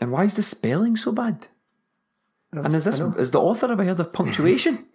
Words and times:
And 0.00 0.10
why 0.12 0.24
is 0.24 0.34
the 0.34 0.42
spelling 0.42 0.96
so 0.96 1.12
bad? 1.12 1.48
That's- 2.52 2.66
And 2.66 2.74
is 2.76 2.84
this 2.84 3.00
is 3.18 3.30
the 3.30 3.40
author 3.40 3.70
ever 3.70 3.84
heard 3.84 4.00
of 4.00 4.12
punctuation? 4.12 4.86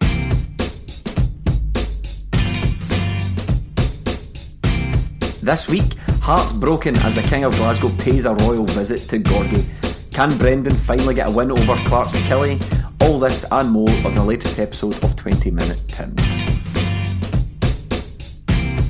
this 5.42 5.68
week, 5.68 5.94
hearts 6.20 6.52
broken 6.52 6.96
as 6.98 7.14
the 7.14 7.22
King 7.22 7.44
of 7.44 7.54
Glasgow 7.56 7.88
pays 7.98 8.24
a 8.26 8.34
royal 8.34 8.64
visit 8.66 9.00
to 9.10 9.18
Gorgie. 9.18 9.64
Can 10.12 10.36
Brendan 10.38 10.74
finally 10.74 11.14
get 11.14 11.28
a 11.30 11.32
win 11.32 11.50
over 11.50 11.74
Clark's 11.86 12.20
Killy? 12.26 12.58
All 13.02 13.18
this 13.18 13.44
and 13.50 13.70
more 13.70 13.88
on 14.04 14.14
the 14.14 14.22
latest 14.24 14.58
episode 14.58 15.02
of 15.02 15.16
20 15.16 15.50
Minute 15.50 15.80
Tims. 15.88 16.20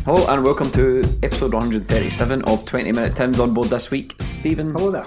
Hello 0.04 0.26
and 0.28 0.42
welcome 0.44 0.70
to 0.72 1.02
episode 1.22 1.52
137 1.52 2.42
of 2.42 2.64
20 2.64 2.92
Minute 2.92 3.14
Tims 3.14 3.38
on 3.38 3.54
board 3.54 3.68
this 3.68 3.90
week. 3.90 4.16
Stephen. 4.24 4.72
Hello 4.72 4.90
there. 4.90 5.06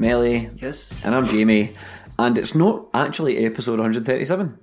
Melly. 0.00 0.48
Yes. 0.56 1.02
And 1.04 1.14
I'm 1.14 1.26
Jamie. 1.28 1.74
And 2.18 2.36
it's 2.38 2.54
not 2.54 2.88
actually 2.94 3.44
episode 3.44 3.78
137. 3.78 4.58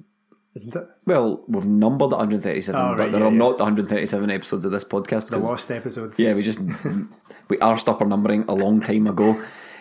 Isn't 0.56 0.76
it? 0.76 0.88
Well, 1.06 1.44
we've 1.48 1.66
numbered 1.68 2.10
137, 2.12 2.80
Oh, 2.82 2.90
but 2.96 3.00
right, 3.00 3.12
there 3.12 3.22
yeah, 3.22 3.28
are 3.28 3.32
yeah. 3.32 3.38
not 3.38 3.60
137 3.60 4.32
episodes 4.32 4.66
of 4.66 4.72
this 4.72 4.84
podcast. 4.84 5.30
The 5.30 5.38
lost 5.38 5.70
episodes. 5.70 6.20
Yeah, 6.20 6.34
we 6.34 6.42
just 6.42 6.60
we 6.60 7.58
arsed 7.58 7.88
up 7.88 8.02
our 8.02 8.08
numbering 8.08 8.44
a 8.48 8.54
long 8.56 8.82
time 8.82 9.06
ago. 9.06 9.40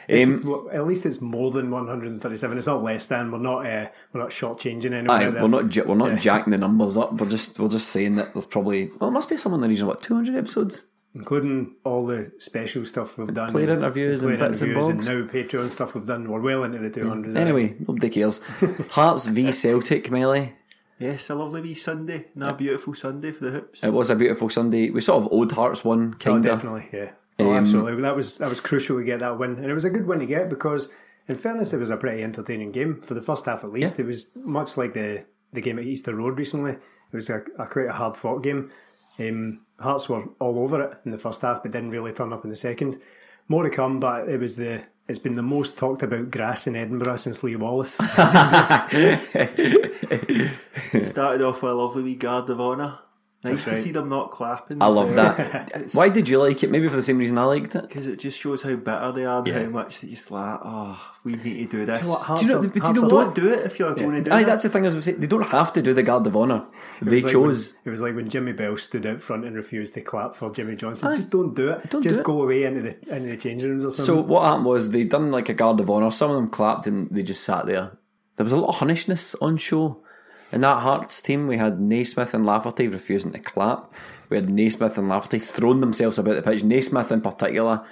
Um, 0.09 0.43
Well, 0.45 0.69
at 0.71 0.87
least 0.87 1.07
it's 1.07 1.21
more 1.23 1.51
than 1.51 1.71
137. 1.71 2.59
It's 2.59 2.67
not 2.67 2.83
less 2.83 3.07
than. 3.07 3.33
We're 3.33 3.39
not. 3.39 3.65
Uh, 3.67 3.89
we're 4.13 4.21
not 4.21 4.31
shortchanging 4.31 4.93
anyone. 4.93 5.11
aye, 5.11 5.29
we're 5.31 5.49
not 5.49 5.75
ja- 5.75 5.85
we're 5.87 5.95
not 5.95 6.13
Yeah. 6.13 6.19
jacking 6.19 6.51
the 6.51 6.59
numbers 6.59 6.97
up. 6.99 7.19
We're 7.19 7.29
just 7.31 7.59
we're 7.59 7.69
just 7.69 7.89
saying 7.89 8.17
that 8.17 8.35
there's 8.35 8.47
probably 8.47 8.91
well, 9.01 9.09
it 9.09 9.13
must 9.13 9.31
be 9.31 9.37
someone 9.39 9.59
in 9.61 9.63
the 9.63 9.69
region 9.69 9.85
of 9.85 9.89
what 9.89 10.03
200 10.03 10.37
episodes. 10.37 10.87
Including 11.17 11.75
all 11.85 12.07
the 12.07 12.31
special 12.39 12.85
stuff 12.85 13.17
we've 13.19 13.33
done, 13.33 13.51
player 13.51 13.73
interviews 13.73 14.23
and 14.23 14.37
player 14.39 14.49
bits 14.51 14.61
and 14.61 14.71
interviews 14.71 14.97
bobs. 14.97 15.07
now 15.07 15.23
Patreon 15.27 15.71
stuff 15.71 15.95
we've 15.95 16.07
done. 16.07 16.31
We're 16.31 16.41
well 16.41 16.65
into 16.65 16.79
the 16.79 16.91
200s. 16.91 17.35
Anyway, 17.35 17.75
nobody 17.81 18.11
cares. 18.11 18.39
Hearts 18.91 19.27
v 19.27 19.51
Celtic, 19.53 20.11
Melly. 20.11 20.55
Yes, 20.99 21.29
a 21.29 21.35
lovely 21.35 21.61
wee 21.61 21.75
Sunday, 21.75 22.27
and 22.35 22.45
a 22.45 22.55
beautiful 22.55 22.95
Sunday 22.95 23.31
for 23.33 23.45
the 23.47 23.51
hoops. 23.51 23.85
It 23.85 23.93
was 23.93 24.09
a 24.11 24.17
beautiful 24.17 24.49
Sunday. 24.49 24.89
We 24.91 25.01
sort 25.03 25.23
of 25.25 25.29
owed 25.33 25.53
Hearts 25.53 25.85
one, 25.85 26.15
kind 26.15 26.39
of. 26.39 26.53
Oh, 26.53 26.55
definitely, 26.55 26.89
yeah. 26.93 27.11
Oh, 27.39 27.51
Um, 27.51 27.57
absolutely. 27.57 28.01
That 28.03 28.17
was 28.17 28.39
that 28.39 28.49
was 28.49 28.61
crucial 28.61 28.97
to 28.99 29.05
get 29.05 29.19
that 29.21 29.39
win, 29.39 29.57
and 29.57 29.67
it 29.67 29.75
was 29.75 29.85
a 29.85 29.91
good 29.91 30.07
win 30.07 30.21
to 30.21 30.27
get 30.27 30.49
because, 30.49 30.89
in 31.29 31.35
fairness, 31.35 31.75
it 31.75 31.79
was 31.79 31.91
a 31.91 31.99
pretty 31.99 32.23
entertaining 32.23 32.73
game 32.73 33.01
for 33.03 33.13
the 33.15 33.21
first 33.21 33.45
half 33.45 33.63
at 33.63 33.73
least. 33.73 34.01
It 34.01 34.07
was 34.07 34.31
much 34.37 34.77
like 34.79 34.95
the 34.95 35.25
the 35.53 35.61
game 35.61 35.79
at 35.79 35.85
Easter 35.85 36.15
Road 36.15 36.39
recently. 36.39 36.73
It 36.73 37.15
was 37.17 37.29
a, 37.31 37.43
a 37.59 37.67
quite 37.67 37.87
a 37.89 37.93
hard 37.93 38.17
fought 38.17 38.43
game. 38.43 38.71
Um, 39.19 39.59
Hearts 39.79 40.09
were 40.09 40.25
all 40.39 40.59
over 40.59 40.83
it 40.83 40.99
in 41.05 41.11
the 41.11 41.19
first 41.19 41.43
half, 41.43 41.63
but 41.63 41.73
didn't 41.73 41.91
really 41.91 42.13
turn 42.13 42.33
up 42.33 42.45
in 42.45 42.51
the 42.51 42.57
second. 42.57 42.99
More 43.49 43.63
to 43.63 43.71
come, 43.71 44.01
but 44.01 44.29
it 44.29 44.41
was 44.41 44.57
the 44.57 44.85
it's 45.09 45.19
been 45.21 45.37
the 45.37 45.43
most 45.43 45.79
talked 45.79 46.03
about 46.03 46.33
grass 46.33 46.67
in 46.67 46.75
Edinburgh 46.75 47.17
since 47.17 47.45
Lee 47.45 47.55
Wallace. 47.55 47.95
Started 51.03 51.43
off 51.43 51.63
with 51.63 51.73
a 51.73 51.75
lovely 51.75 52.03
wee 52.03 52.17
guard 52.17 52.51
of 52.51 52.61
honour. 52.61 52.99
Nice 53.45 53.63
to 53.65 53.71
right. 53.71 53.79
see 53.79 53.93
them 53.93 54.09
not 54.09 54.33
clapping. 54.33 54.83
I 54.83 54.87
love 54.89 55.15
that. 55.15 55.91
Why 55.93 56.09
did 56.09 56.29
you 56.29 56.43
like 56.43 56.65
it? 56.65 56.71
Maybe 56.71 56.89
for 56.89 56.97
the 56.97 57.03
same 57.03 57.19
reason 57.19 57.39
I 57.39 57.45
liked 57.45 57.77
it. 57.77 57.83
Because 57.83 58.09
it 58.09 58.19
just 58.19 58.41
shows 58.41 58.63
how 58.63 58.75
bitter 58.75 59.13
they 59.13 59.25
are 59.25 59.39
and 59.39 59.47
Yeah. 59.47 59.63
how 59.63 59.69
much 59.69 60.01
they 60.01 60.09
just 60.09 60.33
like, 60.33 60.59
oh, 60.65 61.01
we 61.23 61.35
need 61.37 61.71
to 61.71 61.79
do 61.79 61.87
this. 61.87 62.01
Do 62.01 62.07
you 62.07 62.13
know- 62.53 62.63
but 62.63 62.73
do 62.75 62.81
you 62.89 62.95
know 62.95 63.03
what? 63.03 63.11
Don't 63.11 63.35
do 63.37 63.53
it 63.53 63.67
if 63.67 63.79
you're 63.79 63.95
going 63.95 64.15
to 64.17 64.23
do 64.23 64.33
Aye, 64.33 64.41
it. 64.41 64.45
that's 64.47 64.65
the 64.65 64.69
thing. 64.69 64.85
I 64.85 64.89
was 64.91 65.05
saying, 65.05 65.21
they 65.21 65.29
don't 65.29 65.47
have 65.49 65.73
to 65.75 65.83
do 65.83 65.95
the 65.95 66.03
Guard 66.03 66.27
of 66.27 66.37
Honour. 66.37 66.65
They 67.03 67.21
like 67.21 67.31
chose. 67.31 67.75
When, 67.75 67.81
it 67.85 67.91
was 67.91 68.03
like 68.03 68.17
when 68.17 68.29
Jimmy 68.29 68.53
Bell 68.53 68.77
stood 68.79 69.07
out 69.07 69.21
front 69.21 69.45
and 69.45 69.55
refused 69.55 69.95
to 69.95 70.01
clap 70.01 70.35
for 70.35 70.51
Jimmy 70.51 70.75
Johnstone. 70.75 71.15
Just 71.15 71.31
don't 71.31 71.55
do 71.55 71.71
it. 71.71 71.89
Don't 71.91 72.03
Just 72.03 72.15
do 72.17 72.21
it. 72.21 72.25
go 72.25 72.43
away 72.43 72.65
into 72.65 72.81
the 72.81 73.15
into 73.15 73.29
the 73.29 73.37
changing 73.37 73.71
rooms 73.71 73.85
or 73.85 73.91
something. 73.91 74.07
So 74.07 74.15
something. 74.17 74.29
what 74.29 74.45
happened 74.47 74.65
was 74.65 74.91
they 74.91 75.05
done 75.05 75.31
like 75.31 75.49
a 75.49 75.55
Guard 75.55 75.79
of 75.79 75.89
Honour. 75.89 76.11
Some 76.11 76.31
of 76.31 76.37
them 76.37 76.49
clapped 76.49 76.89
and 76.89 77.09
they 77.11 77.23
just 77.23 77.45
sat 77.45 77.67
there. 77.67 77.93
There 78.37 78.45
was 78.45 78.53
a 78.53 78.57
lot 78.57 78.71
of 78.71 78.77
Hunnishness 78.77 79.37
on 79.41 79.57
show. 79.57 80.03
In 80.53 80.61
that 80.61 80.83
Hearts 80.83 81.21
team, 81.21 81.49
we 81.49 81.59
had 81.59 81.81
Naismith 81.81 82.35
and 82.35 82.47
Lafferty 82.47 82.89
refusing 82.89 83.33
to 83.33 83.39
clap. 83.39 83.93
We 84.31 84.37
had 84.37 84.49
Naismith 84.49 84.97
and 84.97 85.09
Lafferty 85.09 85.39
throwing 85.39 85.81
themselves 85.81 86.19
about 86.19 86.37
the 86.37 86.43
pitch. 86.43 86.63
Naismith 86.63 87.11
in 87.11 87.21
particular, 87.21 87.85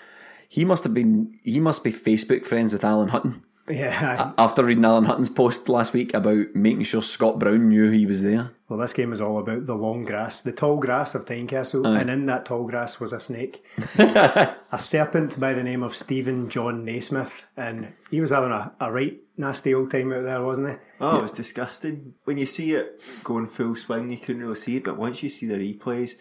he 0.48 0.64
must 0.64 0.84
have 0.84 0.94
been 0.94 1.38
he 1.43 1.60
must 1.60 1.82
be 1.82 1.93
Facebook 1.93 2.47
friends 2.47 2.72
with 2.72 2.84
Alan 2.84 3.09
Hutton. 3.09 3.43
yeah. 3.69 4.32
After 4.38 4.62
reading 4.62 4.84
Alan 4.84 5.06
Hutton's 5.06 5.28
post 5.28 5.69
last 5.69 5.93
week 5.93 6.12
about 6.14 6.54
making 6.54 6.84
sure 6.84 7.03
Scott 7.03 7.38
Brown 7.38 7.70
knew 7.70 7.91
he 7.91 8.06
was 8.06 8.22
there. 8.22 8.53
Well, 8.69 8.78
this 8.78 8.93
game 8.93 9.10
was 9.10 9.20
all 9.20 9.38
about 9.38 9.66
the 9.66 9.75
long 9.75 10.04
grass, 10.04 10.41
the 10.41 10.53
tall 10.53 10.78
grass 10.78 11.14
of 11.14 11.25
Tynecastle, 11.25 11.87
and 11.98 12.10
in 12.10 12.26
that 12.26 12.47
tall 12.47 12.64
grass 12.66 13.00
was 13.00 13.12
a 13.12 13.20
snake, 13.20 13.64
a 13.98 14.78
serpent 14.78 15.38
by 15.41 15.54
the 15.54 15.62
name 15.62 15.82
of 15.82 15.94
Stephen 15.94 16.48
John 16.50 16.84
Naismith, 16.84 17.43
and 17.56 17.93
he 18.10 18.20
was 18.20 18.31
having 18.31 18.50
a, 18.53 18.72
a 18.81 18.93
right 18.93 19.19
nasty 19.36 19.74
old 19.74 19.90
time 19.90 20.12
out 20.12 20.24
there, 20.24 20.42
wasn't 20.42 20.68
it? 20.68 20.80
Oh, 21.00 21.18
it 21.18 21.22
was 21.22 21.32
disgusting. 21.32 22.14
When 22.24 22.36
you 22.36 22.46
see 22.46 22.72
it 22.72 23.00
going 23.24 23.46
full 23.46 23.76
swing, 23.76 24.10
you 24.10 24.18
couldn't 24.18 24.42
really 24.42 24.54
see 24.56 24.76
it, 24.76 24.84
but 24.84 24.96
once 24.96 25.22
you 25.22 25.28
see 25.28 25.46
the 25.46 25.56
replays, 25.56 26.12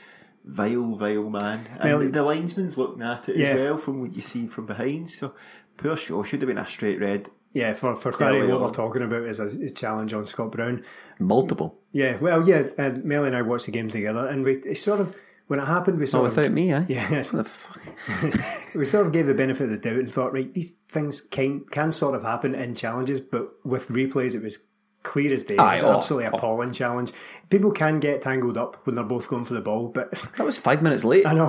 vile, 0.46 0.96
vile 0.96 1.30
man. 1.30 1.68
And 1.80 1.84
Well, 1.84 2.00
the, 2.00 2.08
the 2.08 2.24
linesman's 2.24 2.78
looking 2.78 3.02
at 3.04 3.30
it 3.30 3.38
Yeah. 3.38 3.48
as 3.50 3.60
well 3.60 3.78
from 3.78 4.02
what 4.02 4.14
you 4.14 4.22
see 4.22 4.48
from 4.48 4.66
behind. 4.66 5.10
So, 5.12 5.34
poor 5.78 5.96
show 5.96 6.24
should 6.24 6.42
have 6.42 6.48
been 6.48 6.58
a 6.58 6.66
straight 6.68 7.00
red. 7.00 7.30
Yeah, 7.54 7.74
for 7.74 7.96
for 7.96 8.12
clarity, 8.12 8.48
what 8.52 8.62
we're 8.62 8.70
talking 8.70 9.04
about 9.04 9.24
is 9.24 9.40
a 9.40 9.44
is 9.46 9.74
challenge 9.74 10.12
on 10.12 10.26
Scott 10.26 10.52
Brown. 10.52 10.84
Multiple. 11.20 11.78
Yeah, 11.92 12.18
well, 12.18 12.48
yeah, 12.50 12.64
uh, 12.80 12.82
and 12.82 13.04
Mel 13.06 13.26
and 13.26 13.36
I 13.36 13.44
watched 13.44 13.68
the 13.68 13.72
game 13.72 13.90
together, 13.90 14.26
and 14.28 14.44
we 14.44 14.56
it 14.56 14.80
sort 14.80 15.00
of 15.00 15.16
when 15.48 15.60
it 15.60 15.66
happened, 15.66 15.98
we 15.98 16.04
Oh, 16.04 16.06
sort 16.06 16.26
of 16.26 16.36
without 16.36 16.52
me, 16.52 16.72
eh? 16.72 16.86
yeah, 16.90 17.24
What 17.24 17.32
the 17.32 17.44
fuck? 17.44 18.76
we 18.76 18.86
sort 18.86 19.06
of 19.06 19.12
gave 19.12 19.28
the 19.28 19.34
benefit 19.34 19.66
of 19.66 19.70
the 19.70 19.78
doubt 19.78 20.00
and 20.00 20.12
thought, 20.12 20.34
right, 20.34 20.54
these 20.54 20.72
things 20.90 21.22
can 21.22 21.66
can 21.72 21.92
sort 21.92 22.16
of 22.16 22.24
happen 22.24 22.56
in 22.56 22.76
challenges, 22.76 23.20
but 23.20 23.50
with 23.66 23.90
replays, 23.90 24.36
it 24.36 24.44
was 24.44 24.60
clear 25.04 25.34
as 25.34 25.44
day. 25.44 25.56
It 25.56 25.60
was 25.60 25.84
oh, 25.84 25.98
absolutely 25.98 26.30
oh. 26.30 26.38
appalling 26.38 26.72
challenge. 26.72 27.12
People 27.50 27.72
can 27.72 28.00
get 28.00 28.22
tangled 28.22 28.58
up 28.58 28.86
when 28.86 28.96
they're 28.96 29.04
both 29.04 29.28
going 29.28 29.44
for 29.44 29.54
the 29.54 29.62
ball, 29.62 29.90
but 29.90 30.12
That 30.38 30.46
was 30.46 30.58
five 30.58 30.82
minutes 30.82 31.04
late. 31.04 31.26
I 31.28 31.34
know 31.34 31.48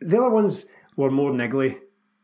the 0.00 0.18
other 0.18 0.30
ones 0.30 0.66
were 0.96 1.10
more 1.10 1.30
niggly. 1.32 1.78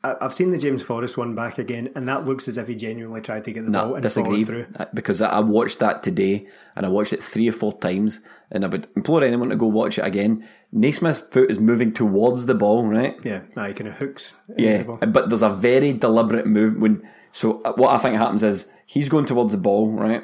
I- 0.04 0.16
I've 0.20 0.34
seen 0.34 0.50
the 0.50 0.58
James 0.58 0.82
Forrest 0.82 1.16
one 1.16 1.34
back 1.34 1.58
again, 1.58 1.88
and 1.94 2.06
that 2.08 2.24
looks 2.26 2.46
as 2.46 2.58
if 2.58 2.68
he 2.68 2.74
genuinely 2.74 3.20
tried 3.22 3.44
to 3.44 3.52
get 3.52 3.64
the 3.64 3.70
ball 3.72 3.94
and 3.94 4.02
disagree. 4.02 4.44
through. 4.44 4.66
Uh, 4.78 4.84
Because 4.94 5.20
I 5.22 5.40
watched 5.40 5.78
that 5.80 6.02
today 6.02 6.46
and 6.76 6.84
I 6.86 6.88
watched 6.90 7.12
it 7.12 7.22
three 7.22 7.48
or 7.48 7.52
four 7.52 7.72
times, 7.72 8.20
and 8.50 8.64
I 8.64 8.68
would 8.68 8.86
implore 8.96 9.24
anyone 9.24 9.48
to 9.48 9.56
go 9.56 9.66
watch 9.66 9.98
it 9.98 10.06
again. 10.06 10.44
Naismith's 10.72 11.18
foot 11.18 11.50
is 11.50 11.58
moving 11.58 11.92
towards 11.92 12.46
the 12.46 12.54
ball, 12.54 12.84
right? 12.86 13.16
Yeah, 13.24 13.40
nah, 13.56 13.66
he 13.68 13.74
kind 13.74 13.88
of 13.88 13.94
hooks. 13.94 14.36
Yeah, 14.56 14.78
the 14.78 14.84
ball. 14.84 14.98
but 15.08 15.28
there's 15.30 15.42
a 15.42 15.50
very 15.50 15.92
deliberate 15.92 16.46
move 16.46 16.76
when. 16.76 17.02
So 17.32 17.62
uh, 17.64 17.72
what 17.74 17.90
I 17.92 17.98
think 17.98 18.16
happens 18.16 18.42
is 18.42 18.66
he's 18.86 19.08
going 19.08 19.24
towards 19.24 19.52
the 19.52 19.58
ball, 19.58 19.90
right? 19.90 20.22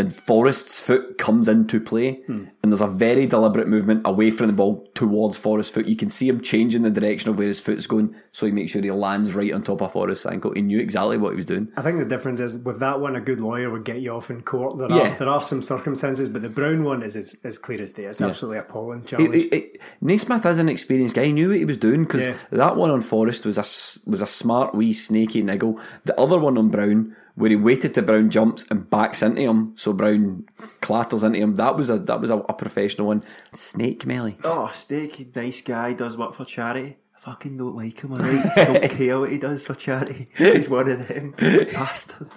And 0.00 0.12
Forrest's 0.14 0.80
foot 0.80 1.18
comes 1.18 1.48
into 1.48 1.80
play, 1.80 2.20
Hmm. 2.28 2.44
and 2.62 2.70
there's 2.70 2.80
a 2.80 2.86
very 2.86 3.26
deliberate 3.26 3.66
movement 3.66 4.02
away 4.04 4.30
from 4.30 4.46
the 4.46 4.52
ball 4.52 4.88
towards 4.94 5.36
Forrest's 5.36 5.74
foot. 5.74 5.88
You 5.88 5.96
can 5.96 6.08
see 6.08 6.28
him 6.28 6.40
changing 6.40 6.82
the 6.82 6.90
direction 6.92 7.30
of 7.30 7.36
where 7.38 7.48
his 7.48 7.58
foot's 7.58 7.88
going, 7.88 8.14
so 8.30 8.46
he 8.46 8.52
makes 8.52 8.70
sure 8.70 8.80
he 8.80 8.92
lands 8.92 9.34
right 9.34 9.52
on 9.52 9.62
top 9.62 9.82
of 9.82 9.90
Forrest's 9.92 10.24
ankle. 10.24 10.52
He 10.54 10.62
knew 10.62 10.78
exactly 10.78 11.16
what 11.18 11.30
he 11.30 11.36
was 11.36 11.46
doing. 11.46 11.66
I 11.76 11.82
think 11.82 11.98
the 11.98 12.04
difference 12.04 12.38
is 12.38 12.58
with 12.58 12.78
that 12.78 13.00
one, 13.00 13.16
a 13.16 13.20
good 13.20 13.40
lawyer 13.40 13.70
would 13.70 13.84
get 13.84 14.00
you 14.00 14.12
off 14.12 14.30
in 14.30 14.42
court. 14.42 14.78
There 14.78 14.88
Yeah. 14.88 15.14
are 15.14 15.18
there 15.18 15.28
are 15.28 15.42
some 15.42 15.62
circumstances, 15.62 16.28
but 16.28 16.42
the 16.42 16.48
Brown 16.48 16.84
one 16.84 17.02
is 17.02 17.16
as, 17.16 17.34
as 17.42 17.58
clear 17.58 17.82
as 17.82 17.90
day. 17.90 18.04
It's 18.04 18.22
absolutely 18.22 18.58
appalling 18.58 19.00
It, 19.00 19.06
challenge. 19.06 19.34
it, 19.34 19.52
it, 19.52 19.80
Naismith 20.00 20.46
is 20.46 20.60
an 20.60 20.68
experienced 20.68 21.16
guy. 21.16 21.24
He 21.24 21.32
knew 21.32 21.48
what 21.48 21.58
he 21.58 21.64
was 21.64 21.76
doing 21.76 22.04
because 22.04 22.28
Yeah. 22.28 22.34
that 22.52 22.76
one 22.76 22.92
on 22.92 23.00
Forrest 23.02 23.44
was 23.44 23.58
a 23.58 23.64
was 24.08 24.22
a 24.22 24.26
smart 24.26 24.76
wee 24.76 24.92
snaky 24.92 25.42
niggle. 25.42 25.76
The 26.04 26.18
other 26.20 26.38
one 26.38 26.56
on 26.56 26.68
Brown, 26.68 27.16
where 27.38 27.50
he 27.50 27.56
waited 27.56 27.94
till 27.94 28.04
Brown 28.04 28.30
jumps 28.30 28.64
and 28.70 28.90
backs 28.90 29.22
into 29.22 29.40
him, 29.40 29.72
so 29.76 29.92
Brown 29.92 30.44
clatters 30.80 31.22
into 31.22 31.38
him. 31.38 31.54
That 31.54 31.76
was 31.76 31.88
a 31.88 31.98
that 32.00 32.20
was 32.20 32.30
a, 32.30 32.38
a 32.38 32.52
professional 32.54 33.06
one. 33.06 33.22
Snake 33.52 34.04
Melly. 34.04 34.38
Oh, 34.44 34.70
Snake, 34.74 35.34
nice 35.34 35.60
guy, 35.60 35.92
does 35.92 36.16
work 36.16 36.34
for 36.34 36.44
charity. 36.44 36.96
I 37.16 37.20
fucking 37.20 37.56
don't 37.56 37.76
like 37.76 38.00
him, 38.02 38.12
alright? 38.12 38.44
don't 38.56 38.90
care 38.90 39.18
what 39.20 39.30
he 39.30 39.38
does 39.38 39.66
for 39.66 39.74
charity. 39.74 40.28
He's 40.36 40.68
one 40.68 40.88
of 40.88 41.06
them. 41.08 41.34
Bastard. 41.38 42.28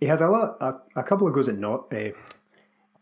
He 0.00 0.06
had 0.06 0.20
a 0.20 0.28
lot, 0.30 0.56
a, 0.60 1.00
a 1.00 1.02
couple 1.02 1.26
of 1.26 1.32
goals 1.32 1.48
at 1.48 1.58
not. 1.58 1.92
Uh, 1.92 2.10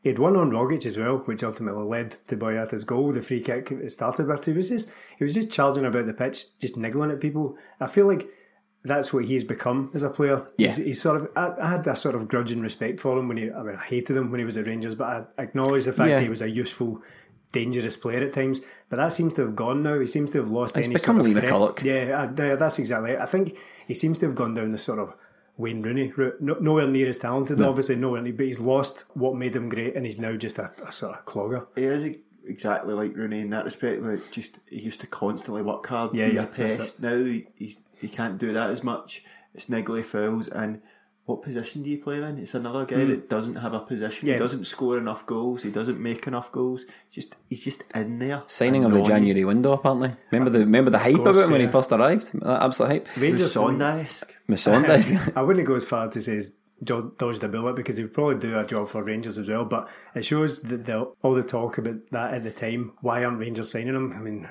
he 0.03 0.09
had 0.09 0.19
one 0.19 0.37
on 0.37 0.51
Rogic 0.51 0.85
as 0.85 0.99
well, 0.99 1.19
which 1.19 1.45
ultimately 1.45 1.85
led 1.85 2.17
to 2.27 2.37
Boyata's 2.37 2.83
goal, 2.85 3.13
the 3.13 3.23
free 3.23 3.41
kick 3.41 3.71
it 3.71 3.91
started 3.91 4.27
with. 4.27 4.45
He 4.45 4.53
was 4.53 4.69
just 4.69 4.91
he 5.19 5.25
was 5.25 5.35
just 5.35 5.51
charging 5.51 5.85
about 5.85 6.07
the 6.07 6.15
pitch, 6.15 6.47
just 6.61 6.77
niggling 6.77 7.11
at 7.11 7.21
people. 7.21 7.57
I 7.81 7.87
feel 7.87 8.07
like 8.07 8.29
that's 8.85 9.13
what 9.13 9.25
he's 9.27 9.45
become 9.45 9.91
as 9.95 10.03
a 10.03 10.11
player. 10.11 10.47
Yeah. 10.59 10.69
He's, 10.69 10.77
he's 10.77 11.01
sort 11.03 11.17
of 11.17 11.29
I, 11.37 11.53
I 11.61 11.71
had 11.71 11.87
a 11.87 11.95
sort 11.97 12.15
of 12.15 12.29
grudging 12.29 12.61
respect 12.61 12.99
for 13.01 13.19
him 13.19 13.29
when 13.29 13.37
he 13.37 13.51
I 13.51 13.63
mean 13.63 13.77
I 13.77 13.83
hated 13.85 14.17
him 14.17 14.31
when 14.31 14.41
he 14.41 14.45
was 14.45 14.57
at 14.57 14.67
Rangers, 14.67 14.95
but 14.95 15.07
I 15.39 15.43
acknowledge 15.43 15.85
the 15.85 15.93
fact 15.93 16.09
Yeah. 16.11 16.17
that 16.17 16.23
he 16.25 16.29
was 16.29 16.43
a 16.43 16.51
useful, 16.51 17.01
dangerous 17.53 17.97
player 17.97 18.25
at 18.25 18.33
times. 18.33 18.61
But 18.89 18.97
that 18.97 19.13
seems 19.13 19.35
to 19.35 19.43
have 19.43 19.55
gone 19.57 19.83
now. 19.83 19.99
He 20.01 20.07
seems 20.07 20.31
to 20.33 20.39
have 20.39 20.51
lost 20.51 20.77
He's 20.77 20.87
any 20.87 20.95
become 20.95 21.17
sort 21.17 21.29
of 21.29 21.35
Lee 21.35 21.41
threat. 21.41 21.53
McCulloch. 21.53 21.83
Yeah, 21.83 22.23
I- 22.39 22.43
yeah, 22.47 22.55
that's 22.57 22.79
exactly 22.79 23.13
it. 23.13 23.21
I 23.21 23.27
think 23.27 23.57
he 23.87 23.95
seems 23.95 24.19
to 24.19 24.27
have 24.27 24.35
gone 24.35 24.55
down 24.55 24.71
the 24.71 24.79
sort 24.79 24.99
of 24.99 25.15
Wayne 25.59 25.83
Rooney 25.83 26.13
route. 26.17 26.41
No, 26.41 26.55
nowhere 26.55 26.87
near 26.89 27.09
as 27.09 27.19
talented, 27.19 27.61
obviously, 27.63 27.95
nowhere 27.97 28.23
near, 28.23 28.33
but 28.33 28.47
he's 28.47 28.59
lost 28.59 29.05
what 29.15 29.37
made 29.37 29.55
him 29.55 29.69
great 29.69 29.95
and 29.95 30.05
he's 30.07 30.19
now 30.19 30.35
just 30.37 30.59
a, 30.59 30.73
a 30.87 30.91
sort 30.91 31.17
of 31.19 31.25
clogger. 31.27 31.67
He 31.75 31.85
is 31.85 32.07
e- 32.07 32.21
exactly 32.47 32.95
like 32.95 33.17
Rooney 33.17 33.41
in 33.41 33.51
that 33.51 33.65
respect. 33.65 34.03
Like 34.03 34.31
just 34.31 34.59
he 34.69 34.81
used 34.81 35.01
to 35.01 35.07
constantly 35.07 35.63
work 35.63 35.87
hard, 35.87 36.15
Yeah, 36.15 36.29
be 36.29 36.35
yeah, 36.35 36.43
a 36.43 36.47
pest. 36.47 37.01
Now 37.01 37.17
he, 37.17 37.45
he's, 37.55 37.79
he 37.95 38.09
can't 38.09 38.39
do 38.39 38.53
that 38.53 38.71
as 38.71 38.83
much. 38.83 39.23
It's 39.55 39.67
niggly 39.67 40.05
fouls 40.05 40.49
and. 40.49 40.81
What 41.25 41.43
position 41.43 41.85
do 41.85 41.89
you 41.89 41.99
play 41.99 42.17
in? 42.17 42.37
It's 42.37 42.53
another 42.53 42.85
guy 42.85 43.03
hmm. 43.03 43.09
that 43.11 43.29
doesn't 43.29 43.55
have 43.55 43.75
a 43.75 43.79
position. 43.79 44.27
Yeah. 44.27 44.35
He 44.35 44.41
doesn't 44.41 44.65
score 44.65 44.99
enough 44.99 45.25
goals. 45.25 45.63
He 45.63 45.71
doesn't 45.71 46.01
make 46.01 46.27
enough 46.27 46.51
goals. 46.51 46.85
Just 47.13 47.37
he's 47.49 47.63
just 47.63 47.85
in 47.95 48.19
there. 48.19 48.43
Signing 48.47 48.85
of 48.85 48.91
the. 48.91 49.05
January 49.05 49.45
window, 49.45 49.71
apparently. 49.71 50.11
Remember 50.33 50.51
the 50.51 50.65
remember 50.65 50.91
the 50.91 50.99
hype 50.99 51.15
course, 51.15 51.37
about 51.37 51.45
him 51.45 51.53
when 51.53 51.61
he 51.61 51.69
first 51.69 51.93
arrived? 51.93 52.33
That 52.41 52.65
absolute 52.65 52.89
hype. 52.89 53.17
Rangers, 53.17 53.55
Sondaesque. 53.55 54.33
Masonda. 54.49 55.33
I 55.37 55.43
wouldn't 55.43 55.65
go 55.65 55.77
as 55.77 55.85
far 55.85 56.09
to 56.09 56.21
say 56.21 56.35
he's 56.35 56.49
jo- 56.49 56.57
dodged 56.83 57.45
a 57.45 57.49
bullet 57.49 57.77
because 57.77 57.97
he 57.97 58.03
would 58.03 58.15
probably 58.15 58.37
do 58.37 58.59
a 58.59 58.67
job 58.67 58.89
for 58.89 59.03
Rangers 59.03 59.39
as 59.39 59.49
well. 59.49 59.65
But 59.65 59.89
it 60.15 60.25
shows 60.25 60.61
that 60.61 60.85
the, 60.85 61.13
all 61.23 61.35
the 61.35 61.43
talk 61.43 61.79
about 61.79 61.97
that 62.11 62.35
at 62.35 62.45
the 62.45 62.51
time. 62.51 62.93
Why 63.01 63.25
aren't 63.25 63.39
Rangers 63.39 63.71
signing 63.71 63.95
him? 63.95 64.13
I 64.13 64.19
mean, 64.19 64.49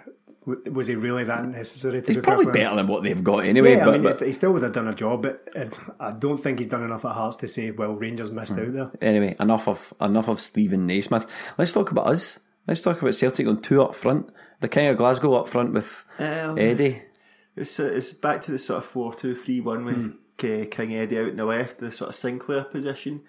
w- 0.47 0.71
was 0.71 0.87
he 0.87 0.95
really 0.95 1.23
that 1.25 1.45
necessary? 1.45 2.01
To 2.01 2.07
He's 2.07 2.15
be 2.17 2.21
probably 2.21 2.45
perfectly 2.45 2.63
better 2.63 2.75
than 2.77 2.87
what 2.87 3.03
they've 3.03 3.23
got 3.23 3.45
anyway. 3.45 3.73
Yeah, 3.73 3.85
but, 3.85 3.89
I 3.95 3.97
mean, 3.97 4.03
but 4.03 4.21
he 4.21 4.31
still 4.31 4.51
would 4.53 4.63
have 4.63 4.71
done 4.71 4.87
a 4.87 4.93
job, 4.93 5.23
but 5.23 5.47
uh, 5.55 5.65
I 5.99 6.11
don't 6.11 6.37
think 6.37 6.59
he's 6.59 6.67
done 6.67 6.83
enough 6.83 7.05
at 7.05 7.11
Hearts 7.13 7.35
to 7.37 7.47
say, 7.47 7.71
well, 7.71 7.93
Rangers 7.93 8.31
missed 8.31 8.53
Hmm. 8.55 8.61
out 8.61 8.73
there. 8.73 8.91
anyway, 9.01 9.35
enough 9.39 9.67
of 9.67 9.93
enough 9.99 10.27
of 10.29 10.39
Stephen 10.39 10.87
Naismith. 10.87 11.27
Let's 11.57 11.73
talk 11.73 11.91
about 11.91 12.07
us. 12.07 12.39
Let's 12.67 12.81
talk 12.81 13.01
about 13.01 13.15
Celtic 13.15 13.47
on 13.47 13.61
two 13.61 13.81
up 13.81 13.95
front. 13.95 14.29
The 14.59 14.69
King 14.69 14.87
of 14.87 14.97
Glasgow 14.97 15.33
up 15.33 15.49
front 15.49 15.73
with 15.73 16.05
Um, 16.19 16.57
Eddie. 16.59 17.01
It's, 17.55 17.77
it's 17.79 18.13
back 18.13 18.39
to 18.43 18.51
the 18.51 18.59
sort 18.59 18.77
of 18.77 18.85
4 18.85 19.13
2 19.15 19.35
3 19.35 19.59
1 19.59 19.83
with 19.85 19.95
Hmm. 19.95 20.09
King 20.41 20.95
Eddie 20.95 21.19
out 21.19 21.27
in 21.29 21.35
the 21.35 21.45
left, 21.45 21.79
the 21.79 21.91
sort 21.91 22.09
of 22.09 22.15
Sinclair 22.15 22.63
position. 22.63 23.21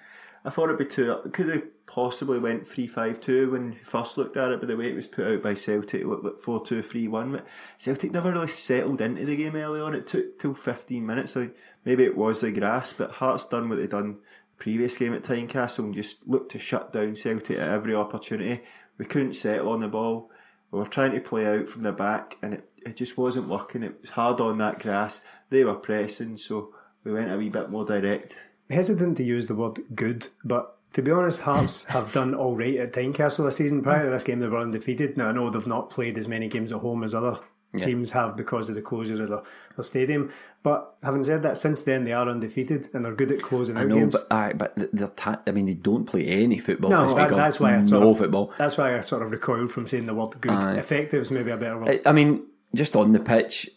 I 0.45 0.51
thought 0.51 0.65
it'd 0.65 0.79
be 0.79 0.85
two. 0.87 1.15
Could 1.33 1.49
have 1.49 1.87
possibly 1.87 2.39
went 2.39 2.67
3 2.67 2.87
5 2.87 3.21
2 3.21 3.51
when 3.53 3.79
first 3.85 4.19
looked 4.19 4.37
at 4.37 4.51
it, 4.51 4.61
but 4.61 4.69
the 4.69 4.77
way 4.77 4.89
it 4.89 4.97
was 4.97 5.07
put 5.07 5.27
out 5.27 5.43
by 5.43 5.55
Celtic, 5.55 6.01
it 6.01 6.07
looked 6.07 6.25
like 6.25 6.39
4 6.39 6.65
2 6.65 6.83
3 6.83 7.09
1. 7.09 7.33
But 7.33 7.47
Celtic 7.79 8.13
never 8.13 8.33
really 8.33 8.49
settled 8.49 9.01
into 9.01 9.25
the 9.25 9.37
game 9.37 9.55
early 9.55 9.81
on. 9.81 9.95
It 9.95 10.07
took 10.07 10.39
till 10.39 10.55
15 10.55 11.07
minutes. 11.07 11.33
So 11.33 11.51
maybe 11.85 12.05
it 12.05 12.17
was 12.17 12.41
the 12.41 12.51
grass, 12.51 12.93
but 12.93 13.13
Hearts 13.13 13.45
done 13.45 13.69
what 13.69 13.77
they 13.77 13.87
done 13.87 14.19
previous 14.59 14.97
game 14.97 15.13
at 15.13 15.23
Tynecastle 15.23 15.81
and 15.81 15.95
just 15.95 16.27
looked 16.27 16.53
to 16.53 16.59
shut 16.59 16.93
down 16.93 17.17
Celtic 17.17 17.59
at 17.59 17.69
every 17.69 17.95
opportunity. 17.95 18.63
We 18.99 19.05
couldn't 19.05 19.35
settle 19.35 19.71
on 19.71 19.81
the 19.81 19.89
ball. 19.89 20.31
We 20.71 20.79
were 20.79 20.87
trying 20.87 21.13
to 21.13 21.21
play 21.21 21.47
out 21.47 21.69
from 21.69 21.83
the 21.83 21.93
back 21.93 22.37
and 22.43 22.55
it, 22.55 22.71
it 22.85 22.97
just 22.97 23.17
wasn't 23.17 23.49
working. 23.49 23.83
It 23.83 24.01
was 24.01 24.11
hard 24.11 24.41
on 24.41 24.59
that 24.59 24.79
grass. 24.79 25.21
They 25.51 25.65
were 25.65 25.75
pressing, 25.75 26.37
so 26.37 26.73
we 27.05 27.13
went 27.13 27.33
a 27.33 27.37
wee 27.37 27.49
bit 27.49 27.71
more 27.71 27.85
direct. 27.85 28.37
Hesitant 28.71 29.17
to 29.19 29.23
use 29.25 29.47
the 29.47 29.55
word 29.55 29.81
good, 29.95 30.29
but 30.45 30.79
to 30.95 31.03
be 31.03 31.11
honest, 31.11 31.41
Hearts 31.43 31.85
have 31.89 32.13
done 32.13 32.35
all 32.35 32.57
right 32.57 32.77
at 32.77 32.93
Tynecastle 32.93 33.45
this 33.45 33.57
season. 33.57 33.83
Prior 33.83 34.05
to 34.05 34.11
this 34.11 34.25
game, 34.25 34.41
they 34.41 34.49
were 34.49 34.59
undefeated. 34.59 35.17
Now, 35.17 35.29
I 35.29 35.33
know 35.33 35.51
they've 35.51 35.67
not 35.67 35.91
played 35.91 36.17
as 36.19 36.29
many 36.29 36.49
games 36.49 36.73
at 36.73 36.81
home 36.81 37.03
as 37.03 37.15
other 37.15 37.39
teams 37.81 38.11
have 38.11 38.37
because 38.37 38.69
of 38.69 38.75
the 38.75 38.83
closure 38.83 39.23
of 39.23 39.31
the, 39.31 39.43
the 39.77 39.85
stadium. 39.85 40.31
But 40.63 40.95
having 41.03 41.25
said 41.25 41.43
that, 41.43 41.57
since 41.57 41.81
then, 41.83 42.05
they 42.05 42.13
are 42.13 42.29
undefeated 42.29 42.91
and 42.93 43.03
they're 43.05 43.15
good 43.15 43.33
at 43.33 43.41
closing 43.41 43.79
out 43.79 43.87
No, 43.87 43.95
games. 43.97 44.13
but 44.15 44.35
aye, 44.37 44.53
but 44.55 44.75
they're 44.93 45.09
ta- 45.09 45.41
I 45.47 45.53
mean, 45.53 45.65
they 45.67 45.75
don't 45.75 46.05
play 46.05 46.25
any 46.27 46.59
football. 46.59 46.91
No, 46.91 47.01
to 47.01 47.09
speak 47.09 47.29
that, 47.31 47.37
that's 47.37 47.59
why 47.59 47.73
I 47.75 47.81
no 47.81 47.87
sort 47.87 48.07
of, 48.07 48.19
football. 48.19 48.53
That's 48.59 48.77
why 48.77 48.95
I 48.97 49.01
sort 49.01 49.23
of 49.23 49.31
recoiled 49.31 49.73
from 49.73 49.87
saying 49.87 50.05
the 50.05 50.13
word 50.15 50.39
good. 50.41 50.53
Aye. 50.53 50.77
Effective 50.77 51.23
is 51.23 51.31
maybe 51.31 51.51
a 51.51 51.57
better 51.57 51.79
word. 51.79 52.01
I, 52.05 52.11
I 52.11 52.13
mean, 52.13 52.47
just 52.75 52.95
on 52.95 53.13
the 53.13 53.21
pitch, 53.21 53.71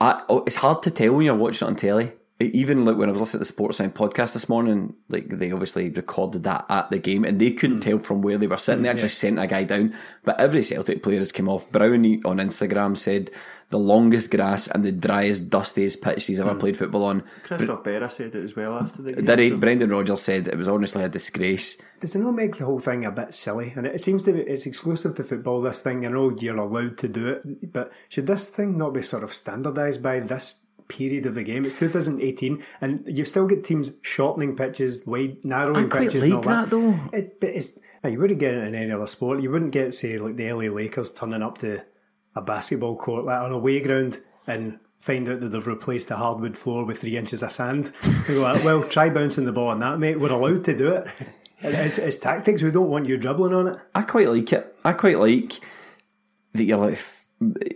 I, 0.00 0.22
oh, 0.28 0.42
it's 0.44 0.56
hard 0.56 0.82
to 0.82 0.90
tell 0.90 1.14
when 1.14 1.24
you're 1.26 1.36
watching 1.36 1.66
it 1.66 1.70
on 1.70 1.76
telly. 1.76 2.12
E- 2.40 2.50
Even 2.52 2.84
like 2.84 2.96
when 2.96 3.08
I 3.08 3.12
was 3.12 3.20
listening 3.20 3.44
to 3.44 3.52
the 3.52 3.62
Sportsound 3.62 3.94
podcast 3.94 4.34
this 4.34 4.48
morning, 4.48 4.94
like 5.08 5.28
they 5.30 5.52
obviously 5.52 5.90
recorded 5.90 6.42
that 6.42 6.66
at 6.68 6.90
the 6.90 6.98
game, 6.98 7.24
and 7.24 7.40
they 7.40 7.50
couldn't 7.50 7.76
hmm. 7.76 7.90
tell 7.90 7.98
from 7.98 8.20
where 8.20 8.36
they 8.36 8.46
were 8.46 8.58
sitting. 8.58 8.82
They 8.82 8.90
hmm, 8.90 8.94
actually 8.94 9.08
sent 9.08 9.38
a 9.38 9.46
guy 9.46 9.64
down, 9.64 9.94
but 10.24 10.40
every 10.40 10.62
Celtic 10.62 11.02
player 11.02 11.18
has 11.18 11.32
come 11.32 11.48
off. 11.48 11.70
Brownie 11.72 12.20
on 12.24 12.36
Instagram 12.36 12.96
said 12.96 13.30
the 13.70 13.78
longest 13.78 14.30
grass 14.30 14.68
and 14.68 14.84
the 14.84 14.92
driest, 14.92 15.50
dustiest 15.50 16.00
pitch 16.00 16.26
he's 16.26 16.38
ever 16.38 16.52
hmm. 16.52 16.58
played 16.58 16.76
football 16.76 17.04
on. 17.04 17.22
Christophe 17.44 17.82
Berra 17.82 18.10
said 18.10 18.34
it 18.34 18.44
as 18.44 18.54
well 18.54 18.76
after 18.76 19.00
the 19.00 19.14
game. 19.14 19.24
Did 19.24 19.38
he? 19.38 19.48
so- 19.50 19.56
Brendan 19.56 19.90
Rodgers 19.90 20.20
said 20.20 20.48
it 20.48 20.58
was 20.58 20.68
honestly 20.68 21.04
a 21.04 21.08
disgrace. 21.08 21.78
Does 22.00 22.14
it 22.14 22.18
not 22.18 22.32
make 22.32 22.58
the 22.58 22.66
whole 22.66 22.80
thing 22.80 23.06
a 23.06 23.10
bit 23.10 23.32
silly? 23.32 23.72
And 23.74 23.86
it 23.86 24.02
seems 24.02 24.22
to 24.24 24.32
be 24.34 24.40
it's 24.40 24.66
exclusive 24.66 25.14
to 25.14 25.24
football. 25.24 25.62
This 25.62 25.80
thing, 25.80 26.04
I 26.04 26.10
know 26.10 26.36
you're 26.38 26.56
allowed 26.56 26.98
to 26.98 27.08
do 27.08 27.28
it, 27.28 27.72
but 27.72 27.92
should 28.10 28.26
this 28.26 28.44
thing 28.44 28.76
not 28.76 28.92
be 28.92 29.00
sort 29.00 29.24
of 29.24 29.32
standardised 29.32 30.02
by 30.02 30.20
this 30.20 30.65
period 30.88 31.26
of 31.26 31.34
the 31.34 31.44
game? 31.44 31.64
It's 31.64 31.74
2018, 31.76 32.62
and 32.80 33.04
you've 33.06 33.28
still 33.28 33.46
got 33.46 33.64
teams 33.64 33.92
shortening 34.02 34.56
pitches, 34.56 35.04
wide, 35.06 35.44
narrowing 35.44 35.86
I 35.86 35.88
quite 35.88 36.02
pitches. 36.04 36.32
like 36.32 36.44
that, 36.44 36.70
though. 36.70 36.98
It, 37.12 37.38
it's 37.42 37.78
you 38.04 38.18
wouldn't 38.18 38.40
get 38.40 38.54
it 38.54 38.64
in 38.64 38.74
any 38.74 38.92
other 38.92 39.06
sport. 39.06 39.42
You 39.42 39.50
wouldn't 39.50 39.72
get 39.72 39.94
say 39.94 40.18
like 40.18 40.36
the 40.36 40.52
LA 40.52 40.72
Lakers 40.72 41.10
turning 41.10 41.42
up 41.42 41.58
to 41.58 41.84
a 42.34 42.42
basketball 42.42 42.96
court 42.96 43.24
like 43.24 43.40
on 43.40 43.52
a 43.52 43.58
way 43.58 43.80
ground 43.80 44.20
and 44.46 44.78
find 44.98 45.28
out 45.28 45.40
that 45.40 45.48
they've 45.48 45.66
replaced 45.66 46.08
the 46.08 46.16
hardwood 46.16 46.56
floor 46.56 46.84
with 46.84 47.00
three 47.00 47.16
inches 47.16 47.42
of 47.42 47.52
sand. 47.52 47.92
They 48.26 48.34
go, 48.34 48.42
well, 48.64 48.82
try 48.82 49.08
bouncing 49.10 49.44
the 49.44 49.52
ball 49.52 49.68
on 49.68 49.80
that, 49.80 49.98
mate. 49.98 50.18
We're 50.18 50.32
allowed 50.32 50.64
to 50.64 50.76
do 50.76 50.92
it. 50.92 51.06
It's, 51.60 51.98
it's 51.98 52.16
tactics. 52.16 52.62
We 52.62 52.70
don't 52.70 52.90
want 52.90 53.06
you 53.06 53.16
dribbling 53.16 53.54
on 53.54 53.68
it. 53.68 53.78
I 53.94 54.02
quite 54.02 54.28
like 54.28 54.52
it. 54.52 54.76
I 54.84 54.92
quite 54.92 55.18
like 55.18 55.60
that 56.54 56.64
you're 56.64 56.78
like, 56.78 56.98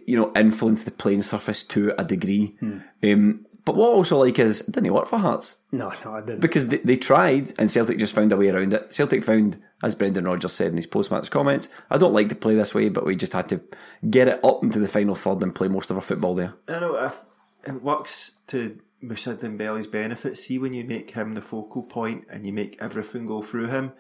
you 0.07 0.17
know, 0.17 0.33
influence 0.35 0.85
the 0.85 0.91
playing 0.91 1.23
surface 1.23 1.63
to 1.65 1.93
a 1.99 2.05
degree. 2.05 2.57
Um, 3.03 3.47
but 3.67 3.77
what 3.77 3.91
I 3.91 3.93
also 3.93 4.19
like 4.19 4.39
is 4.39 4.63
it 4.63 4.73
didn't 4.73 4.87
it 4.87 4.95
work 4.95 5.07
for 5.07 5.19
Hearts 5.19 5.57
No, 5.71 5.93
no, 6.05 6.15
I 6.15 6.21
didn't. 6.23 6.41
because 6.41 6.69
they, 6.69 6.79
they 6.79 6.97
tried 6.97 7.53
and 7.59 7.71
Celtic 7.71 7.99
just 7.99 8.15
found 8.15 8.33
a 8.33 8.37
way 8.37 8.49
around 8.49 8.73
it. 8.73 8.93
Celtic 8.93 9.23
found, 9.23 9.59
as 9.83 9.95
Brendan 9.95 10.25
Rodgers 10.25 10.55
said 10.55 10.69
in 10.71 10.77
his 10.79 10.87
post-match 10.87 11.31
comments, 11.31 11.69
I 11.91 11.99
don't 11.99 12.15
like 12.15 12.31
to 12.31 12.35
play 12.35 12.55
this 12.55 12.75
way, 12.75 12.89
but 12.89 13.05
we 13.05 13.17
just 13.17 13.35
had 13.35 13.49
to 13.51 13.61
get 14.09 14.29
it 14.29 14.43
up 14.45 14.63
into 14.63 14.79
the 14.79 14.89
final 14.89 15.15
third 15.15 15.43
and 15.43 15.55
play 15.55 15.69
most 15.69 15.91
of 15.91 15.97
our 15.99 16.03
football 16.03 16.35
there. 16.35 16.55
I 16.69 16.81
know 16.81 16.97
if 17.05 17.23
it 17.67 17.83
works 17.83 18.33
to 18.49 18.81
Moussa 19.03 19.35
Dembele's 19.35 19.87
benefit. 19.87 20.39
See 20.39 20.59
when 20.59 20.73
you 20.73 20.85
make 20.85 21.11
him 21.11 21.35
the 21.35 21.43
focal 21.43 21.83
point 21.83 22.25
and 22.31 22.47
you 22.47 22.53
make 22.55 22.79
everything 22.81 23.27
go 23.27 23.43
through 23.43 23.67
him, 23.67 23.93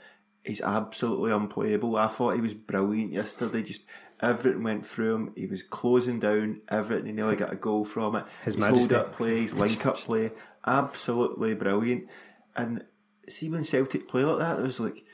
he's 0.42 0.62
absolutely 0.62 1.32
unplayable. 1.32 1.96
I 1.96 2.08
thought 2.08 2.34
he 2.34 2.40
was 2.40 2.54
brilliant 2.54 3.12
yesterday. 3.12 3.62
Just 3.62 3.82
everything 4.22 4.62
went 4.62 4.86
through 4.86 5.14
him. 5.14 5.32
He 5.36 5.46
was 5.46 5.62
closing 5.62 6.18
down 6.20 6.60
everything. 6.68 7.06
He 7.06 7.12
nearly 7.12 7.36
got 7.36 7.52
a 7.52 7.56
goal 7.56 7.84
from 7.84 8.16
it. 8.16 8.24
His 8.44 8.54
his 8.56 8.64
hold 8.66 8.92
up 8.92 9.12
play, 9.12 9.40
his 9.42 9.54
link 9.54 9.84
up 9.86 9.96
play, 9.96 10.32
absolutely 10.66 11.54
brilliant. 11.54 12.08
And 12.56 12.84
see 13.28 13.48
when 13.48 13.64
Celtic 13.64 14.08
play 14.08 14.24
like 14.24 14.38
that, 14.38 14.58
there's 14.58 14.80
like 14.80 15.04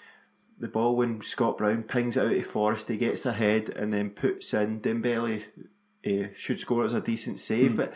the 0.59 0.69
ball 0.69 0.97
when 0.97 1.21
Scott 1.23 1.59
Brown 1.59 1.83
pings 1.83 2.17
it 2.17 2.25
out 2.25 2.33
of 2.37 2.47
Forrest, 2.47 2.89
he 2.89 2.97
gets 2.97 3.27
ahead 3.27 3.69
and 3.71 3.93
then 3.93 4.11
puts 4.11 4.55
in 4.55 4.81
Dembele. 4.81 5.43
Uh, 6.07 6.29
should 6.37 6.61
score 6.61 6.85
as 6.85 6.93
a 6.93 7.01
decent 7.01 7.41
save, 7.41 7.73
Hmm. 7.73 7.77
but 7.79 7.95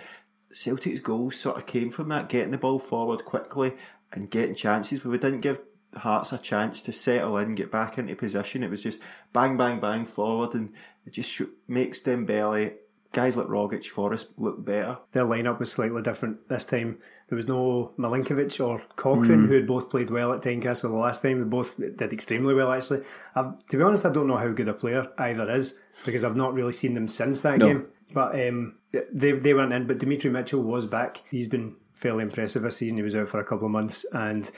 Celtic's 0.53 0.99
goals 0.99 1.37
sort 1.37 1.57
of 1.57 1.67
came 1.67 1.91
from 1.91 2.09
that 2.09 2.29
getting 2.29 2.51
the 2.51 2.59
ball 2.59 2.81
forward 2.81 3.25
quickly 3.25 3.75
and 4.13 4.29
getting 4.31 4.57
chances. 4.57 4.99
But 4.99 5.11
we 5.11 5.19
didn't 5.19 5.43
give 5.43 5.61
Hearts 5.97 6.33
a 6.33 6.39
chance 6.39 6.83
to 6.83 6.93
settle 6.93 7.37
in, 7.39 7.53
get 7.57 7.73
back 7.73 7.99
into 7.99 8.15
position. 8.15 8.63
It 8.63 8.71
was 8.71 8.83
just 8.83 8.99
bang, 9.33 9.57
bang, 9.57 9.81
bang 9.81 10.05
forward, 10.07 10.55
and 10.55 10.73
it 11.05 11.13
just 11.15 11.31
sh- 11.33 11.43
makes 11.67 11.99
Dembele, 12.01 12.75
guys 13.13 13.37
like 13.37 13.49
Rogic, 13.49 13.85
Forrest 13.87 14.29
look 14.37 14.65
better. 14.65 14.99
Their 15.13 15.25
lineup 15.25 15.59
was 15.59 15.73
slightly 15.73 16.01
different 16.01 16.49
this 16.49 16.65
time. 16.65 16.99
There 17.29 17.35
was 17.37 17.49
no 17.49 17.93
Milinkovic 17.99 18.65
or 18.65 18.83
Cochrane, 18.97 19.47
who 19.47 19.55
had 19.55 19.67
both 19.67 19.91
played 19.91 20.11
well 20.11 20.33
at 20.33 20.43
Tynecastle 20.43 20.83
the 20.83 20.89
last 20.91 21.23
time. 21.23 21.39
They 21.41 21.45
both 21.45 21.77
did 21.77 22.13
extremely 22.13 22.55
well, 22.55 22.71
actually. 22.73 23.03
I've, 23.35 23.59
to 23.69 23.77
be 23.77 23.83
honest, 23.83 24.07
I 24.07 24.11
don't 24.11 24.27
know 24.29 24.37
how 24.37 24.49
good 24.51 24.69
a 24.69 24.75
player 24.75 25.09
either 25.19 25.51
is 25.51 25.79
because 26.05 26.25
I've 26.25 26.37
not 26.37 26.55
really 26.55 26.73
seen 26.73 26.95
them 26.95 27.09
since 27.09 27.41
that 27.41 27.59
No. 27.59 27.67
game. 27.67 27.87
But 28.13 28.35
um, 28.49 28.75
they 29.13 29.31
they 29.33 29.55
weren't 29.55 29.73
in. 29.73 29.87
But 29.87 29.99
Demetri 29.99 30.31
Mitchell 30.31 30.63
was 30.63 30.87
back. 30.87 31.23
He's 31.31 31.47
been 31.47 31.77
fairly 31.95 32.23
impressive 32.25 32.63
this 32.63 32.79
season. 32.79 32.97
He 32.97 33.03
was 33.05 33.15
out 33.15 33.29
for 33.29 33.39
a 33.39 33.45
couple 33.45 33.67
of 33.67 33.71
months 33.73 34.05
and 34.13 34.51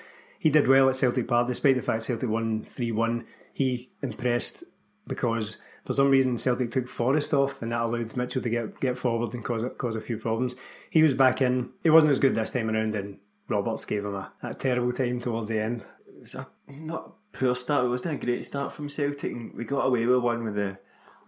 he 0.43 0.51
did 0.51 0.67
well 0.67 0.89
at 0.89 0.97
Celtic 0.97 1.29
Park, 1.29 1.47
despite 1.47 1.77
the 1.77 1.83
fact 1.83 2.03
Celtic 2.03 2.29
won 2.29 2.65
three 2.65 2.91
one. 2.91 3.27
He 3.53 3.93
impressed 4.03 4.65
because 5.07 5.59
for 5.85 5.93
some 5.93 6.11
reason 6.11 6.37
Celtic 6.37 6.73
took 6.73 6.89
Forrest 6.89 7.33
off, 7.33 7.63
and 7.63 7.71
that 7.71 7.83
allowed 7.83 8.17
Mitchell 8.17 8.43
to 8.43 8.51
get 8.51 8.81
get 8.81 8.99
forward 8.99 9.35
and 9.35 9.45
cause 9.45 9.65
cause 9.79 9.95
a 9.95 10.01
few 10.01 10.19
problems. 10.19 10.57
He 10.91 11.01
was 11.01 11.15
back 11.15 11.41
in. 11.41 11.71
It 11.85 11.91
wasn't 11.91 12.11
as 12.11 12.19
good 12.19 12.35
this 12.35 12.51
time 12.51 12.69
around, 12.69 12.97
and 12.97 13.21
Roberts 13.47 13.85
gave 13.85 14.05
him 14.05 14.17
a, 14.17 14.33
a 14.43 14.53
terrible 14.53 14.93
time 14.93 15.21
towards 15.21 15.49
the 15.49 15.61
end. 15.61 15.85
It 16.09 16.23
was 16.23 16.35
a 16.35 16.49
not 16.69 17.07
a 17.07 17.39
poor 17.39 17.55
start. 17.55 17.85
It 17.85 17.91
wasn't 17.91 18.21
a 18.21 18.27
great 18.27 18.45
start 18.45 18.73
from 18.73 18.89
Celtic, 18.89 19.31
and 19.31 19.55
we 19.55 19.65
got 19.65 19.87
away 19.87 20.07
with 20.07 20.25
one 20.25 20.43
with 20.43 20.57
the 20.57 20.77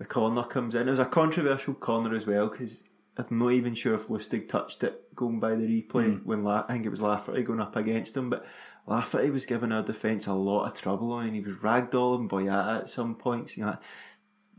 the 0.00 0.06
corner 0.06 0.42
comes 0.42 0.75
in. 0.75 0.88
It 0.88 0.90
was 0.90 0.99
a 0.99 1.06
controversial 1.06 1.75
corner 1.75 2.16
as 2.16 2.26
well 2.26 2.49
because 2.49 2.80
I'm 3.16 3.38
not 3.38 3.52
even 3.52 3.75
sure 3.75 3.94
if 3.94 4.09
Lustig 4.09 4.49
touched 4.49 4.83
it 4.83 5.14
going 5.14 5.38
by 5.38 5.54
the 5.54 5.83
replay 5.83 6.18
hmm. 6.18 6.28
when 6.28 6.42
La- 6.42 6.64
I 6.68 6.73
think 6.73 6.85
it 6.85 6.90
was 6.90 7.00
Lafferty 7.00 7.44
going 7.44 7.61
up 7.61 7.76
against 7.76 8.16
him, 8.16 8.28
but 8.28 8.44
Lafferty 8.87 9.31
was 9.31 9.47
giving 9.47 9.73
our 9.73 9.83
defence 9.83 10.26
a 10.26 10.35
lot 10.35 10.67
of 10.67 10.75
trouble 10.81 11.19
and 11.19 11.35
he 11.35 11.41
was 11.41 11.57
ragdolling 11.57 12.29
Boyata 12.29 12.81
at 12.83 12.88
some 12.88 13.14
points. 13.14 13.57
You, 13.57 13.64
know, 13.64 13.76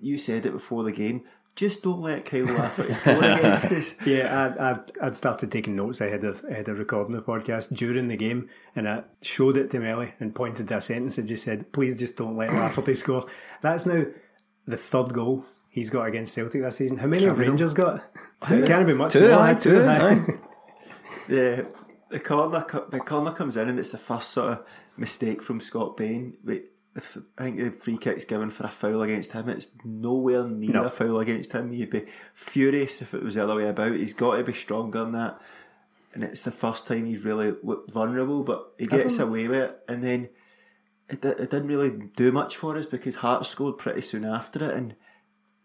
you 0.02 0.18
said 0.18 0.46
it 0.46 0.52
before 0.54 0.84
the 0.84 0.92
game. 0.92 1.24
Just 1.56 1.84
don't 1.84 2.02
let 2.02 2.26
Kyle 2.26 2.44
Lafferty 2.44 2.92
score 2.94 3.24
against 3.24 3.72
us. 3.72 3.94
Yeah, 4.06 4.46
I'd, 4.46 4.58
I'd, 4.58 4.98
I'd 5.02 5.16
started 5.16 5.52
taking 5.52 5.76
notes 5.76 6.02
ahead 6.02 6.26
of 6.26 6.44
ahead 6.44 6.68
of 6.68 6.78
recording 6.80 7.14
the 7.14 7.22
podcast 7.22 7.74
during 7.74 8.10
the 8.10 8.18
game, 8.18 8.50
and 8.76 8.90
I 8.90 9.04
showed 9.22 9.56
it 9.56 9.72
to 9.72 9.80
Melly 9.80 10.16
and 10.20 10.36
pointed 10.36 10.68
to 10.68 10.78
a 10.78 10.82
sentence 10.82 11.18
and 11.18 11.26
just 11.26 11.46
said, 11.46 11.72
"Please, 11.72 11.96
just 11.96 12.18
don't 12.18 12.36
let 12.36 12.52
Lafferty 12.52 12.94
score." 12.96 13.28
That's 13.62 13.86
now 13.86 14.04
the 14.68 14.76
third 14.76 15.14
goal 15.14 15.46
he's 15.70 15.90
got 15.90 16.08
against 16.08 16.34
Celtic 16.34 16.62
this 16.62 16.76
season. 16.76 16.98
How 16.98 17.08
many 17.08 17.24
have 17.24 17.40
Rangers 17.40 17.74
got? 17.74 18.04
It 18.50 18.68
can't 18.68 18.86
be 18.86 18.94
much 18.94 19.14
Two, 19.14 19.22
more. 19.30 19.40
aye, 19.40 19.52
aye, 19.52 19.54
two, 19.54 19.82
aye. 19.82 20.10
aye. 20.10 20.26
the 21.30 21.68
the 22.16 22.22
corner 22.22 22.66
the 22.90 23.00
corner 23.02 23.32
comes 23.32 23.58
in 23.58 23.68
and 23.68 23.78
it's 23.78 23.92
the 23.92 23.98
first 23.98 24.30
sort 24.30 24.52
of 24.54 24.66
mistake 24.96 25.42
from 25.42 25.60
Scott 25.60 25.98
Bain. 25.98 26.38
Wait, 26.46 26.72
I 26.96 27.02
think 27.02 27.58
the 27.60 27.72
free 27.72 27.98
kick's 27.98 28.24
given 28.24 28.50
for 28.50 28.64
a 28.64 28.70
foul 28.70 29.02
against 29.02 29.34
him. 29.34 29.50
It's 29.50 29.68
nowhere 29.84 30.48
near 30.48 30.72
No. 30.72 30.84
a 30.86 30.90
foul 30.90 31.20
against 31.20 31.52
him. 31.52 31.74
You'd 31.74 31.90
be 31.90 32.06
furious 32.34 33.02
if 33.02 33.14
it 33.14 33.22
was 33.22 33.36
the 33.36 33.44
other 33.44 33.56
way 33.56 33.68
about. 33.68 33.92
He's 33.92 34.14
got 34.14 34.38
to 34.38 34.44
be 34.46 34.54
stronger 34.54 35.00
than 35.00 35.12
that. 35.12 35.42
And 36.14 36.24
it's 36.24 36.44
the 36.44 36.52
first 36.52 36.88
time 36.88 37.06
he's 37.06 37.26
really 37.26 37.54
looked 37.62 37.92
vulnerable, 37.92 38.44
but 38.44 38.74
he 38.80 38.86
gets 38.86 39.20
away 39.20 39.50
with 39.50 39.60
it. 39.60 39.80
And 39.90 40.02
then 40.02 40.30
it, 41.10 41.26
it 41.26 41.50
didn't 41.50 41.68
really 41.68 41.90
do 42.16 42.32
much 42.32 42.56
for 42.56 42.78
us 42.78 42.86
because 42.86 43.16
Hearts 43.16 43.50
scored 43.50 43.78
pretty 43.78 44.00
soon 44.00 44.24
after 44.24 44.64
it. 44.64 44.74
And 44.74 44.96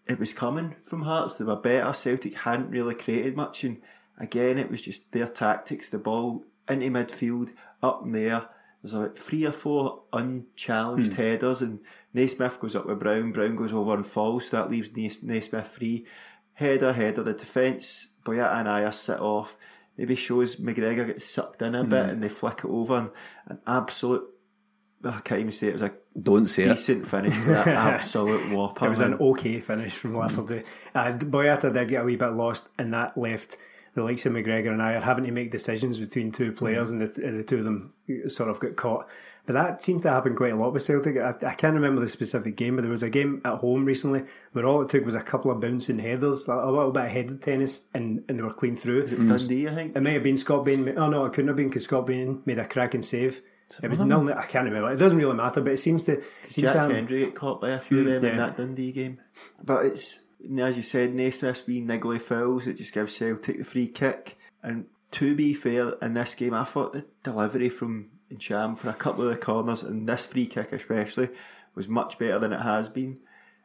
it 0.09 0.19
was 0.19 0.35
coming 0.35 0.75
from 0.83 1.02
Hearts. 1.02 1.35
They 1.35 1.45
were 1.45 1.54
better. 1.54 1.92
Celtic 1.92 2.35
hadn't 2.35 2.71
really 2.71 2.97
created 2.97 3.37
much, 3.37 3.62
and 3.62 3.80
again, 4.20 4.58
it 4.58 4.70
was 4.70 4.80
just 4.82 5.10
their 5.12 5.26
tactics. 5.28 5.88
The 5.88 5.98
ball 5.98 6.44
into 6.68 6.86
midfield, 6.90 7.50
up 7.82 8.02
in 8.04 8.12
there. 8.12 8.46
There's 8.82 8.94
about 8.94 9.18
three 9.18 9.44
or 9.44 9.52
four 9.52 10.02
unchallenged 10.12 11.14
headers, 11.14 11.60
and 11.60 11.80
Naismith 12.14 12.60
goes 12.60 12.74
up 12.76 12.86
with 12.86 12.98
Brown. 13.00 13.32
Brown 13.32 13.56
goes 13.56 13.72
over 13.72 13.94
and 13.94 14.06
falls, 14.06 14.48
so 14.48 14.56
that 14.56 14.70
leaves 14.70 14.90
Nais- 14.96 15.22
Naismith 15.22 15.68
free. 15.68 16.06
Header, 16.54 16.92
header. 16.94 17.22
The 17.22 17.34
defence, 17.34 18.08
Boyata 18.24 18.54
and 18.60 18.68
Ajer 18.68 18.94
sit 18.94 19.20
off. 19.20 19.56
Maybe 19.98 20.14
shows 20.14 20.56
McGregor 20.56 21.06
gets 21.06 21.26
sucked 21.26 21.60
in 21.60 21.74
a 21.74 21.84
bit, 21.84 22.08
and 22.08 22.22
they 22.22 22.28
flick 22.30 22.60
it 22.60 22.66
over, 22.70 22.94
and 22.96 23.10
an 23.46 23.60
absolute. 23.66 24.24
I 25.04 25.20
can't 25.20 25.40
even 25.40 25.52
say 25.52 25.68
it 25.68 25.72
was 25.74 25.82
a 25.82 25.92
Don't 26.22 26.46
say 26.46 26.64
it. 26.64 26.68
decent 26.68 27.06
finish 27.06 27.34
for 27.34 27.50
that 27.50 27.66
absolute 27.68 28.54
whopper. 28.54 28.86
It 28.86 28.90
was 28.90 29.00
an 29.00 29.14
okay 29.14 29.60
finish 29.60 29.94
from 29.94 30.14
Lafferty. 30.14 30.62
Uh, 30.94 31.12
Boyata 31.12 31.72
did 31.72 31.88
get 31.88 32.02
a 32.02 32.04
wee 32.04 32.16
bit 32.16 32.32
lost, 32.32 32.68
and 32.78 32.92
that 32.94 33.16
left 33.16 33.56
the 33.94 34.04
likes 34.04 34.26
of 34.26 34.32
McGregor 34.32 34.73
and 34.73 34.82
I 34.82 34.94
are 34.94 35.00
having 35.00 35.25
to 35.25 35.32
make 35.32 35.50
decisions 35.50 35.99
between 35.99 36.32
two 36.32 36.47
mm-hmm. 36.47 36.59
players, 36.59 36.90
and 36.90 37.00
the, 37.00 37.06
the 37.09 37.44
two 37.44 37.59
of 37.59 37.64
them 37.64 37.94
sort 38.26 38.50
of 38.50 38.61
got 38.61 38.76
caught. 38.76 39.09
But 39.47 39.54
that 39.54 39.82
seems 39.82 40.02
to 40.02 40.11
happen 40.11 40.37
quite 40.37 40.52
a 40.52 40.56
lot 40.56 40.73
with 40.73 40.82
Celtic. 40.82 41.16
I, 41.16 41.35
I 41.44 41.54
can't 41.54 41.75
remember 41.75 42.00
the 42.00 42.09
specific 42.09 42.56
game, 42.56 42.76
but 42.76 42.82
there 42.82 42.90
was 42.90 43.02
a 43.02 43.11
game 43.11 43.40
at 43.44 43.59
home 43.59 43.85
recently 43.85 44.25
where 44.52 44.66
all 44.66 44.82
it 44.82 44.88
took 44.90 45.04
was 45.04 45.14
a 45.14 45.23
couple 45.23 45.50
of 45.50 45.61
bouncing 45.61 45.99
headers, 45.99 46.47
like 46.47 46.62
a 46.62 46.70
little 46.70 46.92
bit 46.92 47.06
of 47.06 47.11
headed 47.11 47.42
tennis, 47.42 47.82
and, 47.94 48.23
and 48.28 48.38
they 48.38 48.42
were 48.42 48.52
clean 48.52 48.76
through. 48.76 49.09
Dundee, 49.09 49.66
I 49.66 49.75
think. 49.75 49.97
It 49.97 50.00
may 50.00 50.12
have 50.12 50.23
been 50.23 50.37
Scott 50.37 50.64
Bain. 50.64 50.97
Oh 50.97 51.09
no, 51.09 51.25
it 51.25 51.32
couldn't 51.32 51.49
have 51.49 51.56
been 51.56 51.68
because 51.68 51.85
Scott 51.85 52.06
Bain 52.06 52.42
made 52.44 52.59
a 52.59 52.66
cracking 52.66 53.02
save. 53.02 53.40
It 53.82 53.88
was 53.88 54.00
nil. 54.00 54.32
I 54.32 54.47
can't 54.47 54.64
remember. 54.64 54.90
It 54.90 54.97
doesn't 54.97 55.16
really 55.16 55.35
matter, 55.35 55.61
but 55.61 55.73
it 55.73 55.78
seems 55.78 56.02
to. 56.04 56.14
It 56.14 56.25
seems 56.49 56.66
Jack 56.66 56.73
to 56.75 56.80
have, 56.80 56.90
Hendry 56.90 57.20
get 57.20 57.35
caught 57.35 57.61
by 57.61 57.70
a 57.70 57.80
few 57.80 58.00
of 58.00 58.06
them 58.06 58.25
in 58.25 58.37
that 58.37 58.56
Dundee 58.56 58.92
game. 58.92 59.20
But 59.62 59.87
it's, 59.87 60.18
as 60.59 60.76
you 60.76 60.82
said, 60.82 61.14
Naismith's 61.14 61.66
wee 61.66 61.82
niggly 61.82 62.20
fouls. 62.20 62.66
It 62.66 62.75
just 62.75 62.94
gives 62.94 63.16
Celtic 63.16 63.59
the 63.59 63.64
free 63.64 63.88
kick. 63.88 64.38
And 64.62 64.87
to 65.12 65.35
be 65.35 65.54
fair, 65.54 65.94
in 66.02 66.14
this 66.14 66.35
game, 66.35 66.54
I 66.54 66.64
thought 66.64 66.92
the 66.92 67.06
delivery 67.23 67.68
from 67.68 68.11
Ntcham 68.32 68.76
for 68.78 68.90
a 68.90 68.94
couple 68.94 69.25
of 69.25 69.30
the 69.30 69.37
corners, 69.37 69.82
and 69.82 70.09
this 70.09 70.25
free 70.25 70.47
kick 70.47 70.73
especially, 70.73 71.28
was 71.75 71.88
much 71.88 72.18
better 72.18 72.38
than 72.38 72.52
it 72.52 72.61
has 72.61 72.88
been. 72.88 73.18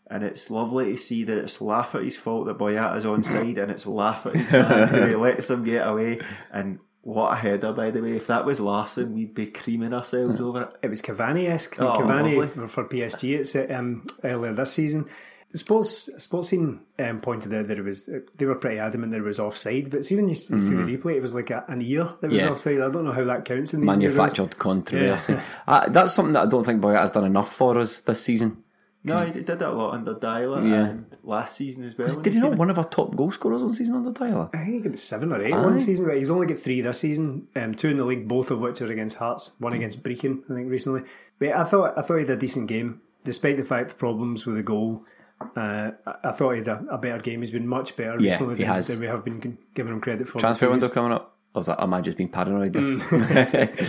And 0.07 0.23
it's 0.23 0.51
lovely 0.51 0.91
to 0.91 0.97
see 0.97 1.23
that 1.23 1.37
it's 1.37 1.61
Lafferty's 1.61 2.17
fault 2.17 2.45
that 2.45 2.57
Boyata's 2.57 3.05
onside, 3.05 3.57
and 3.57 3.71
it's 3.71 3.85
Lafferty's 3.85 4.51
man 4.51 4.87
who 4.87 5.17
lets 5.21 5.49
him 5.49 5.63
get 5.63 5.87
away. 5.87 6.19
And 6.51 6.79
what 7.01 7.33
a 7.33 7.35
header, 7.35 7.73
by 7.73 7.91
the 7.91 8.01
way. 8.01 8.15
If 8.15 8.27
that 8.27 8.45
was 8.45 8.59
Larsson, 8.59 9.13
we'd 9.13 9.33
be 9.33 9.47
creaming 9.47 9.93
ourselves 9.93 10.41
over 10.41 10.63
it. 10.63 10.69
it 10.83 10.89
was 10.89 11.01
Cavani 11.01 11.47
esque. 11.47 11.79
Oh, 11.79 11.93
Cavani 11.93 12.37
lovely. 12.37 12.67
for 12.67 12.83
PSG 12.83 13.39
it's, 13.39 13.55
um, 13.71 14.05
earlier 14.23 14.53
this 14.53 14.73
season. 14.73 15.07
The 15.55 15.59
sports 15.59 16.09
sports 16.21 16.49
scene 16.49 16.81
um, 16.99 17.21
pointed 17.21 17.53
out 17.53 17.69
that 17.69 17.79
it 17.79 17.85
was 17.85 18.09
they 18.35 18.45
were 18.45 18.55
pretty 18.55 18.77
adamant 18.77 19.13
that 19.13 19.19
it 19.19 19.23
was 19.23 19.39
offside, 19.39 19.89
but 19.89 20.03
see 20.03 20.17
when 20.17 20.27
you 20.27 20.35
see 20.35 20.53
the 20.55 20.83
replay, 20.83 21.15
it 21.15 21.21
was 21.21 21.33
like 21.33 21.49
a, 21.49 21.63
an 21.69 21.81
ear 21.81 22.09
that 22.19 22.29
was 22.29 22.39
Yeah. 22.43 22.49
offside. 22.49 22.81
I 22.81 22.89
don't 22.91 23.05
know 23.05 23.13
how 23.13 23.23
that 23.23 23.45
counts 23.45 23.73
in 23.73 23.79
these 23.79 23.89
Euros. 23.89 23.97
Manufactured 23.99 24.57
controversy. 24.57 25.37
Uh, 25.67 25.87
that's 25.87 26.13
something 26.13 26.33
that 26.33 26.43
I 26.43 26.49
don't 26.49 26.65
think 26.65 26.81
Boyata 26.81 26.99
has 26.99 27.11
done 27.11 27.23
enough 27.23 27.53
for 27.53 27.77
us 27.79 28.01
this 28.01 28.21
season. 28.21 28.63
No, 29.05 29.17
he 29.19 29.31
did 29.31 29.45
that 29.47 29.61
a 29.61 29.71
lot 29.71 29.93
under 29.93 30.13
Deila 30.15 30.69
Yeah. 30.69 30.85
and 30.87 31.17
last 31.23 31.55
season 31.55 31.83
as 31.83 31.97
well. 31.97 32.09
when 32.09 32.21
Did 32.23 32.33
he 32.33 32.39
not 32.41 32.57
one 32.57 32.69
of 32.69 32.77
our 32.77 32.83
top 32.83 33.15
goal 33.15 33.31
scorers 33.31 33.63
on 33.63 33.69
season 33.71 33.95
under 33.95 34.11
Deila? 34.11 34.53
I 34.53 34.65
think 34.65 34.85
it 34.85 34.91
was 34.91 35.03
seven 35.03 35.31
or 35.31 35.41
eight 35.41 35.53
Aye. 35.53 35.61
one 35.63 35.79
season, 35.79 36.05
but 36.05 36.17
he's 36.17 36.29
only 36.31 36.47
got 36.47 36.59
three 36.59 36.81
this 36.81 36.99
season. 36.99 37.47
Um, 37.55 37.73
two 37.75 37.87
in 37.87 37.95
the 37.97 38.03
league, 38.03 38.27
both 38.27 38.51
of 38.51 38.59
which 38.59 38.81
are 38.81 38.91
against 38.91 39.17
Hearts. 39.19 39.53
One 39.59 39.71
against 39.71 40.03
Brechin, 40.03 40.41
I 40.51 40.55
think, 40.55 40.69
recently. 40.69 41.03
But 41.39 41.53
I 41.53 41.63
thought 41.63 41.97
I 41.97 42.01
thought 42.01 42.15
he 42.15 42.21
had 42.25 42.31
a 42.31 42.35
decent 42.35 42.67
game, 42.67 42.99
despite 43.23 43.55
the 43.55 43.63
fact 43.63 43.97
problems 43.97 44.45
with 44.45 44.55
the 44.57 44.63
goal. 44.63 45.05
Uh, 45.41 45.91
I, 46.05 46.15
I 46.25 46.31
thought 46.31 46.51
he 46.51 46.57
had 46.59 46.67
a, 46.67 46.85
a 46.91 46.97
better 46.97 47.19
game. 47.19 47.41
He's 47.41 47.51
been 47.51 47.67
much 47.67 47.95
better 47.95 48.19
Yeah, 48.19 48.31
recently 48.31 48.55
he 48.55 48.63
than, 48.63 48.73
has. 48.73 48.87
than 48.87 48.99
we 48.99 49.07
have 49.07 49.23
been 49.25 49.57
giving 49.73 49.93
him 49.93 50.01
credit 50.01 50.27
for. 50.27 50.39
Transfer 50.39 50.69
window 50.69 50.89
coming 50.89 51.11
up? 51.11 51.37
Or 51.53 51.61
is 51.61 51.67
that, 51.67 51.81
am 51.81 51.93
I 51.93 52.01
just 52.01 52.17
being 52.17 52.29
paranoid? 52.29 52.73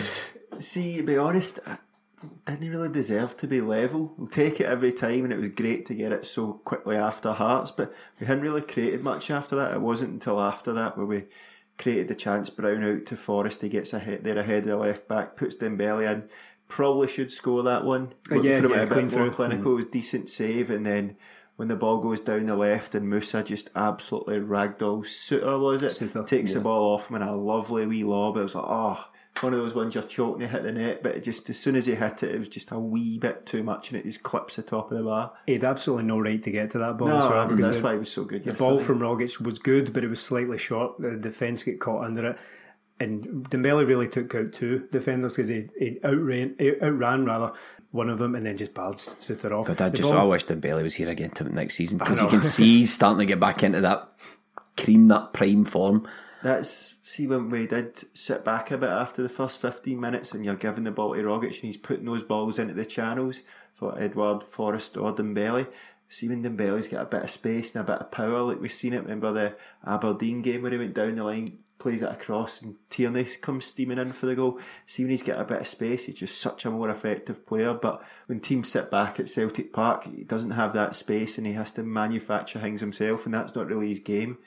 See, 0.58 0.96
to 0.96 1.02
be 1.02 1.18
honest, 1.18 1.58
I 1.66 1.76
didn't 2.46 2.62
he 2.62 2.70
really 2.70 2.88
deserve 2.88 3.36
to 3.38 3.46
be 3.46 3.60
level. 3.60 4.14
We'll 4.16 4.28
take 4.28 4.60
it 4.60 4.66
every 4.66 4.92
time, 4.92 5.24
and 5.24 5.32
it 5.32 5.38
was 5.38 5.50
great 5.50 5.84
to 5.86 5.94
get 5.94 6.12
it 6.12 6.26
so 6.26 6.54
quickly 6.64 6.96
after 6.96 7.32
Hearts, 7.32 7.70
but 7.70 7.92
we 8.20 8.26
hadn't 8.26 8.42
really 8.42 8.62
created 8.62 9.02
much 9.02 9.30
after 9.30 9.56
that. 9.56 9.74
It 9.74 9.80
wasn't 9.80 10.12
until 10.12 10.40
after 10.40 10.72
that 10.72 10.96
where 10.96 11.06
we 11.06 11.24
created 11.78 12.08
the 12.08 12.14
chance 12.14 12.48
Brown 12.48 12.82
out 12.84 13.06
to 13.06 13.16
Forrest. 13.16 13.62
He 13.62 13.68
gets 13.68 13.92
ahead 13.92 14.24
there 14.24 14.38
ahead 14.38 14.60
of 14.60 14.68
the 14.68 14.76
left 14.76 15.08
back, 15.08 15.36
puts 15.36 15.56
Dembele 15.56 16.10
in. 16.10 16.28
Probably 16.68 17.06
should 17.06 17.30
score 17.30 17.62
that 17.64 17.84
one. 17.84 18.14
Uh, 18.30 18.40
yeah, 18.40 18.60
yeah, 18.60 18.82
a 18.82 18.86
clean 18.86 19.08
bit 19.08 19.16
more 19.16 19.26
through. 19.26 19.30
clinical. 19.32 19.72
It 19.72 19.76
was 19.76 19.86
decent 19.86 20.30
save, 20.30 20.70
and 20.70 20.84
then 20.86 21.16
when 21.56 21.68
the 21.68 21.76
ball 21.76 21.98
goes 21.98 22.20
down 22.20 22.46
the 22.46 22.54
left 22.56 22.94
and 22.94 23.08
Musa 23.08 23.42
just 23.42 23.70
absolutely 23.74 24.38
ragdoll 24.38 25.04
Souttar 25.04 25.60
was 25.60 25.82
it 25.82 25.92
Souttar, 25.92 26.26
takes 26.26 26.52
the 26.54 26.60
ball 26.60 26.94
off 26.94 27.08
him 27.08 27.16
and 27.16 27.24
a 27.24 27.32
lovely 27.32 27.86
wee 27.86 28.04
lob. 28.04 28.36
It 28.36 28.42
was 28.42 28.54
like 28.54 28.64
oh 28.66 29.04
one 29.42 29.52
of 29.52 29.60
those 29.60 29.74
ones 29.74 29.94
you're 29.94 30.02
choking 30.04 30.40
to 30.40 30.48
hit 30.48 30.62
the 30.62 30.72
net, 30.72 31.02
but 31.02 31.14
it 31.16 31.22
just 31.22 31.50
as 31.50 31.58
soon 31.58 31.76
as 31.76 31.84
he 31.84 31.94
hit 31.94 32.22
it, 32.22 32.34
it 32.34 32.38
was 32.38 32.48
just 32.48 32.70
a 32.72 32.78
wee 32.78 33.18
bit 33.18 33.44
too 33.44 33.62
much, 33.62 33.90
and 33.90 34.00
it 34.00 34.04
just 34.04 34.22
clips 34.22 34.56
the 34.56 34.62
top 34.62 34.90
of 34.90 34.96
the 34.96 35.04
bar. 35.04 35.32
He 35.46 35.52
had 35.52 35.64
absolutely 35.64 36.04
no 36.04 36.18
right 36.18 36.42
to 36.42 36.50
get 36.50 36.70
to 36.70 36.78
that 36.78 36.96
ball 36.96 37.08
No, 37.08 37.18
as 37.18 37.28
well. 37.28 37.46
because 37.46 37.66
that's 37.66 37.76
the- 37.76 37.82
why 37.84 37.94
it 37.94 37.98
was 37.98 38.10
so 38.10 38.24
good. 38.24 38.44
The 38.44 38.54
ball 38.54 38.78
from 38.78 38.98
Rogic 39.00 39.38
was 39.38 39.58
good, 39.58 39.92
but 39.92 40.02
it 40.04 40.08
was 40.08 40.20
slightly 40.22 40.56
short. 40.56 40.98
The 40.98 41.16
defence 41.16 41.62
get 41.64 41.80
caught 41.80 42.06
under 42.06 42.30
it. 42.30 42.38
And 42.98 43.46
Dembele 43.50 43.86
really 43.86 44.08
took 44.08 44.34
out 44.34 44.54
two 44.54 44.88
defenders 44.90 45.36
because 45.36 45.48
he, 45.48 45.68
he 45.78 46.00
outran, 46.02 46.56
outran 46.82 47.26
rather 47.26 47.52
one 47.96 48.08
of 48.08 48.18
them 48.18 48.34
and 48.34 48.46
then 48.46 48.56
just 48.56 48.74
barged 48.74 49.00
Souttar 49.00 49.52
off. 49.58 49.66
God, 49.66 49.80
I 49.80 49.88
The 49.88 49.96
just 49.98 50.10
ball- 50.10 50.20
I 50.20 50.24
wish 50.24 50.44
Dembele 50.44 50.82
was 50.82 50.94
here 50.94 51.08
again 51.08 51.30
to 51.32 51.44
next 51.44 51.74
season 51.74 51.98
because 51.98 52.22
you 52.22 52.28
can 52.28 52.42
see 52.42 52.78
he's 52.78 52.92
starting 52.92 53.18
to 53.18 53.26
get 53.26 53.40
back 53.40 53.62
into 53.62 53.80
that 53.80 54.08
cream, 54.76 55.08
that 55.08 55.32
prime 55.32 55.64
form. 55.64 56.06
That's 56.42 56.94
see 57.02 57.26
when 57.26 57.50
we 57.50 57.66
did 57.66 58.04
sit 58.14 58.44
back 58.44 58.70
a 58.70 58.78
bit 58.78 58.90
after 58.90 59.22
the 59.22 59.28
first 59.28 59.60
fifteen 59.60 59.98
minutes, 59.98 60.32
and 60.32 60.44
you're 60.44 60.54
giving 60.54 60.84
the 60.84 60.90
ball 60.92 61.14
to 61.14 61.22
Rogic, 61.22 61.54
and 61.54 61.54
he's 61.64 61.76
putting 61.78 62.04
those 62.04 62.22
balls 62.22 62.58
into 62.58 62.74
the 62.74 62.84
channels 62.84 63.40
for 63.74 63.98
Edouard 64.00 64.44
Forrest, 64.44 64.96
or 64.96 65.12
Dembele. 65.14 65.66
See 66.08 66.28
when 66.28 66.44
Dembele's 66.44 66.86
got 66.86 67.02
a 67.02 67.06
bit 67.06 67.24
of 67.24 67.30
space 67.30 67.74
and 67.74 67.82
a 67.82 67.92
bit 67.92 68.00
of 68.00 68.12
power, 68.12 68.40
like 68.42 68.60
we've 68.60 68.70
seen 68.72 68.92
it. 68.92 69.02
Remember 69.02 69.32
the 69.32 69.56
Aberdeen 69.84 70.40
game 70.42 70.62
where 70.62 70.70
he 70.70 70.78
went 70.78 70.94
down 70.94 71.16
the 71.16 71.24
line, 71.24 71.58
plays 71.78 72.02
it 72.02 72.10
across, 72.10 72.62
and 72.62 72.76
Tierney 72.90 73.24
comes 73.24 73.64
steaming 73.64 73.98
in 73.98 74.12
for 74.12 74.26
the 74.26 74.34
goal. 74.34 74.58
See 74.86 75.02
when 75.02 75.10
he's 75.10 75.22
got 75.22 75.40
a 75.40 75.44
bit 75.44 75.60
of 75.60 75.66
space, 75.66 76.04
he's 76.04 76.16
just 76.16 76.40
such 76.40 76.64
a 76.64 76.70
more 76.70 76.88
effective 76.88 77.46
player. 77.46 77.74
But 77.74 78.02
when 78.26 78.40
teams 78.40 78.68
sit 78.68 78.90
back 78.90 79.20
at 79.20 79.28
Celtic 79.28 79.72
Park, 79.72 80.04
he 80.04 80.24
doesn't 80.24 80.52
have 80.52 80.72
that 80.74 80.94
space, 80.94 81.38
and 81.38 81.46
he 81.46 81.52
has 81.54 81.70
to 81.72 81.82
manufacture 81.82 82.58
things 82.58 82.80
himself, 82.80 83.24
and 83.24 83.34
that's 83.34 83.54
not 83.54 83.66
really 83.66 83.88
his 83.88 84.00
game 84.00 84.38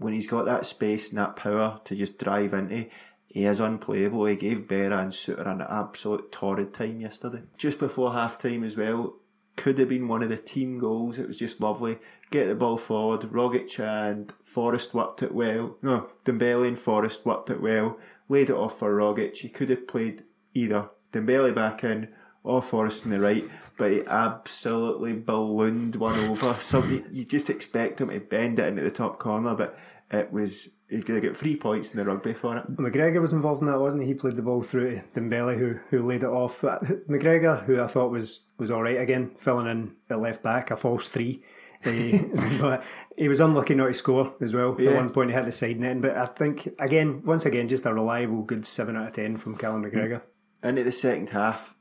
when 0.00 0.14
he's 0.14 0.26
got 0.26 0.46
that 0.46 0.64
space 0.64 1.10
and 1.10 1.18
that 1.18 1.36
power 1.36 1.78
to 1.84 1.94
just 1.94 2.18
drive 2.18 2.54
into, 2.54 2.86
he 3.26 3.44
is 3.44 3.60
unplayable. 3.60 4.24
He 4.24 4.34
gave 4.34 4.66
Berra 4.66 5.02
and 5.02 5.12
Souttar 5.12 5.46
an 5.46 5.60
absolute 5.60 6.32
torrid 6.32 6.72
time 6.72 7.00
yesterday. 7.00 7.42
Just 7.58 7.78
before 7.78 8.12
half 8.12 8.38
time 8.38 8.64
as 8.64 8.76
well, 8.76 9.16
could 9.60 9.78
have 9.78 9.90
been 9.90 10.08
one 10.08 10.22
of 10.22 10.30
the 10.30 10.38
team 10.38 10.78
goals. 10.78 11.18
It 11.18 11.28
was 11.28 11.36
just 11.36 11.60
lovely. 11.60 11.98
Get 12.30 12.48
the 12.48 12.54
ball 12.54 12.78
forward. 12.78 13.20
Rogic 13.30 13.78
and 13.78 14.32
Forrest 14.42 14.94
worked 14.94 15.22
it 15.22 15.34
well. 15.34 15.76
No, 15.82 16.08
Dembele 16.24 16.66
and 16.66 16.78
Forrest 16.78 17.26
worked 17.26 17.50
it 17.50 17.60
well. 17.60 17.98
Laid 18.30 18.48
it 18.48 18.56
off 18.56 18.78
for 18.78 18.96
Rogic. 18.96 19.36
He 19.36 19.50
could 19.50 19.68
have 19.68 19.86
played 19.86 20.24
either 20.54 20.88
Dembele 21.12 21.54
back 21.54 21.84
in 21.84 22.08
or 22.42 22.62
Forrest 22.62 23.04
on 23.04 23.10
the 23.10 23.20
right, 23.20 23.44
but 23.76 23.92
he 23.92 24.02
absolutely 24.06 25.12
ballooned 25.12 25.96
one 25.96 26.18
over. 26.20 26.54
Something 26.54 27.04
you 27.10 27.26
just 27.26 27.50
expect 27.50 28.00
him 28.00 28.08
to 28.08 28.18
bend 28.18 28.58
it 28.58 28.66
into 28.66 28.82
the 28.82 28.90
top 28.90 29.18
corner, 29.18 29.54
but 29.54 29.78
it 30.10 30.32
was 30.32 30.68
he's 30.88 31.04
going 31.04 31.20
to 31.20 31.26
get 31.26 31.36
three 31.36 31.56
points 31.56 31.90
in 31.90 31.96
the 31.96 32.04
rugby 32.04 32.34
for 32.34 32.56
it. 32.56 32.76
McGregor 32.76 33.20
was 33.20 33.32
involved 33.32 33.60
in 33.60 33.68
that, 33.68 33.78
wasn't 33.78 34.02
he? 34.02 34.08
He 34.08 34.14
played 34.14 34.36
the 34.36 34.42
ball 34.42 34.62
through 34.62 34.96
to 34.96 35.20
Dembele, 35.20 35.56
who 35.56 35.78
who 35.90 36.04
laid 36.04 36.22
it 36.22 36.28
off. 36.28 36.64
Uh, 36.64 36.78
McGregor, 37.08 37.64
who 37.64 37.80
I 37.80 37.86
thought 37.86 38.10
was 38.10 38.40
was 38.58 38.70
all 38.70 38.82
right 38.82 39.00
again, 39.00 39.32
filling 39.38 39.66
in 39.66 39.94
at 40.08 40.20
left 40.20 40.42
back, 40.42 40.70
a 40.70 40.76
false 40.76 41.08
three. 41.08 41.42
he, 41.82 42.12
eh, 42.12 42.58
but 42.60 42.84
he 43.16 43.28
was 43.28 43.40
unlucky 43.40 43.74
not 43.74 43.86
to 43.86 43.94
score 43.94 44.34
as 44.40 44.52
well. 44.52 44.76
Yeah. 44.78 44.90
At 44.90 44.96
one 44.96 45.10
point, 45.10 45.30
he 45.30 45.34
had 45.34 45.46
the 45.46 45.52
side 45.52 45.80
net, 45.80 46.00
but 46.00 46.16
I 46.16 46.26
think 46.26 46.68
again, 46.78 47.22
once 47.24 47.46
again, 47.46 47.68
just 47.68 47.86
a 47.86 47.94
reliable, 47.94 48.42
good 48.42 48.66
seven 48.66 48.96
out 48.96 49.06
of 49.06 49.12
ten 49.12 49.36
from 49.36 49.56
Callum 49.56 49.84
McGregor. 49.84 50.22
Mm. 50.62 50.68
Into 50.68 50.84
the 50.84 50.92
second 50.92 51.30
half, 51.30 51.76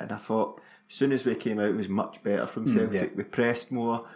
and 0.00 0.10
I 0.10 0.16
thought 0.16 0.60
as 0.88 0.96
soon 0.96 1.12
as 1.12 1.24
we 1.24 1.34
came 1.34 1.58
out, 1.58 1.68
it 1.68 1.76
was 1.76 1.88
much 1.88 2.22
better 2.22 2.46
from 2.46 2.66
mm, 2.66 2.74
Celtic. 2.74 3.10
yeah. 3.10 3.16
We 3.16 3.24
pressed 3.24 3.72
more. 3.72 4.06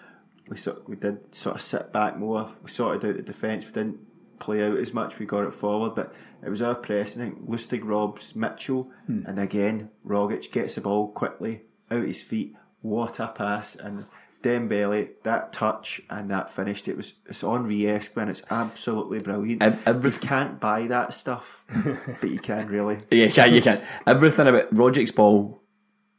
We 0.50 0.57
sort 0.57 0.87
we 0.88 0.97
did 0.97 1.35
sort 1.35 1.57
of 1.57 1.62
sit 1.62 1.92
back 1.92 2.19
more. 2.19 2.50
We 2.62 2.71
sorted 2.71 3.09
out 3.09 3.16
the 3.16 3.23
defence. 3.23 3.64
We 3.64 3.71
didn't 3.71 4.00
play 4.40 4.62
out 4.64 4.76
as 4.76 4.92
much. 4.92 5.19
We 5.19 5.25
got 5.25 5.45
it 5.45 5.54
forward, 5.54 5.95
but 5.95 6.12
it 6.45 6.50
was 6.50 6.61
our 6.61 6.75
pressing. 6.75 7.23
I 7.23 7.25
think 7.26 7.49
Lustig 7.49 7.85
robs 7.85 8.35
Mitchell, 8.35 8.90
hmm. 9.07 9.23
and 9.26 9.38
again 9.38 9.90
Rogic 10.04 10.50
gets 10.50 10.75
the 10.75 10.80
ball 10.80 11.12
quickly 11.12 11.62
out 11.90 12.02
his 12.02 12.21
feet. 12.21 12.57
What 12.83 13.21
a 13.21 13.28
pass! 13.28 13.76
And 13.76 14.07
Dembele 14.42 15.11
that 15.23 15.52
touch 15.52 16.00
and 16.09 16.30
that 16.30 16.50
finished. 16.50 16.88
It 16.88 16.97
was 16.97 17.14
it's 17.26 17.45
Henri 17.45 17.87
esque, 17.87 18.16
man. 18.16 18.28
It's 18.28 18.42
absolutely 18.50 19.21
brilliant. 19.21 19.62
Every- 19.62 20.11
you 20.11 20.19
can't 20.19 20.59
buy 20.59 20.87
that 20.87 21.12
stuff, 21.12 21.64
but 22.21 22.30
you 22.30 22.38
can 22.38 22.66
really. 22.69 23.00
Yeah, 23.11 23.26
you 23.26 23.33
can. 23.33 23.54
You 23.54 23.62
can. 23.62 23.83
Everything 24.07 24.47
about 24.49 24.73
Rogic's 24.75 25.11
ball 25.11 25.59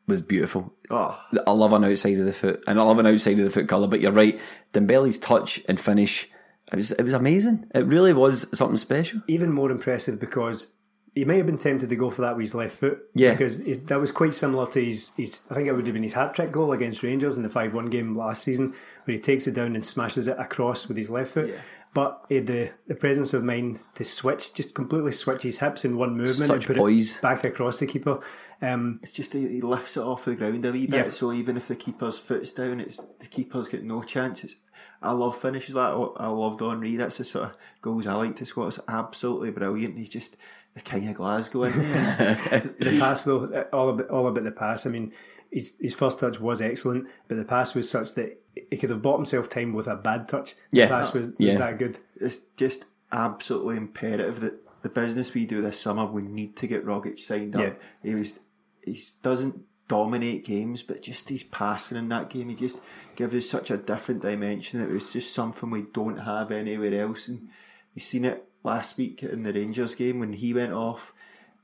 was 0.08 0.22
beautiful. 0.22 0.74
Oh, 0.89 1.20
I 1.48 1.51
love 1.51 1.74
an 1.74 1.84
outside 1.86 2.17
of 2.17 2.25
the 2.25 2.34
foot, 2.34 2.63
and 2.67 2.79
I 2.79 2.84
love 2.84 3.00
an 3.00 3.08
outside 3.08 3.39
of 3.39 3.46
the 3.46 3.51
foot 3.51 3.67
colour. 3.67 3.88
But 3.88 4.01
you're 4.01 4.12
right, 4.12 4.39
Dembele's 4.74 5.17
touch 5.17 5.62
and 5.67 5.79
finish. 5.79 6.27
It 6.72 6.75
was 6.75 6.91
it 6.93 7.03
was 7.03 7.13
amazing. 7.13 7.67
It 7.75 7.86
really 7.86 8.13
was 8.13 8.48
something 8.58 8.77
special. 8.77 9.22
Even 9.27 9.51
more 9.51 9.72
impressive 9.72 10.20
because 10.20 10.74
he 11.13 11.25
may 11.25 11.36
have 11.38 11.46
been 11.46 11.58
tempted 11.58 11.89
to 11.89 11.96
go 11.98 12.10
for 12.10 12.22
that 12.22 12.38
with 12.38 12.46
his 12.46 12.55
left 12.55 12.77
foot. 12.77 13.00
Yeah. 13.13 13.31
because 13.31 13.58
that 13.58 14.00
was 14.00 14.13
quite 14.13 14.34
similar 14.34 14.65
to 14.67 14.84
his, 14.84 15.12
his. 15.17 15.41
I 15.50 15.55
think 15.55 15.67
it 15.67 15.74
would 15.74 15.86
have 15.86 15.93
been 15.93 16.03
his 16.03 16.13
hat 16.13 16.34
trick 16.34 16.51
goal 16.51 16.72
against 16.72 17.03
Rangers 17.03 17.36
in 17.36 17.43
the 17.43 17.50
five 17.50 17.74
one 17.74 17.88
game 17.88 18.15
last 18.15 18.43
season, 18.43 18.74
where 19.03 19.15
he 19.15 19.20
takes 19.20 19.48
it 19.48 19.53
down 19.53 19.75
and 19.75 19.86
smashes 19.86 20.27
it 20.27 20.38
across 20.39 20.88
with 20.88 20.96
his 20.98 21.10
left 21.10 21.31
foot. 21.31 21.53
But 21.93 22.24
he 22.29 22.36
had 22.36 22.48
the 22.48 22.70
the 22.88 22.96
presence 22.96 23.34
of 23.34 23.43
mind 23.43 23.81
to 23.96 24.05
switch, 24.05 24.53
just 24.53 24.74
completely 24.74 25.12
switch 25.12 25.43
his 25.43 25.60
hips 25.60 25.84
in 25.84 25.98
one 25.98 26.12
movement 26.12 26.48
Such 26.48 26.55
and 26.55 26.65
put 26.67 26.77
poise. 26.77 27.17
it 27.17 27.22
back 27.22 27.43
across 27.43 27.79
the 27.79 27.88
keeper. 27.88 28.22
Um, 28.62 29.00
It's 29.01 29.12
just 29.12 29.34
he, 29.34 29.48
he 29.48 29.62
lifts 29.62 29.98
it 29.98 30.03
off 30.03 30.25
the 30.25 30.36
ground 30.36 30.63
a 30.65 30.72
wee 30.72 30.86
bit, 30.88 31.06
Yeah. 31.06 31.10
so 31.10 31.34
even 31.34 31.58
if 31.58 31.68
the 31.68 31.75
keeper's 31.75 32.20
foot's 32.20 32.51
down, 32.51 32.80
it's 32.80 32.98
the 33.20 33.27
keeper's 33.27 33.68
got 33.68 33.82
no 33.84 34.03
chance. 34.03 34.44
It's, 34.44 34.56
I 35.01 35.12
love 35.13 35.38
finishes 35.38 35.74
like 35.75 35.91
that. 35.94 36.12
I 36.22 36.27
loved 36.27 36.62
Henri. 36.62 36.96
That's 36.96 37.18
the 37.18 37.25
sort 37.25 37.46
of 37.46 37.56
goals 37.82 38.06
I 38.08 38.13
like 38.13 38.36
to 38.38 38.46
score. 38.46 38.68
It's 38.68 38.80
absolutely 38.88 39.50
brilliant. 39.51 39.98
He's 39.98 40.10
just 40.10 40.38
the 40.74 40.82
king 40.82 41.08
of 41.10 41.15
Glasgow. 41.15 41.63
The 41.72 42.97
pass 43.00 43.24
though, 43.24 43.65
all 43.74 43.89
about 43.89 44.10
all 44.10 44.28
about 44.28 44.43
the 44.43 44.52
pass. 44.52 44.86
I 44.86 44.89
mean, 44.89 45.12
his 45.52 45.74
his 45.80 45.95
first 45.95 46.19
touch 46.19 46.39
was 46.39 46.62
excellent, 46.62 47.08
but 47.28 47.38
the 47.38 47.45
pass 47.45 47.74
was 47.76 47.89
such 47.89 48.13
that 48.15 48.39
he 48.69 48.78
could 48.78 48.89
have 48.89 49.02
bought 49.02 49.17
himself 49.17 49.50
time 49.50 49.74
with 49.74 49.88
a 49.88 49.95
bad 49.95 50.28
touch. 50.28 50.54
Yeah. 50.71 50.86
the 50.86 50.89
pass 50.93 51.13
was, 51.13 51.28
was 51.28 51.36
Yeah. 51.39 51.58
that 51.58 51.80
good. 51.80 52.00
it's 52.17 52.39
just 52.58 52.86
absolutely 53.12 53.78
imperative 53.78 54.39
that 54.41 54.54
the 54.84 54.89
business 54.89 55.34
we 55.34 55.45
do 55.45 55.62
this 55.62 55.80
summer, 55.80 56.06
we 56.06 56.21
need 56.24 56.56
to 56.58 56.67
get 56.67 56.86
Rogic 56.86 57.19
signed 57.19 57.56
up. 57.56 57.62
Yeah. 57.62 57.74
He 58.12 58.15
was, 58.15 58.39
he 58.84 59.02
doesn't 59.22 59.62
dominate 59.88 60.46
games, 60.46 60.84
but 60.84 61.02
just 61.02 61.30
his 61.30 61.44
passing 61.44 61.98
in 61.98 62.10
that 62.10 62.30
game, 62.30 62.50
he 62.50 62.56
just 62.56 62.80
gives 63.15 63.36
us 63.36 63.50
such 63.50 63.70
a 63.70 63.78
different 63.78 64.22
dimension. 64.22 64.82
It 64.82 64.89
was 64.89 65.12
just 65.12 65.34
something 65.34 65.70
we 65.70 65.84
don't 65.94 66.17
have 66.17 66.52
anywhere 66.52 67.02
else, 67.02 67.28
and 67.28 67.50
we've 67.94 68.04
seen 68.04 68.26
it 68.26 68.48
last 68.63 68.98
week 68.98 69.24
in 69.24 69.44
the 69.44 69.54
Rangers 69.54 69.96
game 69.96 70.20
when 70.20 70.34
he 70.34 70.54
went 70.54 70.74
off. 70.74 71.13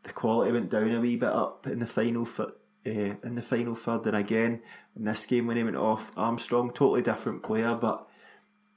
The 0.03 0.13
quality 0.13 0.51
went 0.51 0.69
down 0.69 0.91
a 0.91 0.99
wee 0.99 1.15
bit 1.15 1.29
up 1.29 1.67
in 1.67 1.79
the 1.79 1.85
final 1.85 2.25
th- 2.25 2.49
uh, 2.85 3.15
in 3.23 3.35
the 3.35 3.41
final 3.41 3.75
third, 3.75 4.07
and 4.07 4.15
again 4.15 4.61
in 4.95 5.05
this 5.05 5.25
game 5.25 5.47
when 5.47 5.57
he 5.57 5.63
went 5.63 5.75
off, 5.75 6.11
Armstrong 6.17 6.71
totally 6.71 7.01
different 7.01 7.43
player, 7.43 7.75
but 7.75 8.07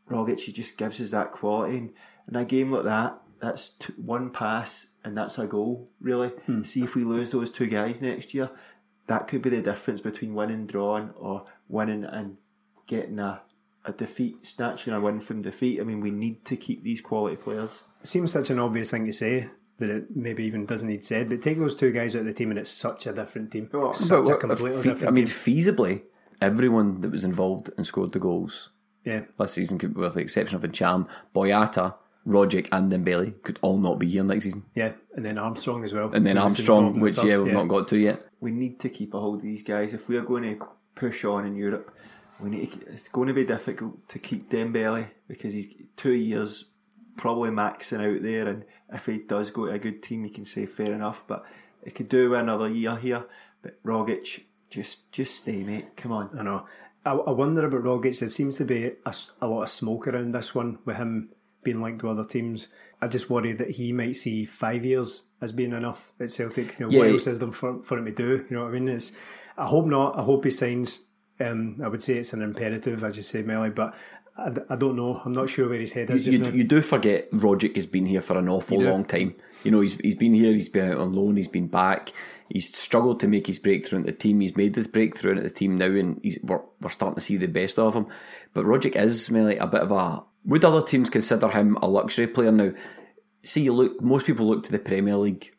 Rogic 0.09 0.41
he 0.41 0.53
just 0.53 0.77
gives 0.77 1.01
us 1.01 1.11
that 1.11 1.33
quality. 1.33 1.79
And 1.79 1.93
in 2.29 2.37
a 2.37 2.45
game 2.45 2.71
like 2.71 2.85
that, 2.85 3.21
that's 3.41 3.71
t- 3.71 3.93
one 3.97 4.31
pass 4.31 4.87
and 5.05 5.17
that's 5.17 5.39
a 5.39 5.47
goal. 5.47 5.89
Really, 6.01 6.29
hmm. 6.29 6.63
see 6.65 6.83
if 6.83 6.95
we 6.95 7.05
lose 7.05 7.31
those 7.31 7.51
two 7.51 7.67
guys 7.67 8.01
next 8.01 8.35
year, 8.35 8.51
that 9.07 9.27
could 9.29 9.43
be 9.43 9.51
the 9.51 9.63
difference 9.63 10.01
between 10.01 10.35
winning, 10.35 10.67
drawing, 10.67 11.11
or 11.17 11.45
winning 11.69 12.05
and 12.05 12.37
getting 12.87 13.19
a 13.19 13.43
a 13.85 13.93
defeat, 13.93 14.45
snatching 14.47 14.93
a 14.93 15.01
win 15.01 15.21
from 15.21 15.41
defeat. 15.41 15.81
I 15.81 15.85
mean, 15.85 16.01
we 16.01 16.11
need 16.11 16.45
to 16.45 16.57
keep 16.57 16.83
these 16.85 17.01
quality 17.01 17.37
players. 17.37 17.85
It 18.03 18.07
seems 18.07 18.31
such 18.31 18.51
an 18.51 18.59
obvious 18.59 18.91
thing 18.91 19.07
to 19.07 19.13
say 19.13 19.49
that 19.79 19.89
it 19.89 20.15
maybe 20.15 20.45
even 20.45 20.67
doesn't 20.67 20.87
need 20.87 21.03
said. 21.03 21.31
But 21.31 21.41
take 21.41 21.59
those 21.59 21.75
two 21.75 21.91
guys 21.91 22.15
out 22.15 22.21
of 22.21 22.27
the 22.27 22.35
team, 22.35 22.51
and 22.51 22.59
it's 22.59 22.69
such 22.69 23.07
a 23.07 23.13
different 23.15 23.51
team. 23.51 23.71
Oh, 23.73 23.93
such 23.93 24.09
But 24.11 24.17
a 24.17 24.23
what- 24.23 24.41
completely 24.41 24.83
fe- 24.83 24.89
different. 24.91 25.09
I 25.09 25.11
mean, 25.13 25.25
team. 25.25 25.35
feasibly, 25.35 26.03
everyone 26.43 27.01
that 27.01 27.11
was 27.11 27.25
involved 27.25 27.71
and 27.79 27.87
scored 27.87 28.13
the 28.13 28.19
goals 28.19 28.71
yeah. 29.05 29.25
last 29.39 29.55
season, 29.55 29.79
could, 29.79 29.97
with 29.97 30.13
the 30.15 30.21
exception 30.21 30.57
of 30.57 30.63
Ntcham, 30.63 31.09
Boyata, 31.35 31.95
Rogic, 32.27 32.69
and 32.73 32.91
then 32.91 33.05
Dembele, 33.05 33.43
could 33.43 33.59
all 33.63 33.79
not 33.79 33.99
be 33.99 34.09
here 34.09 34.23
next 34.23 34.45
season. 34.45 34.65
Yeah, 34.75 34.93
and 35.15 35.25
then 35.25 35.39
Armstrong 35.39 35.85
as 35.85 35.93
well. 35.93 36.11
And 36.13 36.27
then 36.27 36.39
Armstrong, 36.39 36.95
involved 36.95 36.97
in 36.97 37.01
the 37.01 37.05
which 37.05 37.15
third, 37.17 37.27
yeah, 37.27 37.39
we've 37.39 37.53
not 37.53 37.69
got 37.69 37.89
to 37.89 37.99
yet. 37.99 38.27
we 38.41 38.51
need 38.51 38.79
to 38.81 38.89
keep 38.89 39.15
a 39.15 39.21
hold 39.21 39.37
of 39.37 39.43
these 39.43 39.63
guys. 39.63 39.95
If 39.95 40.09
we 40.09 40.17
are 40.17 40.23
going 40.23 40.43
to 40.43 40.67
push 40.95 41.25
on 41.25 41.47
in 41.47 41.57
Europe, 41.57 41.93
we 42.39 42.51
need 42.51 42.73
to, 42.73 42.87
it's 42.89 43.09
going 43.09 43.29
to 43.29 43.35
be 43.35 43.45
difficult 43.45 44.09
to 44.09 44.19
keep 44.19 44.51
Dembele 44.51 45.11
because 45.29 45.53
he's 45.53 45.75
two 45.97 46.13
years 46.13 46.67
probably 47.17 47.51
maxing 47.51 48.05
out 48.05 48.23
there. 48.23 48.49
And 48.49 48.65
if 48.93 49.07
he 49.07 49.19
does 49.19 49.51
go 49.51 49.67
to 49.67 49.73
a 49.73 49.79
good 49.79 50.03
team, 50.03 50.25
you 50.25 50.31
can 50.31 50.45
say 50.45 50.67
fair 50.67 50.93
enough. 50.93 51.27
But 51.27 51.45
he 51.85 51.91
could 51.91 52.09
do 52.09 52.35
another 52.35 52.69
year 52.69 52.97
here. 52.97 53.25
But 53.63 53.83
Rogic, 53.83 54.45
just 54.69 55.11
just 55.13 55.37
stay, 55.37 55.63
mate. 55.63 55.97
Come 55.97 56.13
on. 56.13 56.39
I 56.39 56.43
know. 56.43 56.67
I, 57.05 57.13
I 57.13 57.31
wonder 57.31 57.65
about 57.65 57.83
Rogic. 57.83 58.19
There 58.19 58.29
seems 58.29 58.57
to 58.57 58.65
be 58.65 58.93
a 59.07 59.47
lot 59.47 59.63
of 59.63 59.69
smoke 59.71 60.07
around 60.07 60.33
this 60.33 60.55
one 60.55 60.79
with 60.85 60.97
him 60.97 61.31
being 61.63 61.83
linked 61.83 62.01
to 62.01 62.09
other 62.09 62.25
teams. 62.25 62.69
I 63.01 63.09
just 63.09 63.31
worry 63.31 63.53
that 63.53 63.71
he 63.71 63.93
might 63.93 64.17
see 64.17 64.45
five 64.45 64.85
years 64.85 65.25
as 65.41 65.53
being 65.53 65.73
enough 65.73 66.13
at 66.21 66.31
Celtic. 66.31 66.79
You 66.79 66.89
know, 66.89 66.99
what 66.99 67.09
else 67.09 67.27
is 67.27 67.39
there 67.39 67.53
for, 67.53 67.83
for 67.83 67.99
him 67.99 68.05
to 68.07 68.13
do? 68.13 68.45
You 68.49 68.57
know 68.57 68.63
what 68.65 68.71
I 68.71 68.79
mean? 68.79 68.89
It's, 68.89 69.13
I 69.57 69.67
hope 69.67 69.87
not. 69.87 70.19
I 70.19 70.23
hope 70.23 70.45
he 70.45 70.51
signs. 70.51 71.03
Um, 71.39 71.81
I 71.83 71.89
would 71.89 72.03
say 72.03 72.19
it's 72.19 72.35
an 72.35 72.43
imperative, 72.43 73.03
as 73.03 73.17
you 73.17 73.23
say, 73.23 73.41
Melly, 73.43 73.71
but 73.71 73.95
I 74.37 74.77
don't 74.77 74.97
know. 74.97 75.21
I'm 75.25 75.33
not 75.33 75.51
sure 75.51 75.69
where 75.69 75.81
his 75.81 75.93
head 75.93 76.11
is 76.11 76.27
You, 76.27 76.45
you, 76.45 76.51
you 76.51 76.65
do 76.65 76.81
forget 76.81 77.31
Rogic 77.31 77.77
has 77.77 77.87
been 77.87 78.07
here 78.07 78.21
for 78.21 78.39
an 78.39 78.49
awful 78.49 78.81
long 78.81 79.05
time. 79.05 79.35
You 79.65 79.71
know, 79.71 79.81
he's 79.81 79.97
he's 79.97 80.15
been 80.15 80.33
here, 80.33 80.53
he's 80.53 80.69
been 80.69 80.93
out 80.93 80.99
on 80.99 81.13
loan, 81.13 81.37
he's 81.37 81.49
been 81.49 81.67
back. 81.67 82.13
He's 82.49 82.75
struggled 82.75 83.21
to 83.21 83.29
make 83.29 83.47
his 83.47 83.59
breakthrough 83.59 84.01
into 84.01 84.13
the 84.13 84.19
team. 84.19 84.41
He's 84.41 84.57
made 84.57 84.75
his 84.75 84.89
breakthrough 84.89 85.33
into 85.33 85.43
the 85.43 85.51
team 85.51 85.77
now, 85.77 85.87
and 85.87 86.19
he's, 86.23 86.39
we're, 86.43 86.61
we're 86.81 86.91
starting 86.91 87.15
to 87.15 87.21
see 87.21 87.37
the 87.37 87.47
best 87.47 87.79
of 87.79 87.95
him. 87.95 88.07
But 88.55 88.65
Rogic 88.65 88.97
is 88.97 89.31
really 89.31 89.57
a 89.57 89.67
bit 89.67 89.83
of 89.83 89.91
a. 89.91 90.25
Would 90.45 90.65
other 90.65 90.81
teams 90.81 91.11
consider 91.11 91.49
him 91.49 91.77
a 91.83 91.89
luxury 91.89 92.27
player 92.27 92.53
now? 92.53 92.73
See, 93.43 93.63
you 93.63 93.73
look. 93.73 94.01
Most 94.01 94.27
people 94.27 94.47
look 94.47 94.63
to 94.65 94.73
the 94.73 94.79
Premier 94.79 95.17
League. 95.17 95.55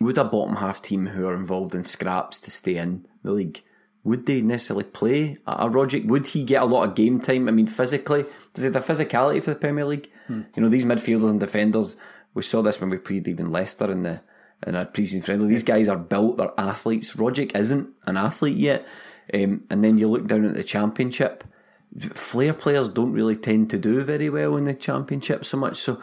Would 0.00 0.18
a 0.18 0.24
bottom 0.24 0.56
half 0.56 0.80
team 0.82 1.06
who 1.06 1.26
are 1.26 1.34
involved 1.34 1.74
in 1.74 1.84
scraps 1.84 2.40
to 2.40 2.50
stay 2.50 2.76
in 2.76 3.06
the 3.22 3.32
league? 3.32 3.62
would 4.08 4.24
they 4.24 4.40
necessarily 4.40 4.84
play 4.84 5.36
a, 5.46 5.68
Rogic? 5.68 6.06
Would 6.06 6.28
he 6.28 6.42
get 6.42 6.62
a 6.62 6.66
lot 6.66 6.88
of 6.88 6.94
game 6.94 7.20
time? 7.20 7.46
I 7.46 7.50
mean, 7.50 7.66
physically, 7.66 8.24
does 8.54 8.64
he 8.64 8.72
have 8.72 8.72
the 8.72 8.92
physicality 8.92 9.42
for 9.42 9.50
the 9.50 9.56
Premier 9.56 9.84
League? 9.84 10.10
You 10.56 10.62
know, 10.62 10.68
these 10.70 10.86
midfielders 10.86 11.30
and 11.30 11.38
defenders. 11.38 11.96
We 12.32 12.42
saw 12.42 12.62
this 12.62 12.80
when 12.80 12.88
we 12.88 12.96
played 12.98 13.28
even 13.28 13.52
Leicester 13.52 13.90
in 13.92 14.04
the 14.04 14.22
in 14.66 14.74
our 14.74 14.86
preseason 14.86 15.22
friendly. 15.22 15.48
These 15.48 15.64
guys 15.64 15.88
are 15.88 15.96
built; 15.96 16.38
they're 16.38 16.52
athletes. 16.58 17.16
Rogic 17.16 17.54
isn't 17.54 17.90
an 18.06 18.16
athlete 18.16 18.56
yet. 18.56 18.86
Um, 19.32 19.64
and 19.68 19.84
then 19.84 19.98
you 19.98 20.08
look 20.08 20.26
down 20.26 20.46
at 20.46 20.54
the 20.54 20.64
Championship. 20.64 21.44
Flair 22.14 22.54
players 22.54 22.88
don't 22.88 23.12
really 23.12 23.36
tend 23.36 23.70
to 23.70 23.78
do 23.78 24.02
very 24.04 24.28
well 24.30 24.56
in 24.56 24.64
the 24.64 24.74
Championship 24.74 25.44
so 25.44 25.56
much. 25.56 25.76
So, 25.76 26.00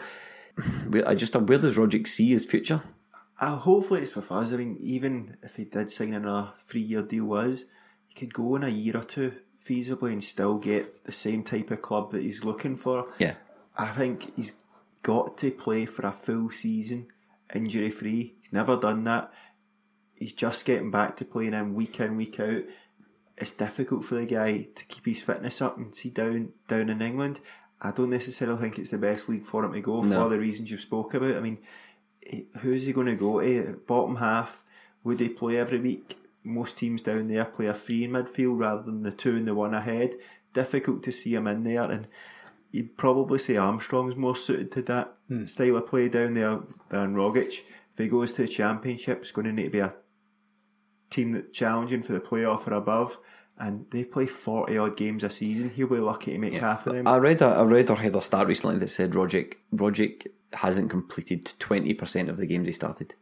where- 0.89 1.07
I 1.07 1.15
just 1.15 1.35
where 1.35 1.57
does 1.59 1.77
Rogic 1.77 2.07
see 2.07 2.29
his 2.29 2.45
future? 2.45 2.81
Uh, 3.39 3.57
hopefully 3.57 4.01
it's 4.01 4.15
with 4.15 4.31
us. 4.31 4.53
I 4.53 4.57
mean, 4.57 4.77
even 4.79 5.37
if 5.43 5.55
he 5.57 5.65
did 5.65 5.91
sign 5.91 6.13
another 6.13 6.51
three 6.67 6.81
year 6.81 7.01
deal 7.01 7.33
us, 7.33 7.65
he 8.07 8.13
could 8.13 8.33
go 8.33 8.55
in 8.55 8.63
a 8.63 8.69
year 8.69 8.97
or 8.97 9.03
two 9.03 9.33
feasibly 9.63 10.11
and 10.13 10.23
still 10.23 10.57
get 10.57 11.03
the 11.05 11.11
same 11.11 11.43
type 11.43 11.71
of 11.71 11.81
club 11.81 12.11
that 12.11 12.21
he's 12.23 12.43
looking 12.43 12.75
for. 12.75 13.11
Yeah, 13.19 13.35
I 13.77 13.87
think 13.87 14.33
he's 14.35 14.53
got 15.03 15.37
to 15.39 15.51
play 15.51 15.85
for 15.85 16.05
a 16.05 16.11
full 16.13 16.49
season 16.49 17.07
injury 17.53 17.89
free. 17.89 18.35
He's 18.41 18.53
never 18.53 18.77
done 18.77 19.03
that. 19.03 19.31
He's 20.13 20.33
just 20.33 20.63
getting 20.65 20.91
back 20.91 21.17
to 21.17 21.25
playing 21.25 21.53
in 21.53 21.73
week 21.73 21.99
in, 21.99 22.15
week 22.15 22.39
out. 22.39 22.63
It's 23.37 23.51
difficult 23.51 24.05
for 24.05 24.15
the 24.15 24.25
guy 24.25 24.67
to 24.75 24.85
keep 24.85 25.05
his 25.05 25.21
fitness 25.21 25.61
up 25.61 25.77
and 25.77 25.93
see 25.93 26.09
down 26.09 26.53
down 26.67 26.89
in 26.89 27.01
England. 27.01 27.41
I 27.81 27.91
don't 27.91 28.09
necessarily 28.09 28.59
think 28.59 28.79
it's 28.79 28.91
the 28.91 28.97
best 28.97 29.27
league 29.27 29.45
for 29.45 29.63
him 29.63 29.73
to 29.73 29.81
go 29.81 30.01
for 30.01 30.07
No. 30.07 30.29
the 30.29 30.39
reasons 30.39 30.71
you've 30.71 30.79
spoke 30.79 31.13
about. 31.13 31.35
I 31.35 31.41
mean, 31.41 31.57
who's 32.59 32.85
he 32.85 32.93
going 32.93 33.07
to 33.07 33.15
go 33.15 33.41
to? 33.41 33.81
Bottom 33.85 34.15
half, 34.17 34.63
would 35.03 35.19
he 35.19 35.29
play 35.29 35.57
every 35.57 35.79
week? 35.79 36.17
Most 36.43 36.77
teams 36.77 37.01
down 37.01 37.27
there 37.27 37.45
play 37.45 37.65
a 37.65 37.73
three 37.73 38.03
in 38.05 38.11
midfield 38.11 38.59
rather 38.59 38.83
than 38.83 39.03
the 39.03 39.11
two 39.11 39.35
and 39.35 39.47
the 39.47 39.55
one 39.55 39.73
ahead. 39.73 40.15
Difficult 40.53 41.03
to 41.03 41.11
see 41.11 41.35
him 41.35 41.47
in 41.47 41.63
there, 41.63 41.91
and 41.91 42.07
you'd 42.71 42.97
probably 42.97 43.39
say 43.39 43.57
Armstrong's 43.57 44.15
more 44.15 44.35
suited 44.35 44.71
to 44.71 44.81
that 44.83 45.13
hmm. 45.27 45.45
style 45.45 45.77
of 45.77 45.87
play 45.87 46.07
down 46.07 46.33
there 46.35 46.59
than 46.89 47.15
Rogic. 47.15 47.61
If 47.93 47.97
he 47.97 48.07
goes 48.07 48.31
to 48.33 48.43
the 48.43 48.47
championship, 48.47 49.21
it's 49.21 49.31
going 49.31 49.47
to 49.47 49.53
need 49.53 49.65
to 49.65 49.69
be 49.69 49.79
a 49.79 49.95
team 51.15 51.31
that's 51.31 51.51
challenging 51.51 52.03
for 52.03 52.13
the 52.13 52.19
playoff 52.19 52.67
or 52.67 52.73
above. 52.73 53.19
And 53.57 53.85
they 53.91 54.03
play 54.03 54.25
forty 54.25 54.77
odd 54.77 54.97
games 54.97 55.23
a 55.23 55.29
season. 55.29 55.69
He'll 55.69 55.87
be 55.87 55.97
lucky 55.97 56.33
to 56.33 56.37
make 56.37 56.55
half 56.55 56.85
of 56.87 56.93
them. 56.93 57.07
I 57.07 57.15
read 57.15 57.41
a, 57.41 57.45
I 57.45 57.61
read 57.61 57.89
or 57.89 57.95
heard 57.95 58.15
a 58.15 58.21
stat 58.21 58.47
recently 58.47 58.77
that 58.79 58.89
said 58.89 59.11
Rogic 59.11 59.55
Rogic 59.73 60.27
hasn't 60.51 60.89
completed 60.89 61.53
twenty 61.57 61.93
percent 61.93 62.29
of 62.29 62.35
the 62.35 62.45
games 62.45 62.67
he 62.67 62.73
started. 62.73 63.15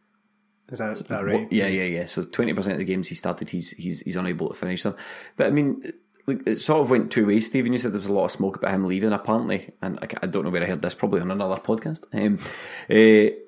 Is 0.70 0.80
that, 0.80 0.92
is 0.92 1.00
that 1.02 1.24
right? 1.24 1.48
Yeah, 1.52 1.68
yeah, 1.68 1.84
yeah. 1.84 2.06
So 2.06 2.24
twenty 2.24 2.54
percent 2.54 2.74
of 2.74 2.80
the 2.80 2.86
games 2.86 3.10
he 3.10 3.16
started, 3.16 3.52
he's 3.52 3.72
he's 3.72 4.00
he's 4.02 4.16
unable 4.16 4.48
to 4.48 4.56
finish 4.56 4.82
them. 4.82 4.96
But 5.38 5.48
I 5.48 5.50
mean, 5.52 5.84
like, 6.26 6.42
it 6.48 6.56
sort 6.56 6.82
of 6.82 6.90
went 6.90 7.12
two 7.12 7.28
ways. 7.28 7.46
Stephen, 7.46 7.74
you 7.74 7.78
said 7.80 7.92
there 7.92 8.00
was 8.00 8.08
a 8.08 8.14
lot 8.14 8.26
of 8.26 8.32
smoke 8.32 8.56
about 8.56 8.72
him 8.72 8.86
leaving, 8.86 9.12
apparently, 9.12 9.72
and 9.84 10.00
I, 10.02 10.08
I 10.24 10.28
don't 10.28 10.46
know 10.46 10.50
where 10.50 10.64
I 10.64 10.68
heard 10.68 10.82
this. 10.82 10.96
Probably 10.96 11.22
on 11.22 11.30
another 11.30 11.62
podcast. 11.62 12.06
Um, 12.14 12.40
uh, 12.90 13.36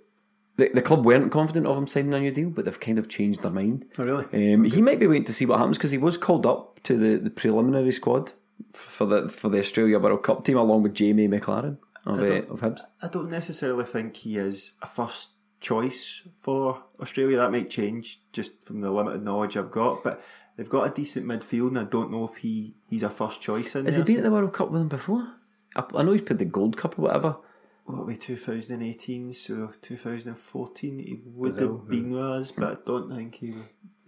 the, 0.58 0.70
the 0.74 0.82
club 0.82 1.06
weren't 1.06 1.32
confident 1.32 1.68
of 1.68 1.78
him 1.78 1.88
signing 1.88 2.14
a 2.14 2.20
new 2.20 2.32
deal, 2.32 2.50
but 2.50 2.66
they've 2.66 2.80
kind 2.80 2.98
of 3.00 3.10
changed 3.10 3.42
their 3.42 3.52
mind. 3.52 3.86
Oh, 3.98 4.04
really? 4.06 4.54
Um, 4.54 4.64
he 4.64 4.82
might 4.82 5.00
be 5.00 5.08
waiting 5.08 5.26
to 5.26 5.34
see 5.34 5.46
what 5.46 5.58
happens 5.60 5.78
because 5.78 5.92
he 5.92 5.98
was 5.98 6.18
called 6.18 6.46
up 6.46 6.82
to 6.84 6.98
the, 6.98 7.18
the 7.18 7.30
preliminary 7.30 7.92
squad 7.92 8.34
for 8.74 9.06
the 9.06 9.28
for 9.28 9.50
the 9.50 9.60
Australia 9.60 10.00
World 10.00 10.24
Cup 10.24 10.46
team 10.46 10.58
along 10.58 10.84
with 10.84 10.94
Jamie 10.94 11.28
Maclaren 11.28 11.78
of, 12.06 12.20
uh, 12.20 12.44
of 12.52 12.62
Hibs. 12.62 12.82
I 13.02 13.08
don't 13.08 13.30
necessarily 13.30 13.84
think 13.86 14.16
he 14.18 14.38
is 14.38 14.74
a 14.82 14.88
first 14.88 15.32
choice 15.60 16.22
for 16.42 16.84
Australia. 17.02 17.38
That 17.38 17.52
might 17.52 17.70
change 17.70 18.22
just 18.32 18.66
from 18.66 18.82
the 18.82 18.92
limited 18.92 19.24
knowledge 19.24 19.58
I've 19.58 19.72
got, 19.72 20.04
but 20.04 20.24
they've 20.56 20.70
got 20.70 20.88
a 20.88 20.94
decent 20.94 21.26
midfield, 21.26 21.70
and 21.70 21.80
I 21.80 21.84
don't 21.84 22.12
know 22.12 22.26
if 22.28 22.38
he, 22.38 22.76
he's 22.90 23.04
a 23.04 23.10
first 23.10 23.42
choice 23.42 23.76
in 23.76 23.86
Has 23.86 23.96
he 23.96 24.00
there. 24.02 24.06
been 24.06 24.18
at 24.18 24.24
the 24.24 24.32
World 24.32 24.54
Cup 24.54 24.70
with 24.72 24.82
them 24.82 24.90
before? 24.90 25.28
I, 25.76 25.84
I 25.96 26.04
know 26.04 26.12
he's 26.14 26.22
played 26.22 26.40
the 26.40 26.46
Gold 26.46 26.78
Cup 26.78 26.98
or 26.98 27.04
whatever. 27.04 27.38
What 27.86 28.08
we 28.08 28.16
2018, 28.16 29.34
so 29.34 29.72
2014 29.82 31.00
he 31.00 31.22
would 31.26 31.42
Brazil, 31.42 31.78
have 31.78 31.88
been 31.88 32.12
with 32.12 32.22
us, 32.22 32.52
but 32.52 32.80
I 32.80 32.82
don't 32.86 33.16
think 33.16 33.36
he 33.36 33.54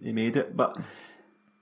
he 0.00 0.12
made 0.12 0.36
it. 0.36 0.56
But 0.56 0.76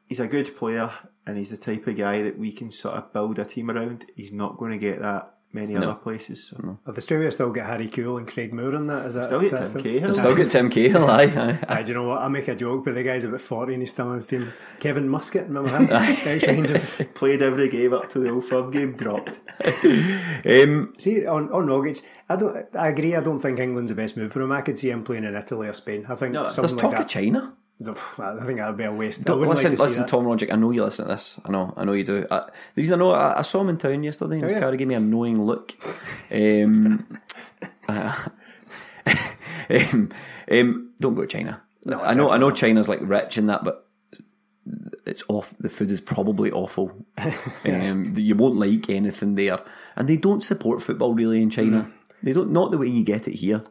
he's 0.07 0.21
a 0.21 0.27
good 0.27 0.57
player, 0.57 0.91
and 1.27 1.37
he's 1.37 1.51
the 1.51 1.57
type 1.57 1.87
of 1.87 1.97
guy 1.97 2.23
that 2.23 2.39
we 2.39 2.53
can 2.53 2.71
sort 2.71 2.97
of 2.97 3.13
build 3.13 3.39
a 3.39 3.45
team 3.45 3.71
around. 3.71 4.07
He's 4.17 4.33
not 4.33 4.57
going 4.57 4.73
to 4.73 4.79
get 4.79 5.01
that 5.01 5.36
many 5.57 5.75
other 5.77 5.95
places. 5.95 6.45
So. 6.45 6.79
Have 6.87 6.97
Australia 6.97 7.31
still 7.33 7.51
get 7.51 7.67
Harry 7.67 7.89
Kewell 7.89 8.19
and 8.19 8.29
Craig 8.29 8.53
Moore 8.55 8.75
in 8.77 8.87
that? 8.87 9.07
Is 9.07 9.15
that 9.15 9.25
Still 9.27 9.41
get 9.41 9.51
that's 9.53 9.71
Tim 9.71 9.83
the- 9.83 9.83
Cahill. 10.01 10.15
Still 10.15 10.37
get 10.37 10.49
Tim 10.51 10.71
Cahill, 10.71 11.05
aye. 11.11 11.25
aye. 11.25 11.59
Aye, 11.69 11.83
do 11.83 11.89
you 11.89 11.95
know 11.95 12.05
what? 12.09 12.23
I 12.23 12.29
make 12.29 12.47
a 12.49 12.55
joke, 12.55 12.85
but 12.85 12.95
the 12.95 13.03
guy's 13.03 13.25
about 13.25 13.41
40 13.41 13.73
and 13.75 13.83
he's 13.83 13.91
still 13.91 14.09
on 14.09 14.19
the 14.19 14.25
team. 14.25 14.53
Kevin 14.79 15.09
Muscat, 15.09 15.49
remember 15.49 15.77
him? 15.77 15.89
Ex-Rangers. 15.91 16.95
Played 17.15 17.43
every 17.43 17.69
game 17.69 17.93
up 17.93 18.09
to 18.11 18.21
the 18.21 18.31
Old 18.31 18.45
Firm 18.45 18.71
game, 18.71 18.93
dropped. 18.97 19.41
Um, 20.45 20.95
See, 20.99 21.27
on, 21.27 21.51
on 21.53 21.67
Rogic, 21.67 22.03
I 22.29 22.37
don't. 22.37 22.67
I 22.77 22.89
agree. 22.89 23.15
I 23.15 23.21
don't 23.21 23.41
think 23.41 23.59
England's 23.59 23.91
the 23.91 23.95
best 23.97 24.17
move 24.17 24.33
for 24.33 24.41
him. 24.43 24.53
I 24.53 24.61
could 24.61 24.79
see 24.79 24.91
him 24.91 25.03
playing 25.05 25.25
in 25.25 25.35
Italy 25.35 25.67
or 25.69 25.73
Spain. 25.73 26.07
I 26.09 26.15
think 26.15 26.35
No, 26.35 26.43
there's 26.43 26.55
something 26.55 26.77
talk 26.77 26.93
like 26.93 27.01
of 27.01 27.07
that. 27.07 27.11
China. 27.11 27.55
I 28.19 28.45
think 28.45 28.59
that 28.59 28.69
would 28.69 28.77
be 28.77 28.85
a 28.85 28.93
waste. 28.93 29.25
Don't, 29.25 29.41
listen, 29.41 29.71
like 29.71 29.77
to 29.77 29.83
listen. 29.83 30.07
Tom 30.07 30.25
Rogic. 30.25 30.53
I 30.53 30.57
know 30.57 30.71
you 30.71 30.83
listen 30.83 31.07
to 31.07 31.13
this. 31.13 31.39
I 31.45 31.51
know, 31.51 31.75
I 31.77 31.85
know 31.85 31.93
you 31.93 32.05
do. 32.05 32.27
I, 32.31 32.39
the 32.39 32.53
reason 32.77 32.95
I 32.95 32.99
know, 32.99 33.11
I, 33.11 33.39
I 33.39 33.43
saw 33.43 33.61
him 33.61 33.69
in 33.69 33.77
town 33.77 34.03
yesterday, 34.03 34.37
and 34.37 34.45
his 34.45 34.53
yeah. 34.55 34.61
car 34.61 34.75
gave 34.77 34.89
me 34.89 34.95
a 34.95 35.01
knowing 35.01 35.41
look. 35.41 35.75
Um, 36.33 37.21
uh, 37.87 38.29
um, 39.71 40.11
um, 40.51 40.93
don't 41.01 41.15
go 41.15 41.23
to 41.23 41.27
China. 41.27 41.63
I 41.87 42.15
know, 42.15 42.31
I 42.31 42.39
know, 42.39 42.51
China's 42.51 42.89
like 42.89 42.99
rich 43.03 43.39
in 43.39 43.47
that, 43.47 43.63
but 43.63 43.87
it's 45.05 45.23
off. 45.29 45.55
The 45.61 45.69
food 45.69 45.91
is 45.91 46.01
probably 46.01 46.51
awful. 46.51 47.07
um, 47.65 48.15
you 48.17 48.35
won't 48.35 48.57
like 48.57 48.89
anything 48.89 49.35
there, 49.35 49.61
and 49.97 50.09
they 50.09 50.17
don't 50.17 50.43
support 50.43 50.83
football 50.83 51.15
really 51.15 51.43
in 51.43 51.51
China. 51.51 51.83
Mm. 51.83 51.93
They 52.23 52.33
don't, 52.33 52.51
not 52.51 52.71
the 52.71 52.79
way 52.79 52.89
you 52.89 53.05
get 53.05 53.29
it 53.29 53.35
here. 53.35 53.63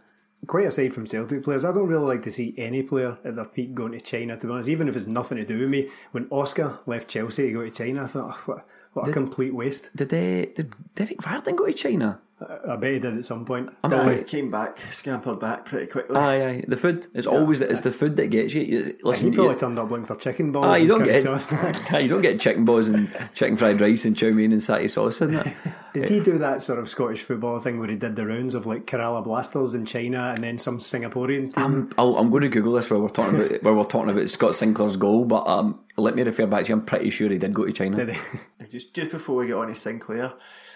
Quite 0.47 0.67
aside 0.67 0.93
from 0.93 1.07
Celtic 1.07 1.43
players, 1.43 1.65
I 1.65 1.73
don't 1.73 1.87
really 1.87 2.05
like 2.05 2.21
to 2.23 2.31
see 2.31 2.53
any 2.57 2.83
player 2.83 3.17
at 3.23 3.35
their 3.35 3.45
peak 3.45 3.73
going 3.73 3.93
to 3.93 4.01
China. 4.01 4.37
To 4.37 4.47
be 4.47 4.53
honest, 4.53 4.69
even 4.69 4.87
if 4.87 4.95
it's 4.95 5.07
nothing 5.07 5.37
to 5.39 5.45
do 5.45 5.59
with 5.59 5.69
me. 5.69 5.89
When 6.11 6.27
Oscar 6.29 6.79
left 6.85 7.07
Chelsea 7.07 7.47
to 7.47 7.53
go 7.53 7.63
to 7.63 7.71
China, 7.71 8.03
I 8.03 8.07
thought, 8.07 8.37
oh, 8.37 8.41
what, 8.45 8.67
what 8.93 9.09
a 9.09 9.11
complete 9.11 9.55
waste. 9.55 9.89
Did 9.95 10.09
they? 10.09 10.51
Did 10.55 10.73
Derek 10.93 11.17
go 11.19 11.65
to 11.65 11.73
China? 11.73 12.21
I 12.41 12.75
bet 12.75 12.93
he 12.93 12.99
did 12.99 13.15
at 13.17 13.23
some 13.23 13.45
point. 13.45 13.69
Aye, 13.83 14.25
came 14.27 14.51
back, 14.51 14.77
scampered 14.91 15.39
back 15.39 15.65
pretty 15.65 15.87
quickly. 15.87 16.17
Aye, 16.17 16.47
aye. 16.47 16.63
The 16.67 16.75
food. 16.75 17.07
It's 17.13 17.27
always 17.27 17.59
the, 17.59 17.71
it's 17.71 17.79
the 17.79 17.91
food 17.91 18.17
that 18.17 18.27
gets 18.27 18.53
you. 18.53 18.61
you 18.61 18.83
He 18.83 18.93
probably 19.01 19.31
you, 19.31 19.55
turned 19.55 19.79
up 19.79 19.89
looking 19.89 20.05
for 20.05 20.17
chicken 20.17 20.51
balls. 20.51 20.65
ah, 20.65 20.75
you 20.75 20.87
don't 20.87 21.03
get 21.05 21.21
sauce. 21.21 21.49
aye, 21.93 21.99
you 21.99 22.09
don't 22.09 22.21
get 22.21 22.41
chicken 22.41 22.65
balls 22.65 22.89
and 22.89 23.09
chicken 23.35 23.55
fried 23.55 23.79
rice 23.79 24.03
and 24.03 24.17
chow 24.17 24.31
mein 24.31 24.51
and 24.51 24.59
satay 24.59 24.89
sauce 24.89 25.21
in 25.21 25.35
it. 25.35 25.53
Did 25.93 26.09
he 26.09 26.19
do 26.19 26.37
that 26.39 26.61
sort 26.61 26.77
of 26.77 26.89
Scottish 26.89 27.21
football 27.21 27.61
thing 27.61 27.79
where 27.79 27.87
he 27.87 27.95
did 27.95 28.17
the 28.17 28.27
rounds 28.27 28.53
of 28.53 28.65
like 28.65 28.85
Kerala 28.85 29.23
Blasters 29.23 29.73
in 29.73 29.85
China 29.85 30.33
and 30.35 30.43
then 30.43 30.57
some 30.57 30.77
Singaporean 30.77 31.45
team? 31.45 31.63
I'm, 31.63 31.89
I'll, 31.97 32.17
I'm 32.17 32.29
going 32.29 32.41
to 32.41 32.49
Google 32.49 32.73
this 32.73 32.89
while 32.89 32.99
we're 32.99 33.07
talking 33.07 33.39
about 33.39 33.63
while 33.63 33.75
we're 33.75 33.85
talking 33.85 34.09
about 34.09 34.29
Scott 34.29 34.55
Sinclair's 34.55 34.97
goal, 34.97 35.23
but 35.23 35.47
um, 35.47 35.79
let 35.95 36.15
me 36.15 36.23
refer 36.23 36.47
back 36.47 36.65
to 36.65 36.69
you. 36.69 36.75
I'm 36.75 36.85
pretty 36.85 37.11
sure 37.11 37.29
he 37.29 37.37
did 37.37 37.53
go 37.53 37.65
to 37.65 37.71
China. 37.71 37.95
Did 38.05 38.17
he? 38.17 38.65
Just 38.69 38.93
just 38.93 39.11
before 39.11 39.37
we 39.37 39.47
get 39.47 39.55
on 39.55 39.67
to 39.67 39.75
Sinclair, 39.75 40.33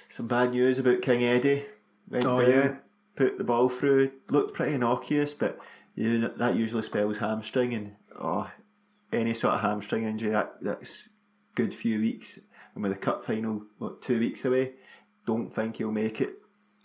some 0.09 0.27
bad 0.27 0.51
news 0.51 0.79
about 0.79 1.01
King 1.01 1.23
Eddie. 1.23 1.65
Went 2.09 2.25
Oh, 2.25 2.41
down, 2.41 2.49
yeah. 2.49 2.75
put 3.15 3.37
the 3.37 3.43
ball 3.43 3.69
through. 3.69 4.11
Looked 4.29 4.53
pretty 4.55 4.73
innocuous, 4.75 5.33
but 5.33 5.59
you 5.95 6.17
know, 6.19 6.27
that 6.29 6.55
usually 6.55 6.81
spells 6.81 7.19
hamstring, 7.19 7.73
and 7.73 7.95
oh, 8.19 8.49
any 9.11 9.33
sort 9.33 9.53
of 9.55 9.61
hamstring 9.61 10.03
injury 10.03 10.31
that 10.31 10.55
that's 10.61 11.09
good 11.55 11.73
few 11.73 11.99
weeks. 11.99 12.39
And 12.73 12.83
with 12.83 12.93
the 12.93 12.97
cup 12.99 13.23
final, 13.25 13.63
what 13.77 14.01
two 14.01 14.19
weeks 14.19 14.45
away, 14.45 14.73
don't 15.25 15.53
think 15.53 15.77
he'll 15.77 15.91
make 15.91 16.21
it. 16.21 16.35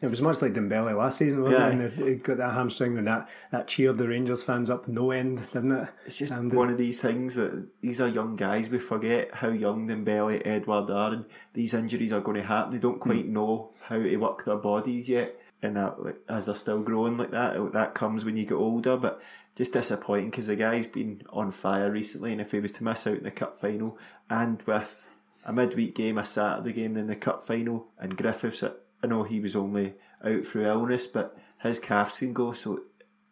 It 0.04 0.10
was 0.10 0.20
much 0.20 0.42
like 0.42 0.52
Dembele 0.52 0.94
last 0.96 1.16
season, 1.16 1.42
wasn't 1.42 1.80
Yeah. 1.80 1.86
it? 1.86 1.96
And 1.96 2.08
he 2.08 2.14
got 2.16 2.36
that 2.36 2.52
hamstring 2.52 2.98
and 2.98 3.06
that, 3.06 3.26
that 3.50 3.66
cheered 3.66 3.96
the 3.96 4.06
Rangers 4.06 4.42
fans 4.42 4.68
up 4.68 4.86
no 4.86 5.12
end, 5.12 5.40
didn't 5.52 5.72
it? 5.72 5.88
It's 6.04 6.14
just 6.14 6.30
And 6.30 6.52
uh, 6.52 6.56
one 6.56 6.68
of 6.68 6.76
these 6.76 7.00
things 7.00 7.36
that 7.36 7.66
these 7.80 8.02
are 8.02 8.08
young 8.08 8.36
guys. 8.36 8.68
We 8.68 8.80
forget 8.80 9.34
how 9.36 9.48
young 9.48 9.88
Dembele, 9.88 10.46
Edouard 10.46 10.90
are, 10.90 11.14
and 11.14 11.24
these 11.54 11.72
injuries 11.72 12.12
are 12.12 12.20
going 12.20 12.36
to 12.36 12.46
happen. 12.46 12.72
They 12.72 12.78
don't 12.78 13.00
quite 13.00 13.24
hmm. 13.24 13.32
know 13.32 13.70
how 13.84 13.96
to 13.96 14.16
work 14.18 14.44
their 14.44 14.56
bodies 14.56 15.08
yet, 15.08 15.40
and 15.62 15.76
that, 15.76 16.04
like, 16.04 16.20
as 16.28 16.46
they're 16.46 16.54
still 16.54 16.82
growing 16.82 17.16
like 17.16 17.30
that, 17.30 17.72
that 17.72 17.94
comes 17.94 18.26
when 18.26 18.36
you 18.36 18.44
get 18.44 18.54
older. 18.54 18.98
But 18.98 19.22
just 19.56 19.72
disappointing 19.72 20.30
because 20.30 20.48
the 20.48 20.56
guy's 20.56 20.86
been 20.86 21.22
on 21.30 21.50
fire 21.50 21.90
recently, 21.90 22.32
and 22.32 22.42
if 22.42 22.50
he 22.50 22.60
was 22.60 22.72
to 22.72 22.84
miss 22.84 23.06
out 23.06 23.18
in 23.18 23.24
the 23.24 23.30
cup 23.30 23.58
final 23.58 23.96
and 24.28 24.60
with 24.62 25.08
a 25.46 25.52
midweek 25.52 25.94
game, 25.94 26.18
a 26.18 26.24
Saturday 26.24 26.72
game, 26.72 26.94
then 26.94 27.06
the 27.06 27.16
cup 27.16 27.42
final, 27.42 27.88
and 27.98 28.16
Griffiths, 28.18 28.62
I 29.04 29.06
know 29.06 29.22
he 29.22 29.38
was 29.40 29.54
only 29.54 29.94
out 30.24 30.44
through 30.46 30.66
illness, 30.66 31.06
but 31.06 31.36
his 31.62 31.78
calves 31.78 32.18
can 32.18 32.32
go, 32.32 32.52
so 32.52 32.80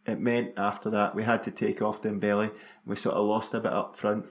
it 0.07 0.21
meant 0.21 0.53
after 0.57 0.91
that 0.91 1.15
we 1.15 1.23
had 1.23 1.43
to 1.45 1.51
take 1.51 1.81
off 1.81 2.03
Dembele. 2.03 2.43
and 2.51 2.53
We 2.87 2.97
sort 2.97 3.15
of 3.17 3.27
lost 3.27 3.55
a 3.55 3.61
bit 3.61 3.73
up 3.73 3.97
front. 3.97 4.27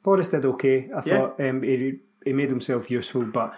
Forrest 0.00 0.32
did 0.32 0.44
okay. 0.44 0.90
I 0.90 1.02
Yeah. 1.06 1.18
thought 1.18 1.40
um, 1.40 1.62
he, 1.62 2.00
he 2.24 2.32
made 2.32 2.50
himself 2.50 2.90
useful, 2.90 3.24
but 3.26 3.56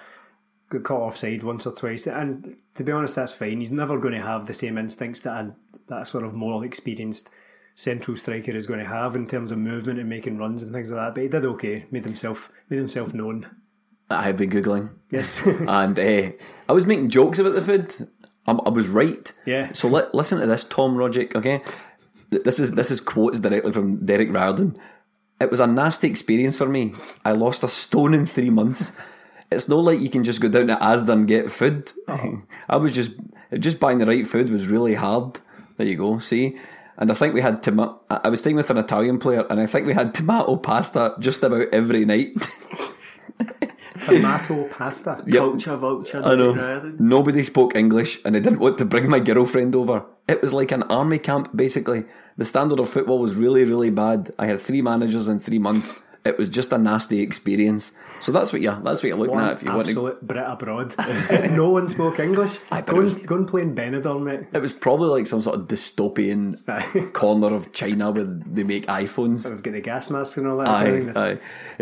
got 0.69 0.83
caught 0.85 1.01
offside 1.03 1.43
once 1.43 1.67
or 1.67 1.73
twice. 1.73 2.07
And 2.07 2.57
to 2.75 2.85
be 2.85 2.93
honest, 2.93 3.15
that's 3.17 3.33
fine. 3.33 3.59
He's 3.59 3.73
never 3.73 3.99
going 3.99 4.15
to 4.15 4.21
have 4.23 4.47
the 4.47 4.55
same 4.55 4.79
instincts 4.79 5.21
that 5.21 5.45
a, 5.45 5.55
that 5.89 6.03
a 6.03 6.07
sort 6.07 6.25
of 6.25 6.35
more 6.35 6.65
experienced 6.65 7.31
central 7.75 8.17
striker 8.17 8.53
is 8.53 8.67
going 8.67 8.81
to 8.81 8.87
have 8.87 9.15
in 9.17 9.27
terms 9.27 9.53
of 9.53 9.59
movement 9.59 9.99
and 10.01 10.09
making 10.09 10.39
runs 10.39 10.63
and 10.63 10.73
things 10.73 10.91
like 10.91 11.01
that. 11.01 11.15
But 11.15 11.23
he 11.23 11.29
did 11.29 11.45
okay, 11.45 11.87
made 11.91 12.05
himself 12.05 12.51
made 12.69 12.79
himself 12.79 13.15
known. 13.15 13.49
I 14.09 14.23
have 14.23 14.37
been 14.37 14.51
googling. 14.51 14.91
Yes. 15.11 15.41
and 15.47 15.99
uh, 15.99 16.31
I 16.69 16.73
was 16.73 16.87
making 16.87 17.11
jokes 17.11 17.39
about 17.39 17.55
the 17.55 17.63
food. 17.63 18.09
I'm, 18.47 18.61
I 18.65 18.69
was 18.69 18.89
right. 18.89 19.33
Yeah. 19.45 19.73
So 19.73 19.89
li- 19.89 20.05
listen 20.13 20.41
to 20.41 20.47
this, 20.47 20.65
Tom 20.65 20.97
Rogic. 20.97 21.35
Okay, 21.35 21.63
this 22.31 22.59
is 22.59 22.73
this 22.73 22.91
is 22.91 23.01
quotes 23.01 23.41
directly 23.41 23.73
from 23.73 24.05
Derek 24.05 24.33
Riordan. 24.33 24.77
It 25.41 25.51
was 25.51 25.61
a 25.61 25.67
nasty 25.67 26.09
experience 26.09 26.57
for 26.57 26.69
me. 26.69 26.95
I 27.25 27.33
lost 27.33 27.63
a 27.65 27.69
stone 27.69 28.15
in 28.15 28.27
three 28.27 28.51
months. 28.51 28.93
It's 29.51 29.69
not 29.69 29.85
like 29.85 30.01
you 30.01 30.11
can 30.11 30.25
just 30.25 30.41
go 30.41 30.49
down 30.49 30.69
to 30.69 30.77
Asda 30.77 31.09
and 31.11 31.29
get 31.29 31.51
food. 31.51 31.93
I 32.69 32.77
was 32.77 32.95
just 32.95 33.13
just 33.59 33.81
buying 33.81 33.99
the 33.99 34.07
right 34.07 34.27
food 34.27 34.51
was 34.51 34.69
really 34.69 34.95
hard. 34.95 35.39
There 35.77 35.87
you 35.87 35.97
go. 35.97 36.19
See. 36.19 36.57
And 36.99 37.11
I 37.11 37.15
think 37.15 37.35
we 37.35 37.43
had 37.43 37.63
tomato. 37.63 38.01
I 38.09 38.31
was 38.31 38.41
staying 38.41 38.57
with 38.57 38.71
an 38.71 38.79
Italian 38.79 39.19
player, 39.19 39.45
and 39.51 39.61
I 39.61 39.67
think 39.67 39.87
we 39.87 39.93
had 39.93 40.15
tomato 40.15 40.57
pasta 40.57 41.15
just 41.21 41.43
about 41.43 41.69
every 41.71 42.07
night. 42.07 42.31
Tomato 44.07 44.65
pasta. 44.71 45.23
Culture 45.31 45.77
vulture. 45.77 46.23
I 46.25 46.35
know. 46.35 46.95
Nobody 46.99 47.43
spoke 47.43 47.77
English, 47.77 48.19
and 48.25 48.37
I 48.37 48.41
didn't 48.41 48.61
want 48.61 48.79
to 48.79 48.85
bring 48.85 49.09
my 49.09 49.21
girlfriend 49.21 49.75
over. 49.75 50.05
It 50.29 50.43
was 50.43 50.53
like 50.53 50.73
an 50.73 50.83
army 50.85 51.19
camp, 51.19 51.55
basically. 51.55 52.05
The 52.37 52.45
standard 52.45 52.81
of 52.81 52.89
football 52.89 53.19
was 53.19 53.37
really, 53.37 53.65
really 53.65 53.91
bad. 53.91 54.31
I 54.39 54.47
had 54.47 54.61
three 54.61 54.83
managers 54.83 55.29
in 55.29 55.39
three 55.41 55.59
months. 55.59 56.03
It 56.27 56.39
was 56.39 56.49
just 56.49 56.73
a 56.73 56.79
nasty 56.79 57.21
experience. 57.21 57.93
So 58.21 58.33
that's 58.33 58.53
what 58.53 58.63
you 58.63 58.71
that's 58.83 59.03
what 59.03 59.05
you're 59.09 59.17
looking 59.17 59.39
at 59.39 59.53
if 59.55 59.63
you 59.63 59.69
want 59.71 59.87
to. 59.87 59.91
absolute 59.93 60.27
Brit 60.27 60.45
abroad. 60.47 60.95
no 61.51 61.71
one 61.71 61.89
spoke 61.89 62.19
English. 62.19 62.59
Aye, 62.71 62.83
but 62.83 62.87
go, 62.95 63.01
was- 63.01 63.17
and, 63.17 63.27
go 63.27 63.37
and 63.37 63.49
play 63.49 63.63
in 63.63 63.75
Benidorm, 63.75 64.23
mate. 64.25 64.49
It 64.53 64.61
was 64.61 64.73
probably 64.73 65.09
like 65.09 65.27
some 65.27 65.43
sort 65.43 65.57
of 65.57 65.67
dystopian 65.69 67.13
corner 67.13 67.55
of 67.55 67.73
China 67.73 68.11
where 68.11 68.25
they 68.25 68.65
make 68.65 68.87
iPhones. 68.87 69.51
I've 69.51 69.63
got 69.63 69.73
the 69.73 69.81
gas 69.81 70.11
masks 70.11 70.37
and 70.37 70.47
all 70.47 70.59
that. 70.59 70.69
Aye, 70.69 71.13
aye. 71.15 71.33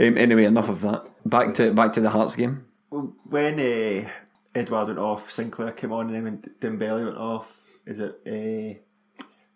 Um, 0.06 0.18
anyway, 0.18 0.44
enough 0.44 0.68
of 0.68 0.80
that. 0.82 1.06
Back 1.24 1.54
to 1.54 1.72
back 1.72 1.92
to 1.94 2.00
the 2.00 2.10
Hearts 2.10 2.36
game. 2.36 2.66
When 2.90 3.58
uh, 3.58 4.08
Edouard 4.54 4.88
went 4.88 4.98
off, 4.98 5.30
Sinclair 5.30 5.72
came 5.72 5.92
on, 5.92 6.06
and 6.12 6.14
then 6.14 6.24
when 6.24 6.78
Dembele 6.78 7.04
went 7.06 7.16
off, 7.16 7.62
is 7.86 7.98
it? 7.98 8.20
Uh, 8.26 8.78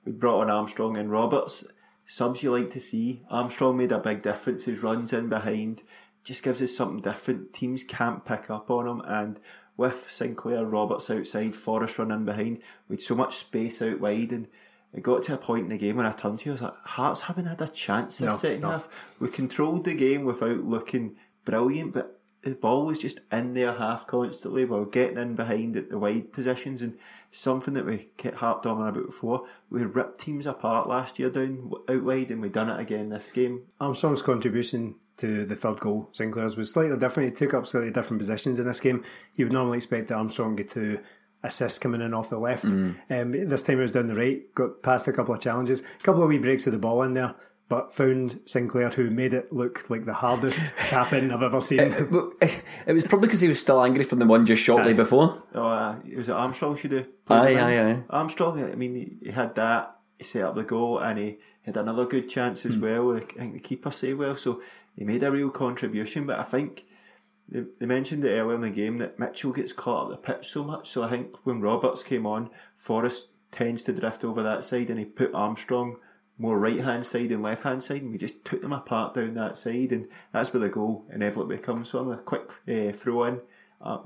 we 0.05 0.13
brought 0.13 0.41
on 0.41 0.51
Armstrong 0.51 0.97
and 0.97 1.11
Roberts. 1.11 1.65
Subs 2.11 2.43
you 2.43 2.51
like 2.51 2.71
to 2.71 2.81
see. 2.81 3.23
Armstrong 3.31 3.77
made 3.77 3.93
a 3.93 3.99
big 3.99 4.23
difference. 4.23 4.65
His 4.65 4.83
runs 4.83 5.13
in 5.13 5.29
behind 5.29 5.83
just 6.25 6.43
gives 6.43 6.63
us 6.63 6.75
something 6.75 7.03
different. 7.03 7.53
Teams 7.53 7.85
can't 7.85 8.25
pick 8.25 8.49
up 8.51 8.71
on 8.71 8.89
him, 8.89 9.03
and 9.05 9.39
with 9.77 10.11
Sinclair, 10.11 10.65
Roberts 10.65 11.11
outside, 11.11 11.55
Forrest 11.55 11.99
running 11.99 12.25
behind, 12.25 12.61
we 12.89 12.95
had 12.97 13.03
so 13.03 13.15
much 13.15 13.37
space 13.37 13.83
out 13.83 14.01
wide, 14.01 14.33
and 14.33 14.49
it 14.95 15.03
got 15.03 15.23
to 15.25 15.35
a 15.35 15.37
point 15.37 15.65
in 15.65 15.69
the 15.69 15.77
game 15.77 15.97
when 15.97 16.07
I 16.07 16.13
turned 16.13 16.39
to 16.41 16.47
you, 16.47 16.53
I 16.53 16.55
was 16.55 16.63
like, 16.63 16.77
Hearts 16.83 17.21
haven't 17.23 17.45
had 17.45 17.61
a 17.61 17.69
chance 17.69 18.17
this 18.19 18.27
No, 18.27 18.37
second 18.39 18.63
no. 18.63 18.71
half. 18.71 18.89
We 19.21 19.29
controlled 19.29 19.85
the 19.85 19.95
game 19.95 20.25
without 20.25 20.65
looking 20.65 21.17
brilliant, 21.45 21.93
but 21.93 22.21
the 22.43 22.53
ball 22.53 22.87
was 22.87 22.99
just 22.99 23.21
in 23.31 23.53
their 23.53 23.75
half 23.75 24.07
constantly. 24.07 24.65
We 24.65 24.79
were 24.79 24.87
getting 24.87 25.19
in 25.19 25.35
behind 25.35 25.77
at 25.77 25.91
the 25.91 25.99
wide 25.99 26.33
positions, 26.33 26.81
and 26.81 26.97
something 27.39 27.75
that 27.75 27.87
we 27.87 28.11
kept 28.17 28.39
harped 28.39 28.67
on 28.67 28.87
about 28.87 29.07
before. 29.07 29.45
We 29.71 29.85
ripped 29.85 30.21
teams 30.21 30.45
apart 30.45 30.89
last 30.89 31.19
year 31.19 31.31
down 31.31 31.71
out 31.89 32.03
wide, 32.03 32.31
and 32.31 32.43
we 32.43 32.49
done 32.49 32.69
it 32.69 32.81
again 32.81 33.11
this 33.11 33.31
game. 33.31 33.67
Armstrong's 33.81 34.23
contribution 34.23 34.97
to 35.19 35.45
the 35.45 35.55
third 35.55 35.79
goal, 35.79 36.09
Sinclair's, 36.13 36.57
was 36.57 36.73
slightly 36.73 36.97
different. 36.97 37.31
He 37.31 37.37
took 37.37 37.55
up 37.55 37.67
slightly 37.67 37.93
different 37.93 38.21
positions 38.21 38.59
in 38.59 38.67
this 38.67 38.81
game. 38.81 39.05
You 39.35 39.47
would 39.47 39.53
normally 39.53 39.79
expect 39.79 40.11
Armstrong 40.11 40.57
to 40.57 40.99
assist 41.45 41.81
coming 41.81 42.01
in 42.01 42.13
off 42.13 42.29
the 42.29 42.39
left. 42.39 42.65
Um, 42.65 42.97
this 43.09 43.63
time 43.63 43.79
it 43.79 43.83
was 43.83 43.93
down 43.93 44.09
the 44.09 44.17
right, 44.17 44.53
got 44.57 44.83
past 44.83 45.07
a 45.07 45.13
couple 45.13 45.33
of 45.33 45.41
challenges, 45.41 45.81
a 45.81 46.03
couple 46.03 46.23
of 46.25 46.29
wee 46.29 46.39
breaks 46.39 46.67
of 46.67 46.73
the 46.73 46.79
ball 46.81 47.03
in 47.03 47.15
there, 47.15 47.37
but 47.69 47.93
found 47.93 48.41
Sinclair 48.47 48.89
who 48.91 49.11
made 49.11 49.35
it 49.35 49.53
look 49.53 49.91
like 49.91 50.07
the 50.07 50.15
hardest 50.15 50.73
tap 50.89 51.13
in 51.13 51.31
I've 51.31 51.43
ever 51.43 51.61
seen. 51.61 51.91
But 52.11 52.63
it 52.87 52.93
was 52.93 53.05
probably 53.05 53.29
because 53.29 53.43
he 53.43 53.49
was 53.49 53.61
still 53.61 53.83
angry 53.83 54.05
from 54.05 54.19
the 54.21 54.27
one 54.27 54.47
just 54.47 54.63
shortly 54.63 54.93
Aye. 54.93 54.97
before. 54.97 55.43
Oh, 55.55 55.67
uh, 55.67 55.97
was 56.17 56.29
it 56.29 56.33
Armstrong 56.33 56.77
should 56.77 56.93
have? 56.93 57.09
Aye, 57.29 57.41
played 57.41 57.57
him 57.59 57.69
in? 57.69 57.87
aye, 57.87 57.93
aye. 57.93 58.05
Armstrong. 58.11 58.63
I 58.63 58.75
mean, 58.75 58.95
he, 58.95 59.27
he 59.27 59.31
had 59.31 59.55
that. 59.57 59.97
He 60.17 60.25
set 60.25 60.43
up 60.43 60.55
the 60.55 60.65
goal, 60.65 60.99
and 60.99 61.19
he 61.19 61.39
had 61.63 61.77
another 61.77 62.07
good 62.07 62.29
chance 62.29 62.65
as 62.65 62.79
well. 62.79 63.15
I 63.15 63.21
think 63.21 63.53
the 63.53 63.61
keeper 63.61 63.91
saved 63.91 64.19
well, 64.19 64.37
so 64.37 64.63
he 64.97 65.05
made 65.05 65.23
a 65.23 65.31
real 65.31 65.51
contribution. 65.51 66.27
But 66.27 66.39
I 66.39 66.45
think 66.45 66.87
they, 67.49 67.65
they 67.79 67.87
mentioned 67.87 68.25
it 68.25 68.31
earlier 68.31 68.55
in 68.55 68.63
the 68.63 68.71
game 68.71 68.97
that 68.99 69.19
Mitchell 69.19 69.53
gets 69.53 69.73
caught 69.75 70.05
up 70.05 70.11
the 70.11 70.17
pitch 70.17 70.49
so 70.49 70.65
much. 70.65 70.91
So 70.91 71.03
I 71.03 71.11
think 71.11 71.35
when 71.45 71.61
Roberts 71.61 72.03
came 72.03 72.27
on, 72.27 72.49
Forrest 72.77 73.29
tends 73.53 73.83
to 73.83 73.93
drift 73.93 74.25
over 74.25 74.43
that 74.43 74.65
side, 74.65 74.89
and 74.89 74.99
he 74.99 75.05
put 75.05 75.35
Armstrong 75.35 75.99
more 76.39 76.59
right 76.59 76.81
hand 76.81 77.05
side 77.05 77.33
and 77.33 77.43
left 77.43 77.65
hand 77.65 77.83
side, 77.83 78.03
and 78.03 78.13
we 78.13 78.19
just 78.19 78.45
took 78.45 78.63
them 78.63 78.73
apart 78.73 79.15
down 79.15 79.35
that 79.35 79.59
side, 79.59 79.93
and 79.93 80.09
that's 80.33 80.53
where 80.53 80.61
the 80.61 80.69
goal 80.69 81.05
inevitably 81.13 81.59
comes 81.59 81.91
from. 81.91 82.11
A 82.11 82.19
quick 82.19 82.51
uh, 82.69 82.93
throw 82.93 83.25
in, 83.25 83.41
uh, 83.81 83.99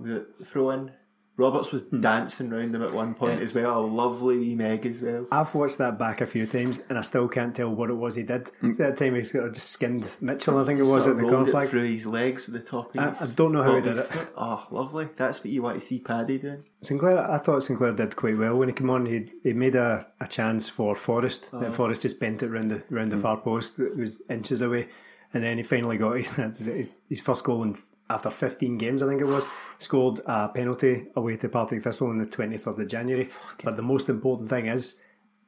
throw 0.44 0.70
in. 0.70 0.92
Roberts 1.38 1.72
was 1.72 1.82
dancing 1.82 2.50
round 2.50 2.74
him 2.74 2.82
at 2.82 2.92
one 2.92 3.14
point 3.14 3.40
as 3.40 3.54
well. 3.54 3.80
A 3.80 3.86
lovely 3.86 4.36
wee 4.36 4.54
meg 4.54 4.84
as 4.84 5.00
well. 5.00 5.26
I've 5.32 5.54
watched 5.54 5.78
that 5.78 5.98
back 5.98 6.20
a 6.20 6.26
few 6.26 6.46
times 6.46 6.80
and 6.90 6.98
I 6.98 7.00
still 7.00 7.26
can't 7.26 7.54
tell 7.54 7.70
what 7.70 7.88
it 7.88 7.94
was 7.94 8.16
he 8.16 8.22
did. 8.22 8.50
Mm. 8.62 8.76
That 8.76 8.98
time 8.98 9.14
he 9.14 9.24
sort 9.24 9.46
of 9.46 9.54
just 9.54 9.70
skinned 9.70 10.08
Mitchell, 10.20 10.58
I 10.58 10.64
think 10.64 10.78
it 10.78 10.82
was, 10.82 11.04
Sort 11.04 11.16
at 11.16 11.22
of 11.22 11.26
the 11.26 11.32
rolled 11.32 11.48
it 11.48 11.52
conflict. 11.52 11.70
through 11.70 11.84
his 11.88 12.04
legs 12.06 12.46
with 12.46 12.54
the 12.62 12.68
top 12.68 12.94
of 12.94 13.00
I- 13.00 13.08
his 13.08 13.22
I 13.22 13.26
don't 13.34 13.52
know 13.52 13.62
how 13.62 13.76
he 13.76 13.80
did 13.82 13.96
it. 13.96 14.04
foot. 14.04 14.28
Oh, 14.36 14.66
lovely. 14.70 15.08
That's 15.16 15.38
what 15.40 15.46
you 15.46 15.62
want 15.62 15.80
to 15.80 15.86
see 15.86 16.00
Paddy 16.00 16.36
doing. 16.38 16.64
Sinclair, 16.82 17.18
I 17.18 17.38
thought 17.38 17.62
Sinclair 17.62 17.92
did 17.94 18.14
quite 18.14 18.36
well 18.36 18.56
when 18.58 18.68
he 18.68 18.74
came 18.74 18.90
on. 18.90 19.06
He 19.06 19.26
he 19.42 19.54
made 19.54 19.74
a, 19.74 20.06
a 20.20 20.26
chance 20.28 20.68
for 20.68 20.94
Forrest. 20.94 21.48
Oh. 21.52 21.56
Uh-huh. 21.56 21.64
That 21.66 21.72
Forrest 21.74 22.02
just 22.02 22.20
bent 22.20 22.42
it 22.42 22.48
round 22.50 22.70
the 22.70 22.82
round 22.90 23.10
the 23.10 23.16
Hmm. 23.16 23.22
far 23.22 23.36
post. 23.38 23.78
It 23.78 23.96
was 23.96 24.20
inches 24.28 24.60
away, 24.60 24.88
and 25.32 25.42
then 25.42 25.56
he 25.56 25.62
finally 25.62 25.96
got 25.96 26.16
his 26.18 26.32
his, 26.66 26.90
his 27.08 27.20
first 27.22 27.42
goal 27.44 27.62
in, 27.62 27.76
after 28.12 28.30
15 28.30 28.78
games. 28.78 29.02
I 29.02 29.08
think 29.08 29.20
it 29.20 29.26
was 29.26 29.46
scored 29.78 30.20
a 30.26 30.48
penalty 30.48 31.06
away 31.16 31.36
to 31.38 31.48
Partick 31.48 31.82
Thistle 31.82 32.08
on 32.10 32.18
the 32.18 32.26
23rd 32.26 32.78
of 32.78 32.88
January. 32.88 33.28
But 33.64 33.76
the 33.76 33.82
most 33.82 34.08
important 34.08 34.48
thing 34.48 34.66
is 34.66 34.96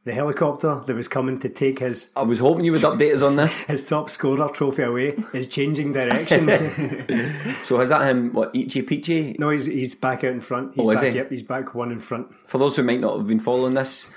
the 0.04 0.12
helicopter 0.12 0.82
that 0.86 0.94
was 0.94 1.08
coming 1.08 1.38
to 1.38 1.48
take 1.48 1.78
his 1.78 2.10
I 2.14 2.22
was 2.22 2.38
hoping 2.38 2.64
you 2.66 2.72
would 2.72 2.82
update 2.82 3.14
us 3.14 3.22
on 3.22 3.36
this. 3.36 3.62
his 3.74 3.82
top 3.82 4.10
scorer 4.10 4.48
trophy 4.48 4.82
away 4.82 5.16
is 5.32 5.46
changing 5.46 5.92
direction. 5.92 6.46
So 7.64 7.80
is 7.80 7.88
that 7.88 8.06
him? 8.06 8.32
What 8.34 8.54
Ichi 8.54 8.82
Peachy? 8.82 9.36
no, 9.38 9.48
he's 9.50 9.64
he's 9.64 9.94
back 9.94 10.22
out 10.24 10.32
in 10.32 10.40
front. 10.42 10.74
He's 10.74 10.86
Oh, 10.86 10.90
is 10.90 11.00
back, 11.00 11.12
he? 11.12 11.16
Yep, 11.16 11.30
he's 11.30 11.42
back 11.42 11.74
one 11.74 11.90
in 11.92 11.98
front. 11.98 12.34
For 12.46 12.58
those 12.58 12.76
who 12.76 12.82
might 12.82 13.00
not 13.00 13.16
have 13.16 13.26
been 13.26 13.40
following 13.40 13.72
this, 13.74 14.10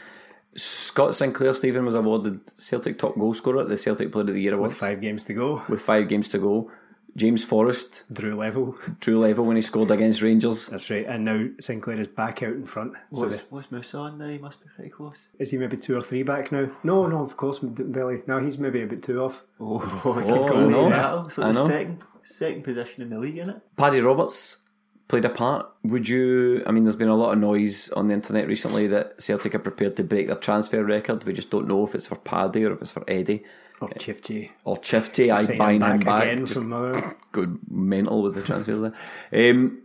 Scott 0.57 1.15
Sinclair 1.15 1.53
Stephen 1.53 1.85
was 1.85 1.95
awarded 1.95 2.41
Celtic 2.59 2.97
top 2.97 3.15
goal 3.17 3.33
scorer 3.33 3.61
at 3.61 3.69
the 3.69 3.77
Celtic 3.77 4.11
Player 4.11 4.23
of 4.23 4.33
the 4.33 4.41
Year 4.41 4.57
With 4.57 4.73
five 4.73 4.99
games 4.99 5.23
to 5.25 5.33
go, 5.33 5.61
with 5.69 5.81
five 5.81 6.09
games 6.09 6.27
to 6.29 6.39
go. 6.39 6.69
James 7.17 7.43
Forrest 7.43 8.03
Drew 8.13 8.35
level. 8.35 8.77
drew 8.99 9.17
level 9.19 9.43
when 9.43 9.55
he 9.55 9.61
scored 9.61 9.89
against 9.91 10.21
Rangers. 10.21 10.67
That's 10.67 10.89
right. 10.91 11.05
And 11.05 11.25
now 11.25 11.47
Sinclair 11.59 11.99
is 11.99 12.07
back 12.07 12.43
out 12.43 12.53
in 12.53 12.65
front. 12.65 12.93
So 13.11 13.23
What's, 13.23 13.37
the- 13.37 13.43
what's 13.49 13.71
Moose 13.71 13.93
on 13.95 14.19
now? 14.19 14.27
He 14.29 14.37
must 14.37 14.61
be 14.61 14.69
pretty 14.75 14.91
close. 14.91 15.29
is 15.39 15.49
he 15.51 15.57
maybe 15.57 15.77
two 15.77 15.97
or 15.97 16.01
three 16.01 16.21
back 16.23 16.51
now? 16.51 16.69
No, 16.83 17.07
no, 17.07 17.23
of 17.23 17.35
course, 17.35 17.57
Billy. 17.59 18.21
No, 18.27 18.37
he's 18.39 18.57
maybe 18.59 18.83
a 18.83 18.87
bit 18.87 19.01
two 19.03 19.21
off. 19.21 19.43
Oh, 19.59 19.81
oh 20.05 20.13
I 20.13 20.67
know. 20.69 20.89
Battle. 20.89 21.29
So 21.29 21.41
I 21.43 21.47
the 21.47 21.53
know. 21.53 21.65
second, 21.67 22.03
second 22.23 22.63
position 22.63 23.01
in 23.01 23.09
the 23.09 23.17
league, 23.19 23.37
isn't 23.39 23.49
it? 23.49 23.61
Paddy 23.75 23.99
Roberts 23.99 24.59
played 25.07 25.25
a 25.25 25.29
part. 25.29 25.65
Would 25.85 26.07
you? 26.07 26.63
I 26.67 26.71
mean, 26.71 26.83
there's 26.83 26.95
been 26.95 27.07
a 27.07 27.15
lot 27.15 27.31
of 27.33 27.39
noise 27.39 27.89
on 27.93 28.09
the 28.09 28.13
internet 28.13 28.47
recently 28.47 28.85
that 28.87 29.19
Celtic 29.21 29.55
are 29.55 29.59
prepared 29.59 29.95
to 29.97 30.03
break 30.03 30.27
their 30.27 30.35
transfer 30.35 30.83
record. 30.83 31.23
We 31.23 31.33
just 31.33 31.49
don't 31.49 31.67
know 31.67 31.83
if 31.83 31.95
it's 31.95 32.07
for 32.07 32.17
Paddy 32.17 32.63
or 32.65 32.73
if 32.73 32.81
it's 32.83 32.91
for 32.91 33.03
Eddie 33.07 33.43
Or 33.79 33.89
Chifty. 33.89 34.51
or 34.63 34.77
Chifty. 34.77 35.31
I 35.31 35.45
buying 35.57 35.81
him 35.81 35.99
back 35.99 36.05
back. 36.05 36.23
again 36.23 36.45
from 36.47 37.15
good 37.31 37.59
mental 37.69 38.23
with 38.23 38.35
the 38.35 38.41
transfers 38.41 38.81
there. 38.81 39.51
Um, 39.51 39.83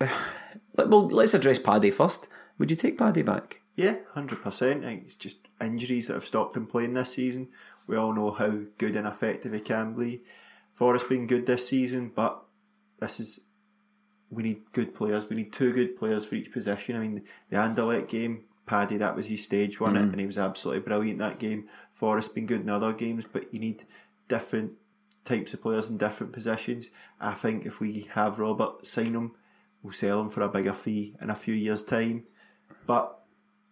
well, 0.76 1.08
let's 1.08 1.34
address 1.34 1.58
Paddy 1.58 1.90
first. 1.90 2.28
Would 2.58 2.70
you 2.70 2.76
take 2.76 2.96
Paddy 2.96 3.22
back? 3.22 3.60
Yeah, 3.74 3.96
hundred 4.14 4.42
percent. 4.42 4.84
I 4.84 4.88
think 4.88 5.04
it's 5.04 5.16
just 5.16 5.36
injuries 5.60 6.06
that 6.06 6.14
have 6.14 6.24
stopped 6.24 6.56
him 6.56 6.66
playing 6.66 6.94
this 6.94 7.12
season. 7.12 7.48
We 7.86 7.96
all 7.96 8.14
know 8.14 8.30
how 8.30 8.60
good 8.78 8.96
and 8.96 9.06
effective 9.06 9.52
he 9.52 9.60
can 9.60 9.94
be. 9.94 10.22
Forrest 10.74 11.08
been 11.08 11.26
good 11.26 11.46
this 11.46 11.68
season, 11.68 12.12
but 12.14 12.42
this 13.00 13.20
is 13.20 13.40
we 14.30 14.42
need 14.42 14.72
good 14.72 14.94
players. 14.94 15.28
We 15.28 15.36
need 15.36 15.52
two 15.52 15.72
good 15.72 15.96
players 15.96 16.24
for 16.24 16.34
each 16.34 16.52
position. 16.52 16.96
I 16.96 17.00
mean, 17.00 17.22
the 17.50 17.56
Anderlecht 17.56 18.08
game, 18.08 18.44
Paddy, 18.66 18.96
that 18.96 19.14
was 19.14 19.28
his 19.28 19.44
stage, 19.44 19.78
wasn't 19.80 19.98
it? 19.98 20.00
Mm-hmm. 20.00 20.10
And 20.10 20.20
he 20.20 20.26
was 20.26 20.38
absolutely 20.38 20.82
brilliant 20.82 21.18
that 21.20 21.38
game. 21.38 21.68
Forrest 21.92 22.34
been 22.34 22.46
good 22.46 22.62
in 22.62 22.68
other 22.68 22.92
games, 22.92 23.24
but 23.32 23.52
you 23.54 23.60
need 23.60 23.84
different 24.28 24.72
types 25.24 25.54
of 25.54 25.62
players 25.62 25.88
in 25.88 25.98
different 25.98 26.32
positions. 26.32 26.90
I 27.20 27.34
think 27.34 27.64
if 27.64 27.80
we 27.80 28.08
have 28.14 28.38
Robert 28.38 28.86
sign 28.86 29.14
him, 29.14 29.32
we'll 29.82 29.92
sell 29.92 30.20
him 30.20 30.30
for 30.30 30.42
a 30.42 30.48
bigger 30.48 30.74
fee 30.74 31.14
in 31.20 31.30
a 31.30 31.34
few 31.34 31.54
years' 31.54 31.82
time. 31.82 32.24
But 32.86 33.20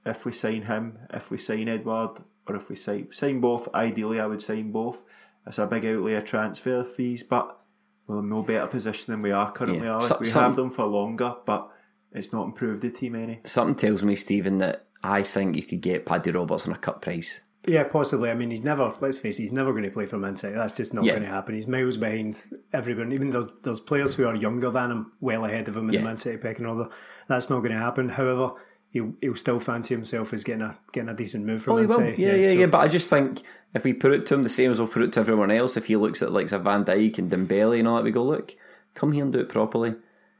if 0.06 0.24
we 0.24 0.32
sign 0.32 0.62
him, 0.62 0.98
if 1.12 1.30
we 1.30 1.38
sign 1.38 1.68
Edouard, 1.68 2.20
or 2.46 2.56
if 2.56 2.68
we 2.68 2.76
sign 2.76 3.08
sign 3.10 3.40
both, 3.40 3.68
ideally 3.74 4.20
I 4.20 4.26
would 4.26 4.42
sign 4.42 4.70
both. 4.70 5.02
It's 5.46 5.58
a 5.58 5.66
big 5.66 5.84
outlay 5.84 6.14
of 6.14 6.24
transfer 6.24 6.84
fees, 6.84 7.22
but 7.22 7.60
we're 8.06 8.20
in 8.20 8.28
no 8.28 8.42
better 8.42 8.66
position 8.66 9.12
than 9.12 9.22
we 9.22 9.32
are 9.32 9.50
currently. 9.50 9.86
Yeah. 9.86 9.94
Are. 9.94 10.00
So- 10.00 10.18
we 10.20 10.26
some- 10.26 10.44
have 10.44 10.56
them 10.56 10.70
for 10.70 10.84
longer, 10.84 11.36
but 11.44 11.70
it's 12.12 12.32
not 12.32 12.44
improved 12.44 12.82
the 12.82 12.90
team 12.90 13.14
any. 13.14 13.40
Something 13.44 13.74
tells 13.74 14.02
me, 14.02 14.14
Stephen, 14.14 14.58
that 14.58 14.83
I 15.04 15.22
think 15.22 15.54
you 15.56 15.62
could 15.62 15.82
get 15.82 16.06
Paddy 16.06 16.30
Roberts 16.30 16.66
on 16.66 16.74
a 16.74 16.78
cut 16.78 17.02
price. 17.02 17.40
Yeah, 17.66 17.84
possibly. 17.84 18.30
I 18.30 18.34
mean, 18.34 18.50
he's 18.50 18.64
never. 18.64 18.92
Let's 19.00 19.16
face 19.18 19.38
it, 19.38 19.42
he's 19.42 19.52
never 19.52 19.72
going 19.72 19.84
to 19.84 19.90
play 19.90 20.04
for 20.06 20.18
Man 20.18 20.36
City. 20.36 20.54
That's 20.54 20.74
just 20.74 20.92
not 20.92 21.04
Yeah. 21.04 21.12
going 21.12 21.22
to 21.24 21.28
happen. 21.30 21.54
He's 21.54 21.66
miles 21.66 21.96
behind 21.96 22.42
everyone. 22.72 23.12
Even 23.12 23.30
though 23.30 23.42
there's 23.62 23.80
players 23.80 24.14
who 24.14 24.26
are 24.26 24.34
younger 24.34 24.70
than 24.70 24.90
him, 24.90 25.12
well 25.20 25.44
ahead 25.46 25.68
of 25.68 25.76
him 25.76 25.88
in 25.88 25.94
Yeah. 25.94 26.00
the 26.00 26.06
Man 26.06 26.18
City 26.18 26.36
pecking 26.36 26.66
order. 26.66 26.88
That's 27.28 27.48
not 27.48 27.60
going 27.60 27.72
to 27.72 27.78
happen. 27.78 28.10
However, 28.10 28.52
he'll, 28.90 29.14
he'll 29.22 29.34
still 29.34 29.58
fancy 29.58 29.94
himself 29.94 30.34
as 30.34 30.44
getting 30.44 30.60
a 30.62 30.78
getting 30.92 31.08
a 31.08 31.14
decent 31.14 31.46
move 31.46 31.62
from 31.62 31.74
Oh, 31.74 31.80
Man. 31.80 31.88
City. 31.90 32.22
Yeah, 32.22 32.34
yeah, 32.34 32.52
so- 32.52 32.58
yeah. 32.60 32.66
But 32.66 32.78
I 32.82 32.88
just 32.88 33.08
think 33.08 33.40
if 33.74 33.84
we 33.84 33.94
put 33.94 34.12
it 34.12 34.26
to 34.26 34.34
him 34.34 34.42
the 34.42 34.48
same 34.50 34.70
as 34.70 34.78
we'll 34.78 34.88
put 34.88 35.02
it 35.02 35.12
to 35.14 35.20
everyone 35.20 35.50
else, 35.50 35.76
if 35.78 35.86
he 35.86 35.96
looks 35.96 36.22
at 36.22 36.32
like 36.32 36.52
a 36.52 36.58
Van 36.58 36.84
Dijk 36.84 37.18
and 37.18 37.30
Dembele 37.30 37.78
and 37.78 37.88
all 37.88 37.96
that, 37.96 38.04
we 38.04 38.10
go, 38.10 38.22
look, 38.24 38.54
come 38.94 39.12
here 39.12 39.24
and 39.24 39.32
do 39.32 39.40
it 39.40 39.48
properly. 39.48 39.94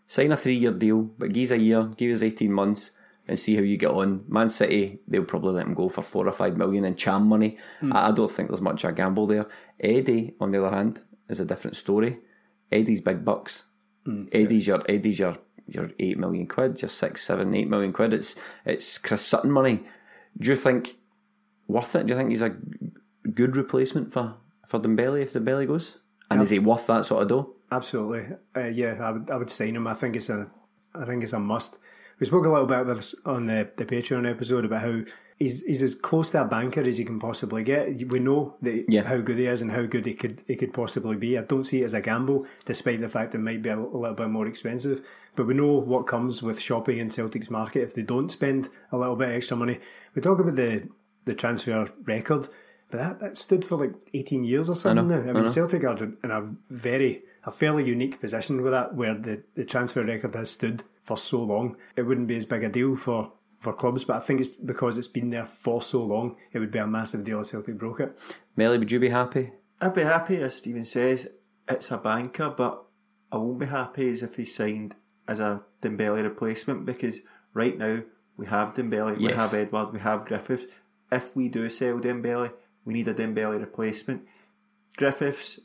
Sign 0.07 0.31
a 0.33 0.37
three 0.37 0.55
year 0.57 0.73
deal, 0.73 1.03
but 1.19 1.33
give 1.33 1.51
us 1.51 1.53
a 1.53 1.59
year, 1.59 1.85
give 1.97 2.13
us 2.13 2.21
18 2.23 2.53
months 2.53 2.91
and 3.27 3.39
see 3.39 3.57
how 3.57 3.63
you 3.63 3.77
get 3.77 3.91
on. 3.91 4.25
Man 4.29 4.51
City, 4.51 5.01
they'll 5.09 5.25
probably 5.25 5.55
let 5.55 5.67
him 5.67 5.75
go 5.75 5.89
for 5.89 6.03
four 6.03 6.27
or 6.29 6.33
five 6.33 6.57
million 6.57 6.85
in 6.85 6.97
Cham 6.97 7.27
money. 7.27 7.59
I, 7.83 8.09
I 8.09 8.13
don't 8.13 8.31
think 8.31 8.49
there's 8.49 8.61
much 8.61 8.85
of 8.85 8.91
a 8.91 8.93
gamble 8.93 9.27
there. 9.27 9.47
Eddie, 9.81 10.35
on 10.41 10.51
the 10.51 10.65
other 10.65 10.77
hand, 10.77 11.03
is 11.29 11.41
a 11.41 11.45
different 11.45 11.77
story. 11.77 12.21
Eddie's 12.71 13.01
big 13.01 13.25
bucks. 13.25 13.65
Eddie's 14.33 14.67
your 14.67 14.83
Eddie's 14.89 15.19
your 15.19 15.37
your 15.67 15.91
eight 15.99 16.19
million 16.19 16.47
quid, 16.47 16.83
your 16.83 16.91
six, 16.91 17.23
seven, 17.23 17.55
eight 17.55 17.69
million 17.69 17.93
quid. 17.93 18.13
It's 18.13 18.37
it's 18.67 18.99
Chris 18.99 19.23
Sutton 19.23 19.51
money. 19.51 19.85
Do 20.39 20.51
you 20.51 20.57
think 20.57 20.97
worth 21.67 21.95
it? 21.95 22.07
Do 22.07 22.13
you 22.13 22.19
think 22.19 22.31
he's 22.31 22.43
a 22.43 22.57
good 23.33 23.57
replacement 23.57 24.13
for 24.13 24.35
for 24.67 24.79
Dembele 24.79 25.23
if 25.23 25.33
Dembele 25.33 25.67
goes? 25.67 25.99
And 26.31 26.43
is 26.43 26.51
he 26.51 26.59
worth 26.59 26.87
that 26.89 27.07
sort 27.07 27.23
of 27.23 27.29
dough? 27.29 27.55
Absolutely, 27.71 28.37
uh, 28.57 28.67
yeah. 28.67 28.99
I 29.01 29.11
would, 29.13 29.31
I 29.31 29.37
would 29.37 29.51
sign 29.51 29.77
him. 29.77 29.87
I 29.87 29.95
think 29.95 30.17
it's 30.17 30.29
a, 30.29 30.51
I 30.95 31.05
think 31.05 31.23
it's 31.23 31.33
a 31.33 31.41
must. 31.41 31.79
We 32.21 32.27
spoke 32.27 32.45
a 32.47 32.51
little 32.51 32.67
bit 32.67 32.81
about 32.81 32.97
this 32.97 33.15
on 33.25 33.47
the, 33.47 33.69
the 33.77 33.85
Patreon 33.85 34.29
episode 34.31 34.65
about 34.65 34.83
how 34.83 35.01
he's 35.37 35.63
he's 35.63 35.83
as 35.83 35.95
close 35.97 36.31
to 36.31 36.43
a 36.43 36.45
banker 36.45 36.81
as 36.81 36.99
you 36.99 37.05
can 37.05 37.19
possibly 37.19 37.65
get. 37.65 38.09
We 38.11 38.21
know 38.21 38.57
that 38.63 38.85
Yeah. 38.89 39.03
how 39.03 39.19
good 39.19 39.39
he 39.39 39.47
is 39.47 39.63
and 39.63 39.73
how 39.73 39.83
good 39.83 40.07
he 40.07 40.15
could 40.15 40.43
he 40.47 40.57
could 40.57 40.73
possibly 40.73 41.17
be. 41.17 41.37
I 41.39 41.43
don't 41.43 41.65
see 41.65 41.83
it 41.83 41.87
as 41.87 41.95
a 41.95 42.01
gamble, 42.01 42.47
despite 42.65 43.01
the 43.01 43.09
fact 43.09 43.35
it 43.35 43.39
might 43.39 43.63
be 43.63 43.71
a, 43.71 43.79
a 43.79 43.81
little 43.81 44.15
bit 44.15 44.29
more 44.31 44.47
expensive. 44.47 45.01
But 45.35 45.47
we 45.47 45.55
know 45.55 45.73
what 45.79 46.07
comes 46.07 46.43
with 46.43 46.61
shopping 46.61 46.99
in 46.99 47.11
Celtic's 47.11 47.51
market 47.51 47.83
if 47.83 47.95
they 47.95 48.03
don't 48.03 48.31
spend 48.31 48.69
a 48.93 48.97
little 48.97 49.17
bit 49.17 49.31
extra 49.31 49.57
money. 49.57 49.81
We 50.15 50.23
talk 50.23 50.39
about 50.39 50.57
the 50.57 50.89
the 51.25 51.35
transfer 51.35 51.91
record. 52.05 52.49
But 52.91 52.99
that, 52.99 53.21
that 53.21 53.37
stood 53.39 53.65
for 53.65 53.77
like 53.79 53.95
18 54.13 54.45
years 54.45 54.71
or 54.71 54.77
something 54.77 55.09
know, 55.09 55.17
now. 55.21 55.27
I 55.27 55.31
I 55.31 55.33
mean, 55.33 55.45
know. 55.45 55.49
Celtic 55.51 55.83
are 55.83 55.97
in 55.97 56.31
a 56.31 56.55
very, 56.69 57.25
a 57.45 57.51
fairly 57.51 57.83
unique 57.85 58.21
position 58.21 58.63
with 58.63 58.73
that, 58.73 58.95
where 58.95 59.15
the, 59.15 59.43
the 59.57 59.65
transfer 59.65 60.05
record 60.05 60.35
has 60.37 60.51
stood 60.51 60.85
for 61.05 61.17
so 61.17 61.43
long. 61.43 61.77
It 61.97 62.03
wouldn't 62.03 62.27
be 62.27 62.37
as 62.37 62.47
big 62.47 62.65
a 62.65 62.69
deal 62.69 62.97
for, 62.97 63.31
for 63.61 63.73
clubs, 63.73 64.05
but 64.05 64.17
I 64.17 64.21
think 64.21 64.41
it's 64.41 64.57
because 64.57 64.99
it's 64.99 65.07
been 65.07 65.31
there 65.31 65.47
for 65.47 65.81
so 65.81 66.03
long, 66.03 66.37
it 66.53 66.59
would 66.59 66.71
be 66.71 66.79
a 66.79 66.87
massive 66.87 67.23
deal 67.23 67.41
if 67.41 67.49
Celtic 67.49 67.79
broke 67.79 68.01
it. 68.01 68.19
Melly, 68.57 68.79
would 68.79 68.91
you 68.91 68.99
be 68.99 69.11
happy? 69.11 69.53
I'd 69.81 69.95
be 69.95 70.03
happy, 70.03 70.39
as 70.39 70.57
Stephen 70.57 70.85
says, 70.85 71.29
it's 71.69 71.91
a 71.91 71.99
banker, 71.99 72.53
but 72.57 72.85
I 73.31 73.37
won't 73.37 73.59
be 73.59 73.67
happy 73.67 74.11
as 74.11 74.23
if 74.23 74.37
he 74.37 74.47
signed 74.47 74.97
as 75.29 75.41
a 75.41 75.65
Dembele 75.83 76.23
replacement 76.23 76.87
because 76.87 77.21
right 77.53 77.77
now 77.77 78.03
we 78.37 78.47
have 78.47 78.75
Dembele, 78.75 79.19
we 79.19 79.33
have 79.33 79.53
Edouard, 79.53 79.93
we 79.93 80.01
have 80.01 80.25
Griffiths. 80.25 80.73
If 81.13 81.37
we 81.37 81.49
do 81.49 81.69
sell 81.69 82.01
Dembele, 82.01 82.53
we 82.85 82.95
need 82.95 83.09
a 83.09 83.15
Dembele 83.15 83.61
replacement. 83.61 84.27
Griffiths, 84.97 85.61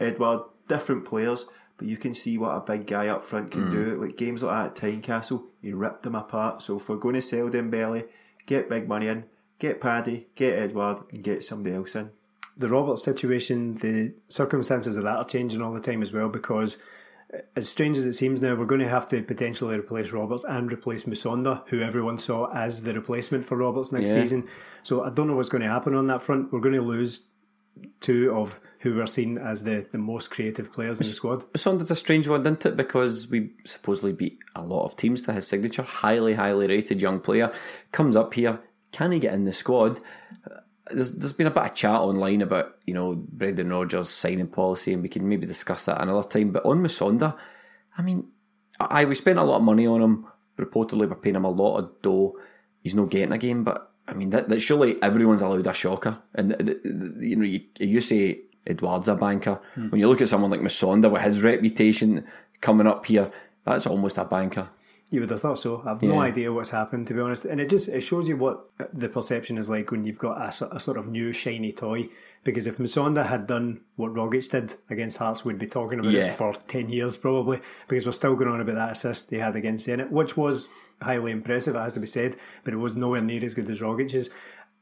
Edouard, 0.00 0.42
different 0.68 1.04
players, 1.04 1.46
but 1.82 1.88
you 1.90 1.96
can 1.96 2.14
see 2.14 2.38
what 2.38 2.56
a 2.56 2.60
big 2.60 2.86
guy 2.86 3.08
up 3.08 3.24
front 3.24 3.50
can 3.50 3.70
do. 3.70 3.96
Like 4.00 4.16
games 4.16 4.42
like 4.42 4.74
that 4.76 4.84
at 4.84 4.92
Tynecastle, 5.02 5.42
he 5.60 5.72
ripped 5.72 6.04
them 6.04 6.14
apart. 6.14 6.62
So 6.62 6.76
if 6.76 6.88
we're 6.88 6.96
going 6.96 7.16
to 7.16 7.22
sell 7.22 7.50
Dembele, 7.50 8.06
get 8.46 8.68
big 8.68 8.86
money 8.88 9.08
in, 9.08 9.24
get 9.58 9.80
Paddy, 9.80 10.28
get 10.36 10.56
Edouard, 10.58 10.98
and 11.10 11.24
get 11.24 11.42
somebody 11.42 11.74
else 11.74 11.96
in. 11.96 12.10
the 12.56 12.68
Roberts 12.68 13.02
situation, 13.02 13.74
the 13.76 14.12
circumstances 14.28 14.96
of 14.96 15.02
that 15.04 15.16
are 15.16 15.24
changing 15.24 15.60
all 15.62 15.72
the 15.72 15.80
time 15.80 16.02
as 16.02 16.12
well 16.12 16.28
because 16.28 16.78
uh, 17.34 17.38
as 17.56 17.68
strange 17.68 17.96
as 17.96 18.06
it 18.06 18.12
seems 18.12 18.40
now, 18.42 18.54
we're 18.54 18.66
going 18.66 18.80
to 18.80 18.88
have 18.88 19.08
to 19.08 19.22
potentially 19.22 19.76
replace 19.76 20.12
Roberts 20.12 20.44
and 20.44 20.70
replace 20.72 21.04
Musonda, 21.04 21.66
who 21.70 21.80
everyone 21.80 22.18
saw 22.18 22.52
as 22.52 22.82
the 22.82 22.92
replacement 22.94 23.44
for 23.44 23.56
Roberts 23.56 23.90
next 23.90 24.10
Yeah. 24.10 24.22
season. 24.22 24.48
So 24.82 25.02
I 25.02 25.10
don't 25.10 25.26
know 25.28 25.36
what's 25.36 25.48
going 25.48 25.62
to 25.62 25.68
happen 25.68 25.94
on 25.94 26.06
that 26.08 26.22
front. 26.22 26.52
We're 26.52 26.60
going 26.60 26.74
to 26.74 26.82
lose 26.82 27.22
two 28.00 28.34
of 28.34 28.60
who 28.80 28.94
were 28.94 29.06
seen 29.06 29.38
as 29.38 29.62
the, 29.62 29.86
the 29.92 29.98
most 29.98 30.30
creative 30.30 30.72
players 30.72 31.00
in 31.00 31.06
the 31.06 31.12
squad. 31.12 31.40
Sonda's 31.52 31.90
a 31.90 31.96
strange 31.96 32.26
one, 32.26 32.42
didn't 32.42 32.66
it? 32.66 32.76
Because 32.76 33.28
we 33.28 33.50
supposedly 33.64 34.12
beat 34.12 34.38
a 34.54 34.62
lot 34.62 34.84
of 34.84 34.96
teams 34.96 35.22
to 35.22 35.32
his 35.32 35.46
signature. 35.46 35.82
Highly, 35.82 36.34
highly 36.34 36.66
rated 36.66 37.00
young 37.00 37.20
player. 37.20 37.52
Comes 37.92 38.16
up 38.16 38.34
here. 38.34 38.60
Can 38.90 39.12
he 39.12 39.20
get 39.20 39.34
in 39.34 39.44
the 39.44 39.52
squad? 39.52 40.00
There's, 40.90 41.12
there's 41.12 41.32
been 41.32 41.46
a 41.46 41.50
bit 41.50 41.62
of 41.62 41.74
chat 41.74 42.00
online 42.00 42.42
about, 42.42 42.76
you 42.84 42.92
know, 42.92 43.14
Brendan 43.14 43.70
Rodgers' 43.70 44.10
signing 44.10 44.48
policy, 44.48 44.92
and 44.92 45.02
we 45.02 45.08
can 45.08 45.28
maybe 45.28 45.46
discuss 45.46 45.84
that 45.84 46.02
another 46.02 46.28
time. 46.28 46.50
But 46.50 46.66
on 46.66 46.82
Musonda, 46.82 47.36
I 47.96 48.02
mean, 48.02 48.28
I 48.80 49.04
we 49.04 49.14
spent 49.14 49.38
a 49.38 49.44
lot 49.44 49.58
of 49.58 49.62
money 49.62 49.86
on 49.86 50.02
him. 50.02 50.26
Reportedly, 50.58 51.08
we're 51.08 51.14
paying 51.14 51.36
him 51.36 51.44
a 51.44 51.50
lot 51.50 51.78
of 51.78 52.02
dough. 52.02 52.36
He's 52.80 52.96
not 52.96 53.10
getting 53.10 53.32
a 53.32 53.38
game, 53.38 53.62
but 53.62 53.91
I 54.08 54.14
mean, 54.14 54.30
that, 54.30 54.48
that 54.48 54.60
surely 54.60 55.00
everyone's 55.02 55.42
allowed 55.42 55.66
a 55.66 55.72
shocker. 55.72 56.18
And 56.34 56.50
you 57.20 57.36
know, 57.36 57.44
you, 57.44 57.60
you 57.78 58.00
say 58.00 58.40
Edouard's 58.66 59.08
a 59.08 59.14
banker. 59.14 59.60
Hmm. 59.74 59.90
When 59.90 60.00
you 60.00 60.08
look 60.08 60.20
at 60.20 60.28
someone 60.28 60.50
like 60.50 60.60
Musonda 60.60 61.10
with 61.10 61.22
his 61.22 61.42
reputation 61.42 62.26
coming 62.60 62.86
up 62.86 63.06
here, 63.06 63.30
that's 63.64 63.86
almost 63.86 64.18
a 64.18 64.24
banker. 64.24 64.68
You 65.12 65.20
would 65.20 65.30
have 65.30 65.40
thought 65.42 65.58
so. 65.58 65.82
I've 65.86 66.02
no 66.02 66.18
idea 66.20 66.52
what's 66.52 66.70
happened, 66.70 67.06
to 67.08 67.14
be 67.14 67.20
honest. 67.20 67.44
And 67.44 67.60
it 67.60 67.68
just 67.68 67.86
it 67.88 68.00
shows 68.00 68.28
you 68.28 68.36
what 68.36 68.64
the 68.94 69.08
perception 69.08 69.58
is 69.58 69.68
like 69.68 69.90
when 69.90 70.04
you've 70.06 70.18
got 70.18 70.38
a, 70.40 70.74
a 70.76 70.80
sort 70.80 70.96
of 70.96 71.08
new 71.08 71.32
shiny 71.32 71.72
toy. 71.72 72.08
Because 72.44 72.66
if 72.66 72.78
Musonda 72.78 73.26
had 73.26 73.46
done 73.46 73.82
what 73.96 74.14
Rogic 74.14 74.50
did 74.50 74.74
against 74.90 75.18
Hearts, 75.18 75.44
we'd 75.44 75.58
be 75.58 75.66
talking 75.68 76.00
about 76.00 76.12
Yeah. 76.12 76.24
it 76.26 76.34
for 76.34 76.54
ten 76.66 76.88
years 76.88 77.16
probably. 77.18 77.60
Because 77.88 78.06
we're 78.06 78.12
still 78.12 78.34
going 78.34 78.50
on 78.50 78.60
about 78.62 78.74
that 78.76 78.92
assist 78.92 79.30
he 79.30 79.36
had 79.36 79.54
against 79.54 79.86
Zenit, 79.86 80.10
which 80.10 80.36
was 80.36 80.68
highly 81.02 81.30
impressive, 81.32 81.76
it 81.76 81.78
has 81.80 81.92
to 81.92 82.00
be 82.00 82.06
said, 82.06 82.36
but 82.64 82.72
it 82.72 82.78
was 82.78 82.96
nowhere 82.96 83.20
near 83.20 83.44
as 83.44 83.54
good 83.54 83.68
as 83.68 83.80
Rogic's. 83.80 84.30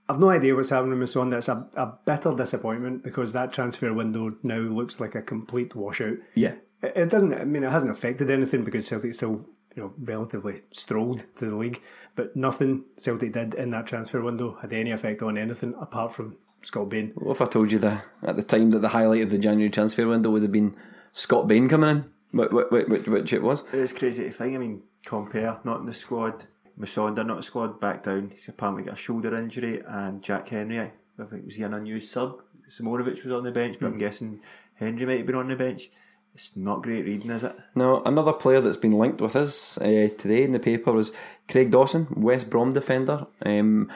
I've 0.08 0.18
no 0.20 0.30
idea 0.30 0.54
what's 0.54 0.70
happening 0.70 0.98
with 0.98 1.08
Musonda. 1.10 1.38
It's 1.38 1.48
a, 1.48 1.68
a 1.76 1.86
bitter 2.04 2.34
disappointment 2.34 3.02
because 3.02 3.32
that 3.32 3.52
transfer 3.52 3.92
window 3.92 4.30
now 4.42 4.58
looks 4.58 5.00
like 5.00 5.14
a 5.14 5.22
complete 5.22 5.74
washout. 5.74 6.18
Yeah. 6.34 6.54
It 6.82 6.92
it 6.96 7.10
doesn't. 7.10 7.34
I 7.34 7.44
mean, 7.44 7.62
it 7.64 7.70
hasn't 7.70 7.92
affected 7.92 8.30
anything 8.30 8.64
because 8.64 8.86
Celtic 8.88 9.14
still, 9.14 9.44
you 9.80 9.86
know, 9.86 9.94
relatively 9.98 10.60
strolled 10.72 11.24
to 11.36 11.46
the 11.48 11.56
league. 11.56 11.80
But 12.14 12.36
nothing 12.36 12.84
Celtic 12.98 13.32
did 13.32 13.54
in 13.54 13.70
that 13.70 13.86
transfer 13.86 14.20
window 14.20 14.58
had 14.60 14.72
any 14.72 14.90
effect 14.90 15.22
on 15.22 15.38
anything 15.38 15.74
apart 15.80 16.12
from 16.12 16.36
Scott 16.62 16.90
Bain. 16.90 17.12
What 17.14 17.32
if 17.32 17.40
I 17.40 17.46
told 17.46 17.72
you 17.72 17.78
that 17.78 18.04
at 18.22 18.36
the 18.36 18.42
time 18.42 18.70
that 18.72 18.80
the 18.80 18.88
highlight 18.88 19.22
of 19.22 19.30
the 19.30 19.38
January 19.38 19.70
transfer 19.70 20.06
window 20.06 20.30
would 20.30 20.42
have 20.42 20.52
been 20.52 20.76
Scott 21.12 21.48
Bain 21.48 21.68
coming 21.68 21.90
in, 21.90 22.04
which, 22.32 22.50
which, 22.88 23.06
which 23.06 23.32
it 23.32 23.42
was? 23.42 23.64
It 23.72 23.78
is 23.78 23.92
crazy 23.92 24.24
to 24.24 24.30
think. 24.30 24.54
I 24.54 24.58
mean, 24.58 24.82
Compper 25.06 25.64
not 25.64 25.80
in 25.80 25.86
the 25.86 25.94
squad. 25.94 26.44
Musonda 26.78 27.24
not 27.24 27.30
in 27.30 27.36
the 27.36 27.42
squad. 27.42 27.80
Back 27.80 28.02
down. 28.02 28.30
He's 28.30 28.48
apparently 28.48 28.84
got 28.84 28.94
a 28.94 28.98
shoulder 28.98 29.34
injury, 29.34 29.82
and 29.86 30.22
Jack 30.22 30.48
Hendry. 30.48 30.92
I 31.18 31.24
think 31.24 31.46
was 31.46 31.56
he 31.56 31.62
an 31.62 31.74
unused 31.74 32.10
sub. 32.10 32.42
Simunovic 32.68 33.24
was 33.24 33.32
on 33.32 33.44
the 33.44 33.50
bench, 33.50 33.78
but 33.80 33.86
I'm 33.86 33.92
hmm. 33.94 33.98
guessing 33.98 34.40
Hendry 34.74 35.06
might 35.06 35.18
have 35.18 35.26
been 35.26 35.36
on 35.36 35.48
the 35.48 35.56
bench. 35.56 35.90
It's 36.34 36.56
not 36.56 36.82
great 36.82 37.04
reading, 37.04 37.30
is 37.30 37.44
it? 37.44 37.54
No, 37.74 38.02
another 38.04 38.32
player 38.32 38.60
that's 38.60 38.76
been 38.76 38.92
linked 38.98 39.20
with 39.20 39.36
us 39.36 39.76
uh, 39.78 40.08
today 40.16 40.42
in 40.44 40.52
the 40.52 40.58
paper 40.58 40.90
was 40.92 41.12
Craig 41.48 41.70
Dawson, 41.70 42.06
West 42.16 42.48
Brom 42.48 42.72
defender. 42.72 43.26
Um, 43.44 43.90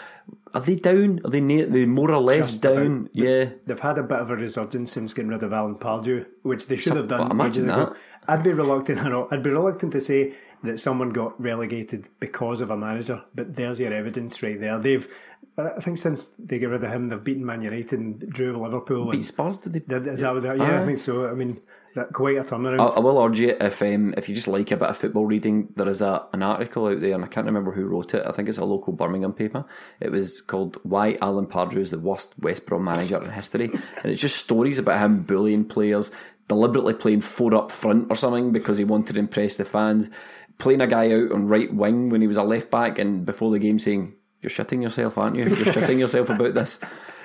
are 0.52 0.60
they 0.60 0.76
down? 0.76 1.20
Are 1.24 1.30
they 1.30 1.40
near? 1.40 1.64
They 1.66 1.86
more 1.86 2.10
or 2.10 2.20
less 2.20 2.50
Just 2.50 2.62
down? 2.62 2.96
about. 3.02 3.10
Yeah. 3.14 3.46
They've 3.64 3.80
had 3.80 3.98
a 3.98 4.02
bit 4.02 4.18
of 4.18 4.30
a 4.30 4.36
resurgence 4.36 4.92
since 4.92 5.14
getting 5.14 5.30
rid 5.30 5.42
of 5.42 5.52
Alan 5.52 5.76
Pardew, 5.76 6.26
which 6.42 6.66
they 6.66 6.76
should 6.76 6.96
have 6.96 7.08
done 7.08 7.30
imagine 7.30 7.64
ages 7.64 7.74
ago. 7.76 7.84
that. 7.86 7.96
I'd 8.28 8.42
be 8.44 8.52
reluctant. 8.52 8.98
I 9.04 9.08
know, 9.08 9.28
I'd 9.30 9.42
be 9.42 9.50
reluctant 9.50 9.92
to 9.92 10.00
say 10.00 10.34
that 10.64 10.78
someone 10.78 11.10
got 11.10 11.40
relegated 11.40 12.08
because 12.20 12.60
of 12.60 12.70
a 12.70 12.76
manager, 12.76 13.22
but 13.34 13.54
there's 13.54 13.78
your 13.80 13.92
evidence 13.92 14.42
right 14.42 14.58
there. 14.58 14.78
They've, 14.78 15.06
I 15.56 15.80
think, 15.80 15.98
since 15.98 16.24
they 16.38 16.58
get 16.58 16.70
rid 16.70 16.82
of 16.82 16.90
him, 16.90 17.08
they've 17.10 17.22
beaten 17.22 17.44
Man 17.46 17.62
United 17.62 18.00
and 18.00 18.18
drew 18.28 18.56
Liverpool. 18.56 19.10
Beat 19.10 19.24
Spurs, 19.24 19.58
did 19.58 19.72
they? 19.74 19.80
Did- 19.80 20.06
Is 20.08 20.20
that 20.20 20.32
what 20.34 20.42
they- 20.42 20.56
yeah, 20.56 20.82
I 20.82 20.84
think 20.86 20.98
so. 20.98 21.28
I 21.28 21.34
mean, 21.34 21.60
quite 22.12 22.36
a 22.36 22.44
turnaround. 22.44 22.80
I, 22.80 22.96
I 22.96 23.00
will 23.00 23.18
urge 23.18 23.40
you 23.40 23.56
if 23.60 23.80
um, 23.82 24.14
if 24.16 24.28
you 24.28 24.34
just 24.34 24.48
like 24.48 24.70
a 24.70 24.76
bit 24.76 24.88
of 24.88 24.96
football 24.96 25.26
reading, 25.26 25.68
there 25.76 25.88
is 25.88 26.02
a 26.02 26.26
an 26.32 26.42
article 26.42 26.86
out 26.86 27.00
there, 27.00 27.14
and 27.14 27.24
I 27.24 27.28
can't 27.28 27.46
remember 27.46 27.72
who 27.72 27.86
wrote 27.86 28.14
it. 28.14 28.26
I 28.26 28.32
think 28.32 28.48
it's 28.48 28.58
a 28.58 28.64
local 28.64 28.92
Birmingham 28.92 29.32
paper. 29.32 29.64
It 30.00 30.10
was 30.10 30.40
called 30.40 30.78
"Why 30.82 31.16
Alan 31.22 31.46
Pardew 31.46 31.78
is 31.78 31.90
the 31.90 31.98
worst 31.98 32.34
West 32.38 32.66
Brom 32.66 32.84
manager 32.84 33.22
in 33.22 33.30
history," 33.30 33.70
and 33.70 34.06
it's 34.12 34.20
just 34.20 34.36
stories 34.36 34.78
about 34.78 35.00
him 35.00 35.22
bullying 35.22 35.64
players, 35.64 36.10
deliberately 36.48 36.94
playing 36.94 37.20
four 37.20 37.54
up 37.54 37.70
front 37.70 38.08
or 38.10 38.16
something 38.16 38.52
because 38.52 38.78
he 38.78 38.84
wanted 38.84 39.14
to 39.14 39.18
impress 39.18 39.56
the 39.56 39.64
fans, 39.64 40.10
playing 40.58 40.80
a 40.80 40.86
guy 40.86 41.12
out 41.12 41.32
on 41.32 41.48
right 41.48 41.72
wing 41.72 42.10
when 42.10 42.20
he 42.20 42.26
was 42.26 42.36
a 42.36 42.42
left 42.42 42.70
back, 42.70 42.98
and 42.98 43.24
before 43.24 43.50
the 43.50 43.58
game 43.58 43.78
saying, 43.78 44.14
"You're 44.44 44.50
shitting 44.50 44.82
yourself, 44.82 45.18
aren't 45.18 45.34
you? 45.36 45.44
You're 45.46 45.56
shitting 45.72 45.98
yourself 45.98 46.30
about 46.30 46.54
this." 46.54 46.78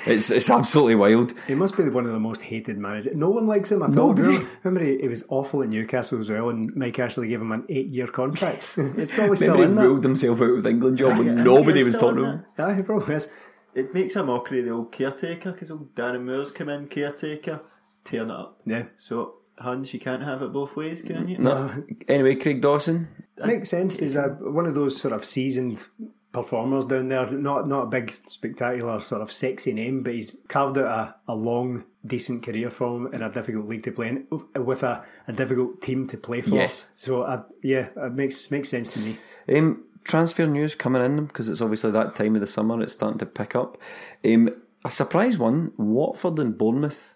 It's 0.05 0.31
it's 0.31 0.49
absolutely 0.49 0.95
wild. 0.95 1.33
He 1.45 1.55
must 1.55 1.75
be 1.75 1.83
one 1.89 2.05
of 2.05 2.13
the 2.13 2.19
most 2.21 2.41
hated 2.41 2.77
managers. 2.77 3.15
No 3.17 3.29
one 3.29 3.47
likes 3.47 3.69
him 3.71 3.83
at 3.83 3.97
all. 3.97 4.07
Nobody. 4.13 4.27
Remember, 4.29 4.49
remember 4.63 4.85
he, 4.89 4.97
he 5.01 5.07
was 5.09 5.25
awful 5.27 5.61
at 5.61 5.67
Newcastle 5.67 6.21
as 6.21 6.29
well, 6.29 6.49
and 6.49 6.73
Mike 6.73 6.97
Ashley 6.97 7.27
gave 7.27 7.41
him 7.41 7.51
an 7.51 7.65
eight-year 7.67 8.07
contract. 8.07 8.59
it's 8.77 9.11
probably 9.11 9.35
still 9.35 9.51
Remember 9.55 9.63
in 9.63 9.69
he 9.71 9.75
that. 9.75 9.81
ruled 9.83 10.03
himself 10.05 10.41
out 10.41 10.51
of 10.51 10.63
the 10.63 10.69
England 10.69 10.97
job 10.97 11.11
Yeah, 11.11 11.17
when 11.19 11.39
I 11.39 11.43
nobody 11.53 11.83
was 11.83 11.97
talking 11.97 12.17
to 12.23 12.25
him. 12.25 12.45
Yeah, 12.57 12.75
he 12.77 12.81
probably 12.81 13.13
is. 13.15 13.29
it 13.75 13.93
makes 13.93 14.15
a 14.15 14.23
mockery 14.23 14.59
of 14.59 14.65
the 14.67 14.71
old 14.71 14.91
caretaker 14.93 15.51
because 15.51 15.69
old 15.69 15.93
Darren 15.95 16.23
Moore's 16.23 16.51
come 16.51 16.69
in 16.69 16.87
caretaker, 16.87 17.59
tearing 18.05 18.29
it 18.29 18.35
up. 18.35 18.61
Yeah. 18.65 18.85
So 18.95 19.33
Hans, 19.57 19.93
you 19.93 19.99
can't 19.99 20.23
have 20.23 20.41
it 20.41 20.53
both 20.53 20.77
ways, 20.77 21.01
can 21.01 21.27
you? 21.27 21.39
No. 21.39 21.83
Anyway, 22.07 22.35
Craig 22.35 22.61
Dawson. 22.61 23.09
Makes 23.45 23.69
sense. 23.69 23.99
He's 23.99 24.15
a, 24.15 24.29
one 24.39 24.65
of 24.65 24.75
those 24.75 24.99
sort 24.99 25.13
of 25.13 25.25
seasoned 25.25 25.85
performers 26.31 26.85
down 26.85 27.05
there. 27.05 27.29
Not 27.31 27.67
not 27.67 27.83
a 27.83 27.87
big, 27.87 28.11
spectacular, 28.27 28.99
sort 28.99 29.21
of 29.21 29.31
sexy 29.31 29.73
name, 29.73 30.03
but 30.03 30.13
he's 30.13 30.37
carved 30.47 30.77
out 30.77 30.85
a, 30.85 31.31
a 31.31 31.35
long, 31.35 31.85
decent 32.05 32.43
career 32.43 32.69
for 32.69 32.97
him 32.97 33.13
in 33.13 33.21
a 33.21 33.31
difficult 33.31 33.67
league 33.67 33.83
to 33.83 33.91
play 33.91 34.09
in, 34.09 34.27
with 34.63 34.83
a, 34.83 35.03
a 35.27 35.33
difficult 35.33 35.81
team 35.81 36.07
to 36.07 36.17
play 36.17 36.41
for. 36.41 36.55
Yes. 36.55 36.87
So, 36.95 37.23
uh, 37.23 37.43
yeah, 37.61 37.89
it 37.95 38.13
makes 38.13 38.49
makes 38.51 38.69
sense 38.69 38.89
to 38.91 38.99
me. 38.99 39.17
Um, 39.53 39.85
transfer 40.03 40.45
news 40.45 40.75
coming 40.75 41.03
in 41.03 41.25
because 41.25 41.49
it's 41.49 41.61
obviously 41.61 41.91
that 41.91 42.15
time 42.15 42.35
of 42.35 42.41
the 42.41 42.47
summer. 42.47 42.81
It's 42.81 42.93
starting 42.93 43.19
to 43.19 43.25
pick 43.25 43.55
up. 43.55 43.77
Um, 44.23 44.49
a 44.85 44.91
surprise 44.91 45.37
one: 45.37 45.73
Watford 45.77 46.39
and 46.39 46.57
Bournemouth. 46.57 47.15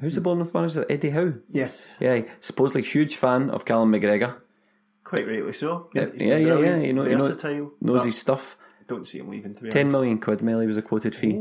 Who's 0.00 0.16
the 0.16 0.20
Bournemouth 0.20 0.52
manager? 0.52 0.84
Eddie 0.90 1.10
Howe. 1.10 1.34
Yes. 1.52 1.96
Yeah, 2.00 2.22
supposedly 2.40 2.82
huge 2.82 3.16
fan 3.16 3.48
of 3.48 3.64
Callum 3.64 3.92
McGregor. 3.92 4.40
Quite 5.14 5.28
rightly 5.28 5.52
so. 5.52 5.88
Yeah, 5.94 6.06
yeah, 6.16 6.36
yeah. 6.36 6.36
yeah. 6.36 6.76
You 6.76 6.92
know, 6.92 7.04
you 7.04 7.16
know, 7.16 7.72
knows 7.80 8.04
his 8.04 8.18
stuff. 8.18 8.56
Don't 8.86 9.06
see 9.06 9.18
him 9.18 9.30
leaving. 9.30 9.54
To 9.54 9.62
be 9.62 9.70
Ten 9.70 9.86
honest. 9.86 9.92
million 9.92 10.18
quid, 10.18 10.42
Melly 10.42 10.66
was 10.66 10.76
a 10.76 10.82
quoted 10.82 11.16
fee. 11.16 11.40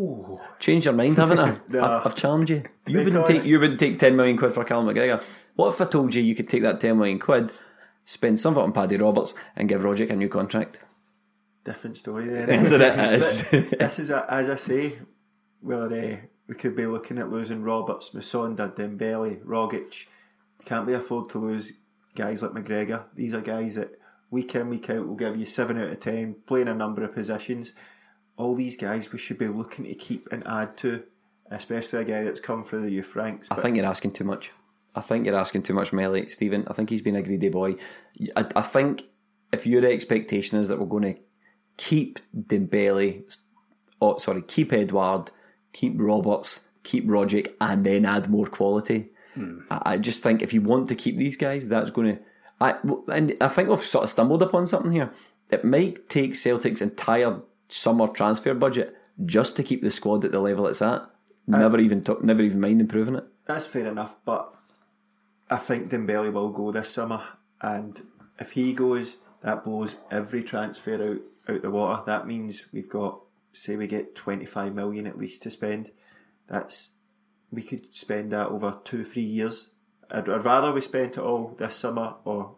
Change 0.60 0.86
your 0.86 0.94
mind, 0.94 1.18
haven't 1.18 1.40
I? 1.40 1.58
No. 1.68 1.80
I 1.84 2.06
I've 2.06 2.16
challenged 2.16 2.50
you. 2.52 2.64
You 2.88 3.04
wouldn't 3.04 3.26
take 3.26 3.46
you 3.46 3.60
wouldn't 3.60 3.80
take 3.80 4.00
ten 4.00 4.16
million 4.16 4.38
quid 4.38 4.54
for 4.54 4.64
Callum 4.64 4.88
McGregor. 4.88 5.22
What 5.56 5.74
if 5.74 5.82
I 5.82 5.86
told 5.86 6.16
you 6.16 6.22
you 6.22 6.36
could 6.36 6.48
take 6.48 6.62
that 6.62 6.80
ten 6.80 6.98
million 6.98 7.20
quid, 7.20 7.52
spend 8.06 8.40
some 8.40 8.54
of 8.54 8.60
it 8.60 8.62
on 8.62 8.72
Paddy 8.72 8.98
Roberts, 8.98 9.34
and 9.56 9.68
give 9.68 9.82
Rogic 9.82 10.10
a 10.10 10.16
new 10.16 10.30
contract? 10.30 10.80
Different 11.66 11.98
story 11.98 12.28
there. 12.28 12.50
Isn't 12.50 12.82
it? 12.82 13.00
It 13.00 13.14
is. 13.14 13.42
This 13.80 14.00
is 14.00 14.10
a, 14.10 14.26
as 14.32 14.50
I 14.50 14.56
say, 14.56 15.00
where 15.60 15.92
uh, 15.92 16.18
we 16.48 16.56
could 16.56 16.76
be 16.76 16.86
looking 16.86 17.18
at 17.18 17.30
losing 17.30 17.62
Roberts, 17.64 18.12
Musonda, 18.12 18.74
Dembele, 18.74 19.44
Rogic. 19.44 20.06
Can't 20.66 20.88
we 20.88 20.94
afford 20.94 21.30
to 21.32 21.40
lose 21.40 21.74
guys 22.16 22.42
like 22.42 22.52
McGregor? 22.52 23.06
These 23.16 23.34
are 23.34 23.42
guys 23.42 23.76
that 23.76 24.00
week 24.32 24.56
in 24.56 24.70
week 24.70 24.90
out 24.90 25.08
will 25.08 25.16
give 25.16 25.38
you 25.38 25.46
seven 25.46 25.78
out 25.78 25.92
of 25.92 26.00
ten, 26.00 26.36
playing 26.46 26.68
a 26.68 26.74
number 26.74 27.04
of 27.04 27.14
positions. 27.14 27.74
All 28.38 28.56
these 28.56 28.76
guys 28.76 29.12
we 29.12 29.20
should 29.20 29.38
be 29.38 29.48
looking 29.48 29.86
to 29.86 29.94
keep 29.94 30.28
and 30.32 30.46
add 30.48 30.76
to, 30.78 31.04
especially 31.52 32.02
a 32.02 32.06
guy 32.06 32.24
that's 32.24 32.40
come 32.40 32.64
through 32.64 32.82
the 32.82 32.92
youth 32.92 33.16
ranks. 33.16 33.48
I 33.52 33.56
think 33.56 33.78
you're 33.78 33.86
asking 33.86 34.14
too 34.14 34.24
much. 34.24 34.52
I 34.96 35.02
think 35.02 35.26
you're 35.26 35.38
asking 35.38 35.64
too 35.64 35.74
much, 35.74 35.92
Melly, 35.92 36.30
Stephen. 36.30 36.66
I 36.68 36.74
think 36.74 36.90
he's 36.90 37.02
been 37.02 37.16
a 37.16 37.22
greedy 37.22 37.50
boy. 37.50 37.76
I, 38.36 38.46
I 38.56 38.62
think 38.62 39.04
if 39.52 39.66
your 39.66 39.86
expectation 39.86 40.60
is 40.60 40.68
that 40.68 40.80
we're 40.80 40.86
going 40.86 41.16
to 41.16 41.22
keep 41.78 42.20
Dembele, 42.36 43.38
oh 44.02 44.18
sorry, 44.18 44.42
keep 44.44 44.72
Edouard, 44.72 45.32
keep 45.74 45.94
Roberts, 45.98 46.62
keep 46.84 47.08
Rogic, 47.08 47.54
and 47.60 47.84
then 47.84 48.06
add 48.06 48.30
more 48.30 48.46
quality. 48.46 49.10
Hmm. 49.34 49.60
I, 49.70 49.82
I 49.86 49.98
just 49.98 50.22
think 50.22 50.42
if 50.42 50.54
you 50.54 50.62
want 50.62 50.88
to 50.90 50.96
keep 50.96 51.18
these 51.18 51.38
guys, 51.38 51.68
that's 51.68 51.92
going 51.92 52.16
to. 52.16 52.24
I 52.62 52.76
and 53.12 53.36
I 53.42 53.48
think 53.48 53.70
we've 53.70 53.82
sort 53.82 54.04
of 54.04 54.10
stumbled 54.10 54.42
upon 54.42 54.68
something 54.68 54.92
here. 54.92 55.12
It 55.50 55.64
might 55.64 56.08
take 56.10 56.36
Celtic's 56.36 56.82
entire 56.82 57.42
summer 57.68 58.08
transfer 58.08 58.54
budget 58.54 58.96
just 59.26 59.56
to 59.58 59.64
keep 59.64 59.82
the 59.82 59.90
squad 59.90 60.24
at 60.26 60.32
the 60.32 60.40
level 60.40 60.68
it's 60.68 60.82
at. 60.82 61.02
Uh, 61.52 61.58
never 61.58 61.80
even 61.80 62.04
took, 62.04 62.24
never 62.24 62.42
even 62.42 62.62
mind 62.62 62.80
improving 62.80 63.16
it. 63.16 63.26
That's 63.46 63.68
fair 63.68 63.88
enough, 63.88 64.16
but 64.24 64.54
I 65.50 65.58
think 65.58 65.90
Dembele 65.90 66.32
will 66.32 66.52
go 66.52 66.72
this 66.72 66.90
summer, 66.90 67.22
and 67.62 68.02
if 68.40 68.52
he 68.52 68.74
goes, 68.74 69.18
that 69.42 69.64
blows 69.64 69.98
every 70.10 70.44
transfer 70.44 70.96
out 71.04 71.54
out 71.54 71.62
the 71.62 71.70
water. 71.70 72.02
That 72.06 72.26
means 72.26 72.66
we've 72.72 72.90
got, 72.90 73.20
say, 73.52 73.76
we 73.76 73.88
get 73.88 74.16
twenty 74.16 74.46
five 74.46 74.74
million 74.74 75.06
at 75.06 75.18
least 75.18 75.44
to 75.44 75.52
spend. 75.52 75.92
That's 76.48 76.92
we 77.54 77.62
could 77.62 77.94
spend 77.94 78.32
that 78.32 78.48
over 78.50 78.80
two 78.84 79.04
three 79.04 79.22
years. 79.22 79.70
I'd, 80.12 80.28
I'd 80.30 80.44
rather 80.46 80.72
we 80.74 80.82
spent 80.82 81.18
it 81.18 81.24
all 81.24 81.56
this 81.58 81.76
summer 81.76 82.16
or 82.26 82.56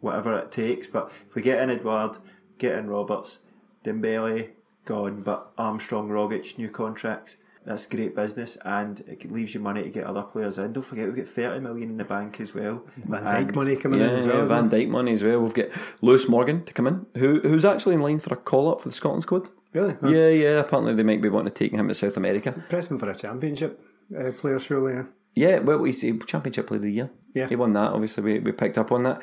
whatever 0.00 0.38
it 0.38 0.52
takes. 0.52 0.86
But 0.86 1.10
if 1.26 1.34
we 1.34 1.42
get 1.42 1.60
in 1.62 1.70
Edouard, 1.70 2.18
get 2.58 2.78
in 2.78 2.88
Roberts, 2.88 3.38
Dembele 3.84 4.50
gone, 4.84 5.22
but 5.22 5.50
Armstrong, 5.58 6.08
Rogic, 6.08 6.58
new 6.58 6.70
contracts. 6.70 7.38
That's 7.66 7.86
great 7.86 8.14
business, 8.14 8.58
and 8.62 9.00
it 9.06 9.32
leaves 9.32 9.54
you 9.54 9.60
money 9.60 9.82
to 9.84 9.88
get 9.88 10.04
other 10.04 10.22
players 10.22 10.58
in. 10.58 10.74
Don't 10.74 10.82
forget 10.82 11.06
we've 11.06 11.16
got 11.16 11.26
thirty 11.26 11.60
million 11.60 11.88
in 11.88 11.96
the 11.96 12.04
bank 12.04 12.38
as 12.38 12.54
well. 12.54 12.84
Van 12.98 13.26
And 13.26 13.48
Dijk 13.48 13.54
money 13.54 13.76
coming 13.76 14.00
in 14.00 14.10
as 14.10 14.26
well. 14.26 14.40
yeah, 14.40 14.44
Van 14.44 14.66
it? 14.66 14.70
Dijk 14.70 14.88
money 14.90 15.12
as 15.14 15.24
well. 15.24 15.40
We've 15.40 15.54
got 15.54 15.68
Lewis 16.02 16.28
Morgan 16.28 16.62
to 16.66 16.74
come 16.74 16.86
in, 16.86 17.06
who 17.16 17.40
who's 17.40 17.64
actually 17.64 17.94
in 17.94 18.02
line 18.02 18.18
for 18.18 18.34
a 18.34 18.36
call 18.36 18.70
up 18.70 18.82
for 18.82 18.90
the 18.90 18.94
Scotland 18.94 19.22
squad. 19.22 19.48
Really? 19.72 19.96
Huh. 19.98 20.08
Yeah, 20.08 20.28
yeah. 20.28 20.58
Apparently 20.60 20.92
they 20.92 21.02
might 21.04 21.22
be 21.22 21.30
wanting 21.30 21.54
to 21.54 21.58
take 21.58 21.72
him 21.72 21.88
to 21.88 21.94
South 21.94 22.18
America. 22.18 22.52
Pressing 22.68 22.98
for 22.98 23.08
a 23.08 23.14
championship 23.14 23.80
uh, 24.16 24.32
player, 24.32 24.58
surely. 24.58 24.94
Yeah. 24.94 25.04
Yeah, 25.36 25.58
well, 25.58 25.82
he's 25.82 26.00
the 26.00 26.16
Championship 26.26 26.68
Player 26.68 26.78
of 26.78 26.82
the 26.82 26.92
Year. 26.92 27.10
Yeah. 27.34 27.48
he 27.48 27.56
won 27.56 27.72
that. 27.72 27.92
Obviously, 27.92 28.22
we, 28.22 28.38
we 28.38 28.52
picked 28.52 28.78
up 28.78 28.92
on 28.92 29.02
that. 29.02 29.20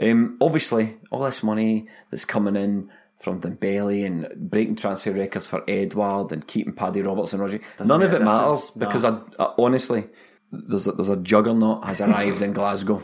Um, 0.00 0.36
obviously, 0.40 0.98
all 1.10 1.22
this 1.22 1.42
money 1.42 1.86
that's 2.10 2.24
coming 2.24 2.56
in 2.56 2.90
from 3.18 3.40
Dembele 3.40 4.04
and 4.04 4.50
breaking 4.50 4.76
transfer 4.76 5.12
records 5.12 5.48
for 5.48 5.64
Edouard 5.68 6.32
and 6.32 6.46
keeping 6.46 6.74
Paddy 6.74 7.02
Roberts 7.02 7.32
and 7.32 7.40
Roger. 7.40 7.60
None 7.82 8.02
of 8.02 8.12
it 8.12 8.22
a 8.22 8.24
matters 8.24 8.70
difference, 8.70 8.76
no. 8.76 8.86
because 8.86 9.04
I, 9.04 9.42
I, 9.42 9.54
honestly, 9.58 10.08
there's 10.52 10.86
a, 10.86 10.92
there's 10.92 11.08
a 11.08 11.16
juggernaut 11.16 11.84
has 11.84 12.00
arrived 12.00 12.42
in 12.42 12.52
Glasgow, 12.52 13.02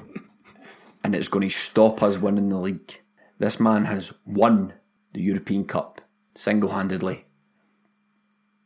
and 1.05 1.15
it's 1.15 1.29
going 1.29 1.49
to 1.49 1.55
stop 1.55 2.03
us 2.03 2.19
winning 2.19 2.49
the 2.49 2.59
league. 2.59 3.01
This 3.39 3.59
man 3.59 3.87
has 3.87 4.13
won 4.27 4.75
the 5.15 5.23
European 5.23 5.65
Cup 5.65 6.01
single 6.35 6.71
handedly, 6.71 7.25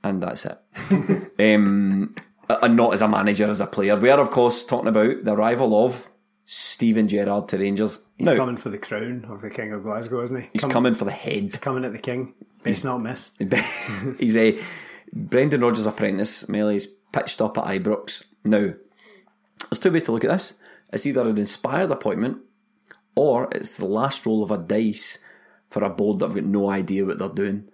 and 0.03 0.23
that's 0.23 0.47
it. 0.47 0.59
um, 1.55 2.15
and 2.49 2.77
not 2.77 2.95
as 2.95 3.03
a 3.03 3.09
manager, 3.09 3.49
as 3.49 3.61
a 3.61 3.67
player. 3.67 3.97
We 3.97 4.11
are, 4.11 4.21
of 4.21 4.31
course, 4.31 4.65
talking 4.65 4.89
about 4.89 5.25
the 5.25 5.33
arrival 5.33 5.85
of 5.85 6.09
Steven 6.45 7.09
Gerrard 7.09 7.49
to 7.49 7.59
Rangers. 7.59 8.01
He's 8.17 8.29
Now, 8.29 8.37
coming 8.37 8.57
for 8.57 8.69
the 8.69 8.79
crown 8.79 9.27
of 9.29 9.41
the 9.43 9.51
King 9.51 9.73
of 9.73 9.83
Glasgow, 9.83 10.23
isn't 10.23 10.43
he? 10.43 10.49
he's 10.53 10.61
Come- 10.63 10.71
coming 10.71 10.95
for 10.95 11.05
the 11.05 11.11
head. 11.11 11.43
He's 11.45 11.57
coming 11.57 11.85
at 11.85 11.93
the 11.93 11.99
King. 11.99 12.35
Best 12.63 12.85
not 12.85 13.03
miss. 13.03 13.33
he's 14.19 14.37
a 14.37 14.59
Brendan 15.13 15.61
Rodgers' 15.61 15.87
apprentice. 15.87 16.45
Melly's 16.45 16.87
pitched 17.13 17.41
up 17.41 17.59
at 17.59 17.65
Ibrox. 17.65 18.23
Now, 18.45 18.73
there's 19.71 19.79
two 19.81 19.91
ways 19.93 20.03
to 20.05 20.13
look 20.13 20.25
at 20.25 20.31
this. 20.31 20.55
It's 20.93 21.07
either 21.07 21.23
an 21.29 21.39
inspired 21.39 21.91
appointment, 21.91 22.39
or 23.15 23.49
it's 23.53 23.77
the 23.77 23.87
last 23.87 24.25
roll 24.27 24.43
of 24.43 24.51
a 24.51 24.59
dice 24.59 25.19
for 25.71 25.83
a 25.83 25.91
board 25.91 26.21
that 26.21 26.27
have 26.27 26.35
got 26.37 26.45
no 26.45 26.71
idea 26.71 27.05
what 27.05 27.19
they're 27.19 27.29
doing. 27.29 27.69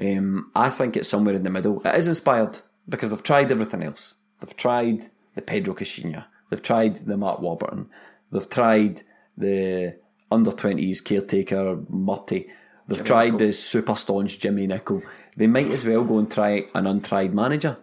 Um, 0.00 0.50
I 0.54 0.70
think 0.70 0.96
it's 0.96 1.08
somewhere 1.08 1.34
in 1.34 1.42
the 1.44 1.50
middle. 1.50 1.80
It 1.84 1.94
is 1.96 2.06
inspired 2.08 2.60
because 2.88 3.10
they've 3.10 3.22
tried 3.22 3.50
everything 3.52 3.82
else. 3.82 4.14
They've 4.40 4.56
tried 4.56 5.08
the 5.34 5.42
Pedro 5.42 5.74
Caixinha. 5.74 6.24
They've 6.50 6.62
tried 6.62 6.96
the 7.06 7.16
Mark 7.16 7.40
Warburton. 7.40 7.88
They've 8.32 8.48
tried 8.48 9.02
the 9.36 9.98
under 10.30 10.50
20s 10.50 11.02
caretaker 11.04 11.78
Murty. 11.88 12.48
They've 12.86 13.04
tried 13.04 13.38
the 13.38 13.52
super 13.52 13.94
staunch 13.94 14.38
Jimmy 14.38 14.66
Nicholl. 14.66 15.02
They 15.36 15.46
might 15.46 15.70
as 15.70 15.84
well 15.84 16.04
go 16.04 16.18
and 16.18 16.30
try 16.30 16.64
an 16.74 16.86
untried 16.86 17.34
manager. 17.34 17.76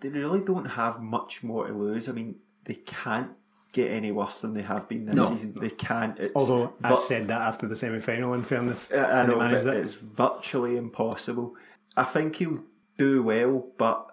they 0.00 0.08
really 0.08 0.40
don't 0.40 0.64
have 0.66 1.00
much 1.00 1.42
more 1.42 1.66
to 1.66 1.72
lose. 1.72 2.08
I 2.08 2.12
mean, 2.12 2.36
they 2.64 2.74
can't 2.74 3.30
get 3.72 3.90
any 3.90 4.12
worse 4.12 4.40
than 4.40 4.54
they 4.54 4.62
have 4.62 4.88
been 4.88 5.06
this 5.06 5.28
season. 5.28 5.54
They 5.60 5.70
can't. 5.70 6.18
It's 6.18 6.34
Although 6.36 6.72
I 6.82 6.94
said 6.94 7.28
that 7.28 7.40
after 7.42 7.66
the 7.66 7.76
semi 7.76 7.98
final, 7.98 8.32
in 8.34 8.42
fairness. 8.42 8.92
I 8.92 9.22
I 9.22 9.26
know, 9.26 9.38
managed 9.38 9.64
but 9.64 9.76
it. 9.76 9.80
it's 9.80 9.96
virtually 9.96 10.76
impossible. 10.76 11.54
I 11.96 12.04
think 12.04 12.36
he'll 12.36 12.62
do 12.96 13.22
well, 13.24 13.66
but 13.76 14.06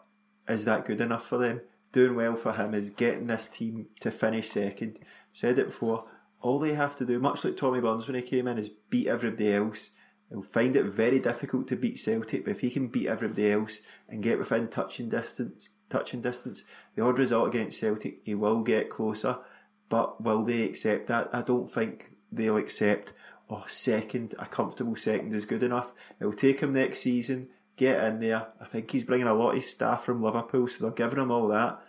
is 0.48 0.66
that 0.66 0.86
good 0.86 1.02
enough 1.02 1.28
for 1.28 1.38
them? 1.38 1.62
Doing 1.92 2.16
well 2.16 2.36
for 2.36 2.54
him 2.54 2.74
is 2.74 2.90
getting 2.90 3.28
this 3.28 3.48
team 3.48 3.88
to 4.02 4.12
finish 4.12 4.50
second. 4.50 5.00
Said 5.34 5.60
it 5.60 5.68
before. 5.68 6.06
All 6.42 6.60
they 6.60 6.74
have 6.74 6.96
to 6.98 7.06
do, 7.06 7.20
much 7.20 7.44
like 7.44 7.58
Tommy 7.58 7.80
Burns 7.80 8.08
when 8.08 8.16
he 8.16 8.22
came 8.22 8.48
in, 8.48 8.58
is 8.58 8.70
beat 8.90 9.08
everybody 9.08 9.54
else. 9.54 9.92
He'll 10.30 10.42
find 10.42 10.76
it 10.76 10.86
very 10.86 11.20
difficult 11.20 11.68
to 11.70 11.76
beat 11.76 12.00
Celtic, 12.00 12.46
but 12.46 12.52
if 12.52 12.62
he 12.62 12.70
can 12.70 12.88
beat 12.88 13.08
everybody 13.08 13.52
else 13.52 13.80
and 14.10 14.24
get 14.24 14.40
within 14.40 14.68
touching 14.68 15.10
distance, 15.10 15.72
touching 15.90 16.22
distance, 16.22 16.64
the 16.96 17.04
odd 17.04 17.20
result 17.20 17.48
against 17.48 17.80
Celtic, 17.80 18.22
he 18.24 18.36
will 18.36 18.62
get 18.62 18.90
closer. 18.90 19.38
But 19.88 20.22
will 20.22 20.44
they 20.44 20.64
accept 20.64 21.08
that? 21.08 21.30
I 21.34 21.42
don't 21.42 21.70
think 21.70 22.12
they'll 22.32 22.58
accept. 22.58 23.14
Oh, 23.50 23.66
second, 23.68 24.34
a 24.40 24.48
comfortable 24.48 24.96
second 24.96 25.34
is 25.34 25.46
good 25.46 25.62
enough. 25.62 25.94
It'll 26.20 26.34
take 26.34 26.62
him 26.62 26.74
next 26.74 27.00
season. 27.00 27.50
Get 27.78 28.04
in 28.06 28.20
there. 28.22 28.48
I 28.62 28.66
think 28.66 28.90
he's 28.92 29.04
bringing 29.04 29.28
a 29.28 29.34
lot 29.34 29.56
of 29.58 29.64
staff 29.64 30.04
from 30.06 30.22
Liverpool, 30.24 30.68
so 30.68 30.78
they're 30.86 30.92
giving 30.92 31.20
him 31.20 31.32
all 31.32 31.48
that. 31.50 31.82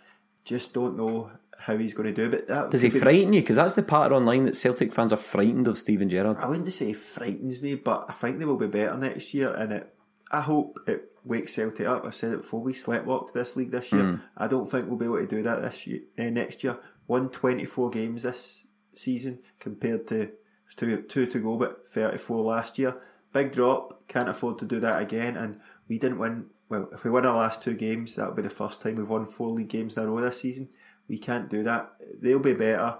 Just 0.43 0.73
don't 0.73 0.97
know 0.97 1.31
how 1.59 1.77
he's 1.77 1.93
going 1.93 2.13
to 2.13 2.23
do. 2.23 2.29
But 2.29 2.47
that 2.47 2.71
Does 2.71 2.81
he 2.81 2.89
be- 2.89 2.99
frighten 2.99 3.33
you? 3.33 3.41
Because 3.41 3.55
that's 3.55 3.75
the 3.75 3.83
patter 3.83 4.13
online 4.13 4.43
that 4.43 4.55
Celtic 4.55 4.91
fans 4.93 5.13
are 5.13 5.17
frightened 5.17 5.67
of 5.67 5.77
Steven 5.77 6.09
Gerrard. 6.09 6.37
I 6.39 6.47
wouldn't 6.47 6.71
say 6.71 6.93
frightens 6.93 7.61
me, 7.61 7.75
but 7.75 8.05
I 8.09 8.13
think 8.13 8.37
they 8.37 8.45
will 8.45 8.57
be 8.57 8.67
better 8.67 8.97
next 8.97 9.33
year, 9.33 9.51
and 9.53 9.71
it. 9.71 9.93
I 10.29 10.41
hope 10.41 10.79
it 10.87 11.11
wakes 11.23 11.53
Celtic 11.53 11.87
up. 11.87 12.05
I've 12.05 12.15
said 12.15 12.33
it 12.33 12.37
before. 12.39 12.61
We 12.61 12.73
sleptwalked 12.73 13.31
this 13.31 13.55
league 13.55 13.71
this 13.71 13.93
year. 13.93 14.21
I 14.35 14.47
don't 14.47 14.69
think 14.69 14.87
we'll 14.87 14.97
be 14.97 15.05
able 15.05 15.19
to 15.19 15.25
do 15.27 15.41
that 15.43 15.61
this 15.61 15.87
year. 15.87 16.01
Uh, 16.19 16.23
next 16.23 16.65
year, 16.65 16.77
won 17.07 17.29
twenty 17.29 17.63
four 17.63 17.89
games 17.89 18.23
this 18.23 18.65
season 18.93 19.39
compared 19.57 20.05
to 20.07 20.31
two 20.75 21.01
two 21.03 21.25
to 21.27 21.39
go, 21.39 21.55
but 21.55 21.87
thirty 21.87 22.17
four 22.17 22.43
last 22.43 22.77
year. 22.77 22.97
Big 23.31 23.53
drop. 23.53 24.05
Can't 24.09 24.27
afford 24.29 24.57
to 24.59 24.65
do 24.65 24.79
that 24.81 25.01
again. 25.01 25.37
And 25.37 25.59
we 25.87 25.97
didn't 25.97 26.19
win 26.19 26.47
well, 26.69 26.89
if 26.91 27.03
we 27.03 27.11
win 27.11 27.25
our 27.25 27.37
last 27.37 27.61
two 27.61 27.73
games, 27.73 28.15
that'll 28.15 28.33
be 28.33 28.41
the 28.41 28.49
first 28.49 28.81
time 28.81 28.95
we've 28.95 29.07
won 29.07 29.25
four 29.25 29.49
league 29.49 29.69
games 29.69 29.95
in 29.95 30.03
a 30.03 30.07
row 30.07 30.19
this 30.19 30.41
season. 30.41 30.69
We 31.07 31.17
can't 31.17 31.49
do 31.49 31.63
that. 31.63 31.93
They'll 32.21 32.39
be 32.39 32.53
better. 32.53 32.97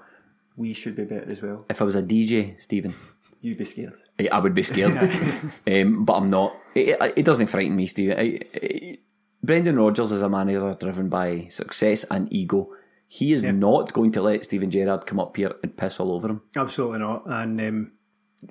We 0.55 0.73
should 0.73 0.95
be 0.95 1.03
better 1.03 1.29
as 1.29 1.41
well. 1.41 1.65
If 1.69 1.81
I 1.81 1.85
was 1.85 1.95
a 1.95 2.01
DJ, 2.01 2.59
Stephen, 2.61 2.93
You'd 3.41 3.57
be 3.57 3.65
scared. 3.65 3.93
I 4.19 4.27
I 4.31 4.39
would 4.39 4.53
be 4.53 4.63
scared, 4.63 4.97
um, 5.67 6.05
but 6.05 6.13
I'm 6.13 6.29
not. 6.29 6.55
It, 6.73 6.89
it, 6.89 7.13
it 7.17 7.25
doesn't 7.25 7.47
frighten 7.47 7.75
me, 7.75 7.85
Steve. 7.85 8.11
I, 8.17 8.39
I, 8.55 8.97
Brendan 9.43 9.77
Rodgers 9.77 10.11
is 10.11 10.21
a 10.21 10.29
manager 10.29 10.73
driven 10.73 11.09
by 11.09 11.47
success 11.49 12.03
and 12.09 12.31
ego. 12.33 12.69
He 13.07 13.31
is 13.31 13.43
not 13.43 13.93
going 13.93 14.11
to 14.11 14.21
let 14.21 14.43
Steven 14.43 14.69
Gerrard 14.69 15.05
come 15.05 15.19
up 15.19 15.37
here 15.37 15.55
and 15.63 15.77
piss 15.77 15.99
all 15.99 16.11
over 16.11 16.27
him. 16.27 16.41
Absolutely 16.55 16.99
not. 16.99 17.23
And 17.25 17.61
um, 17.61 17.91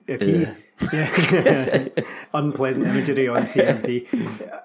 if 0.07 0.21
he, 0.21 0.47
yeah, 0.93 1.89
unpleasant 2.35 2.87
imagery 2.87 3.29
on 3.29 3.43
TNT, 3.47 4.07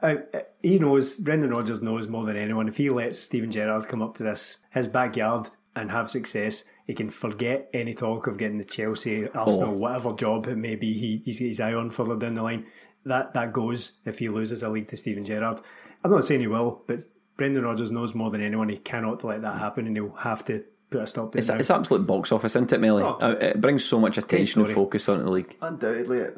uh, 0.03 0.37
uh, 0.37 0.41
he 0.61 0.79
knows, 0.79 1.15
Brendan 1.15 1.51
Rodgers 1.51 1.81
knows 1.81 2.07
more 2.07 2.25
than 2.25 2.37
anyone. 2.37 2.67
If 2.67 2.77
he 2.77 2.89
lets 2.89 3.19
Steven 3.19 3.51
Gerrard 3.51 3.87
come 3.87 4.01
up 4.01 4.15
to 4.17 4.23
this, 4.23 4.57
his 4.71 4.87
backyard, 4.87 5.47
and 5.75 5.89
have 5.91 6.09
success, 6.09 6.65
he 6.85 6.93
can 6.93 7.07
forget 7.09 7.69
any 7.73 7.93
talk 7.93 8.27
of 8.27 8.37
getting 8.37 8.57
the 8.57 8.65
Chelsea, 8.65 9.27
Arsenal, 9.29 9.69
Oh. 9.69 9.77
whatever 9.77 10.11
job 10.13 10.47
it 10.47 10.57
may 10.57 10.75
be 10.75 10.91
he, 10.93 11.21
he's 11.23 11.39
got 11.39 11.45
his 11.45 11.59
eye 11.61 11.73
on 11.73 11.89
further 11.89 12.17
down 12.17 12.33
the 12.33 12.43
line. 12.43 12.65
That 13.05 13.33
that 13.35 13.53
goes 13.53 13.93
if 14.05 14.19
he 14.19 14.27
loses 14.29 14.61
a 14.63 14.69
league 14.69 14.89
to 14.89 14.97
Steven 14.97 15.23
Gerrard. 15.23 15.61
I'm 16.03 16.11
not 16.11 16.25
saying 16.25 16.41
he 16.41 16.47
will, 16.47 16.83
but 16.87 16.99
Brendan 17.37 17.63
Rodgers 17.63 17.89
knows 17.89 18.13
more 18.13 18.29
than 18.29 18.41
anyone. 18.41 18.67
He 18.69 18.77
cannot 18.77 19.23
let 19.23 19.41
that 19.43 19.59
happen, 19.59 19.87
and 19.87 19.95
he'll 19.95 20.11
have 20.17 20.43
to 20.45 20.63
put 20.91 21.01
a 21.01 21.07
stop 21.07 21.31
to 21.31 21.39
It's, 21.39 21.49
now. 21.49 21.55
it's 21.55 21.71
absolute 21.71 22.05
box 22.05 22.31
office, 22.31 22.55
isn't 22.55 22.71
it, 22.71 22.79
Melly? 22.79 23.01
Oh. 23.03 23.17
Uh, 23.19 23.37
It 23.41 23.59
brings 23.61 23.83
so 23.83 23.99
much 23.99 24.19
attention 24.19 24.61
and 24.61 24.69
focus 24.69 25.09
onto 25.09 25.23
the 25.23 25.31
league. 25.31 25.57
Undoubtedly, 25.61 26.19
it, 26.19 26.37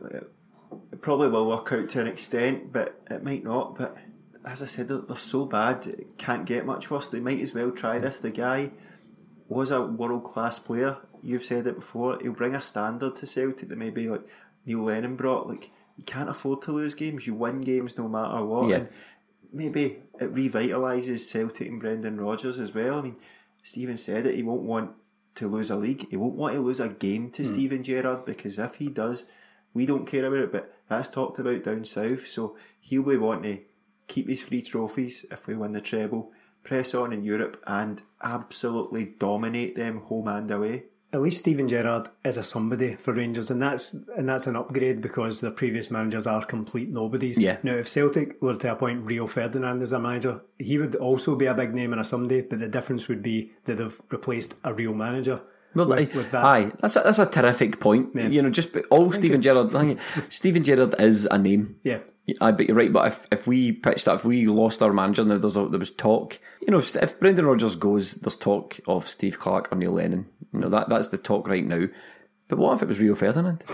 it 0.94 1.02
probably 1.02 1.28
will 1.28 1.48
work 1.48 1.72
out 1.74 1.90
to 1.90 2.00
an 2.02 2.08
extent, 2.08 2.72
but 2.72 3.02
it 3.12 3.24
might 3.24 3.44
not. 3.44 3.76
But 3.78 3.98
as 4.46 4.62
I 4.62 4.68
said, 4.68 4.88
they're, 4.88 5.00
they're 5.00 5.18
so 5.18 5.46
bad, 5.46 5.86
it 5.88 6.18
can't 6.18 6.46
get 6.46 6.66
much 6.66 6.90
worse. 6.90 7.08
They 7.08 7.20
might 7.20 7.42
as 7.42 7.54
well 7.54 7.72
try 7.72 8.00
this. 8.00 8.20
The 8.20 8.32
guy 8.32 8.72
was 9.50 9.72
a 9.72 9.82
world 9.86 10.24
class 10.24 10.60
player. 10.60 10.98
You've 11.22 11.44
said 11.44 11.68
it 11.68 11.76
before. 11.76 12.20
He'll 12.22 12.32
bring 12.34 12.54
a 12.56 12.62
standard 12.62 13.16
to 13.18 13.26
Celtic 13.28 13.70
that 13.70 13.78
maybe 13.78 14.08
like 14.08 14.28
Neil 14.66 14.80
Lennon 14.80 15.16
brought. 15.16 15.48
Like 15.48 15.72
you 15.98 16.04
can't 16.04 16.30
afford 16.30 16.62
to 16.64 16.72
lose 16.72 16.94
games. 16.96 17.26
You 17.28 17.34
win 17.34 17.62
games 17.62 17.98
no 17.98 18.08
matter 18.08 18.44
what. 18.46 18.70
Yeah. 18.70 18.76
And 18.78 18.88
maybe 19.52 20.02
it 20.20 20.34
revitalises 20.34 21.22
Celtic 21.22 21.68
and 21.70 21.80
Brendan 21.80 22.20
Rodgers 22.20 22.60
as 22.60 22.74
well. 22.74 23.00
I 23.00 23.02
mean, 23.02 23.16
Stephen 23.64 23.98
said 23.98 24.28
it. 24.28 24.36
He 24.36 24.44
won't 24.44 24.62
want 24.62 24.92
to 25.36 25.48
lose 25.48 25.72
a 25.72 25.76
league. 25.76 26.08
He 26.10 26.18
won't 26.18 26.36
want 26.36 26.54
to 26.54 26.62
lose 26.62 26.80
a 26.80 26.90
game 26.90 27.32
to 27.32 27.44
hmm. 27.44 27.54
Steven 27.54 27.84
Gerrard 27.84 28.26
because 28.26 28.60
if 28.60 28.76
he 28.76 28.90
does, 28.90 29.26
we 29.74 29.86
don't 29.86 30.06
care 30.06 30.26
about 30.26 30.40
it. 30.40 30.52
But 30.52 30.72
that's 30.90 31.10
talked 31.10 31.40
about 31.40 31.64
down 31.64 31.86
south. 31.86 32.28
So 32.28 32.56
he'll 32.80 33.04
be 33.04 33.18
wanting 33.18 33.58
to 33.58 33.64
keep 34.08 34.28
his 34.28 34.44
free 34.44 34.62
trophies 34.62 35.26
if 35.32 35.48
we 35.48 35.56
win 35.56 35.72
the 35.72 35.82
treble, 35.82 36.32
press 36.64 36.94
on 36.94 37.14
in 37.14 37.24
Europe, 37.24 37.62
and 37.66 38.04
absolutely 38.22 39.06
dominate 39.06 39.76
them 39.76 40.02
home 40.02 40.28
and 40.28 40.52
away. 40.52 40.84
At 41.14 41.22
least 41.22 41.38
Steven 41.38 41.68
Gerrard 41.68 42.10
is 42.26 42.38
a 42.38 42.44
somebody 42.44 42.96
for 42.96 43.14
Rangers, 43.14 43.52
and 43.52 43.62
that's 43.62 43.94
and 44.18 44.28
that's 44.28 44.48
an 44.48 44.56
upgrade 44.56 45.00
because 45.00 45.42
the 45.42 45.52
previous 45.52 45.92
managers 45.92 46.26
are 46.26 46.44
complete 46.44 46.90
nobodies. 46.90 47.40
Yeah. 47.40 47.58
Now, 47.62 47.76
if 47.76 47.88
Celtic 47.88 48.42
were 48.42 48.56
to 48.56 48.72
appoint 48.72 49.06
Rio 49.06 49.28
Ferdinand 49.28 49.84
as 49.84 49.92
a 49.92 50.00
manager, 50.00 50.42
he 50.58 50.80
would 50.80 50.96
also 50.96 51.36
be 51.36 51.46
a 51.46 51.54
big 51.54 51.76
name 51.76 51.92
and 51.94 52.02
a 52.02 52.04
somebody, 52.04 52.42
but 52.42 52.60
the 52.60 52.68
difference 52.68 53.08
would 53.08 53.22
be 53.22 53.52
that 53.66 53.76
they've 53.76 54.02
replaced 54.10 54.56
a 54.64 54.74
real 54.74 54.94
manager. 54.94 55.42
Well, 55.76 55.88
with, 55.88 56.14
with 56.16 56.32
that. 56.32 56.44
aye, 56.44 56.72
that's 56.80 56.96
a, 56.96 57.02
that's 57.02 57.20
a 57.20 57.26
terrific 57.26 57.80
point. 57.80 58.16
You 58.16 58.42
know, 58.42 58.50
just 58.50 58.76
all 58.92 59.12
Steven 59.12 59.42
Gerrard. 59.42 60.00
Steven 60.30 60.64
Gerrard 60.64 60.96
is 61.00 61.26
a 61.26 61.38
name. 61.38 61.78
Yeah. 61.84 62.00
I 62.40 62.52
bet 62.52 62.68
you're 62.68 62.78
right. 62.78 62.94
But 62.94 63.08
if, 63.08 63.28
if 63.32 63.48
we 63.48 63.74
pitched 63.74 64.06
that, 64.06 64.16
if 64.16 64.26
we 64.26 64.46
lost 64.46 64.82
our 64.82 64.94
manager, 64.94 65.26
now 65.26 65.38
there's 65.38 65.58
a, 65.58 65.68
there 65.68 65.80
was 65.80 65.92
talk. 65.92 66.40
You 66.62 66.72
know, 66.72 66.78
if, 66.78 66.96
if 66.96 67.20
Brendan 67.20 67.46
Rodgers 67.46 67.76
goes, 67.76 68.16
there's 68.16 68.38
talk 68.38 68.80
of 68.88 69.08
Steve 69.08 69.40
Clarke 69.40 69.72
or 69.72 69.76
Neil 69.76 69.92
Lennon. 69.92 70.28
You 70.54 70.62
know 70.62 70.70
that 70.70 70.88
that's 70.90 71.10
the 71.10 71.18
talk 71.18 71.48
right 71.48 71.66
now. 71.66 71.88
But 72.48 72.60
what 72.60 72.74
if 72.74 72.82
it 72.82 72.88
was 72.88 73.00
Rio 73.00 73.16
Ferdinand? 73.16 73.66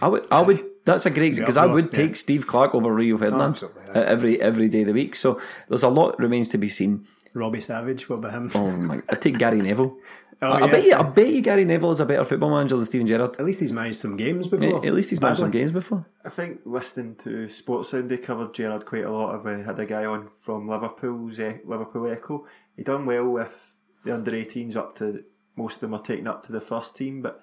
I 0.00 0.08
would, 0.08 0.26
I 0.30 0.42
would. 0.42 0.64
That's 0.84 1.06
a 1.06 1.10
great 1.10 1.36
because 1.36 1.56
I 1.56 1.66
no, 1.66 1.72
would 1.72 1.92
yeah. 1.92 2.02
take 2.02 2.16
Steve 2.16 2.46
Clarke 2.46 2.74
over 2.74 2.92
Rio 2.92 3.18
Ferdinand 3.18 3.62
uh, 3.64 3.98
every 3.98 4.40
every 4.40 4.68
day 4.68 4.82
of 4.82 4.88
the 4.88 4.92
week. 4.92 5.16
So 5.16 5.40
there's 5.68 5.82
a 5.82 5.88
lot 5.88 6.18
remains 6.18 6.48
to 6.50 6.58
be 6.58 6.68
seen. 6.68 7.06
Robbie 7.34 7.60
Savage, 7.60 8.08
what 8.08 8.20
about 8.20 8.32
him? 8.32 8.50
Oh 8.54 8.70
my! 8.70 9.02
I 9.08 9.16
take 9.16 9.38
Gary 9.38 9.60
Neville. 9.60 9.96
Oh, 10.42 10.50
I, 10.50 10.56
I 10.56 10.60
yeah. 10.60 10.66
bet 10.70 10.84
you. 10.84 10.94
I 10.94 11.02
bet 11.02 11.28
you 11.28 11.40
Gary 11.40 11.64
Neville 11.64 11.90
is 11.92 12.00
a 12.00 12.04
better 12.06 12.24
football 12.24 12.50
manager 12.50 12.76
than 12.76 12.84
Steven 12.84 13.06
Gerrard. 13.06 13.36
At 13.38 13.44
least 13.46 13.60
he's 13.60 13.72
managed 13.72 13.98
some 13.98 14.16
games 14.16 14.46
Eh, 14.46 14.50
before. 14.50 14.84
At 14.84 14.92
least 14.94 15.10
he's 15.10 15.20
managed 15.20 15.40
some 15.40 15.50
games 15.50 15.72
before. 15.72 16.06
I 16.24 16.28
think 16.28 16.60
listening 16.64 17.14
to 17.16 17.46
Sportsound, 17.46 18.08
they 18.10 18.18
covered 18.18 18.52
Gerrard 18.52 18.84
quite 18.84 19.04
a 19.04 19.10
lot. 19.10 19.34
Of 19.34 19.46
uh, 19.46 19.62
had 19.62 19.78
a 19.78 19.86
guy 19.86 20.04
on 20.04 20.28
from 20.40 20.68
Liverpool's 20.68 21.38
uh, 21.38 21.58
Liverpool 21.64 22.06
Echo. 22.06 22.46
He 22.76 22.82
done 22.82 23.06
well 23.06 23.30
with 23.30 23.78
the 24.04 24.14
under 24.14 24.30
18s 24.30 24.76
up 24.76 24.94
to 24.96 25.24
most 25.56 25.76
of 25.76 25.80
them 25.80 25.94
are 25.94 26.02
taken 26.02 26.26
up 26.26 26.44
to 26.44 26.52
the 26.52 26.60
first 26.60 26.96
team, 26.96 27.22
but 27.22 27.42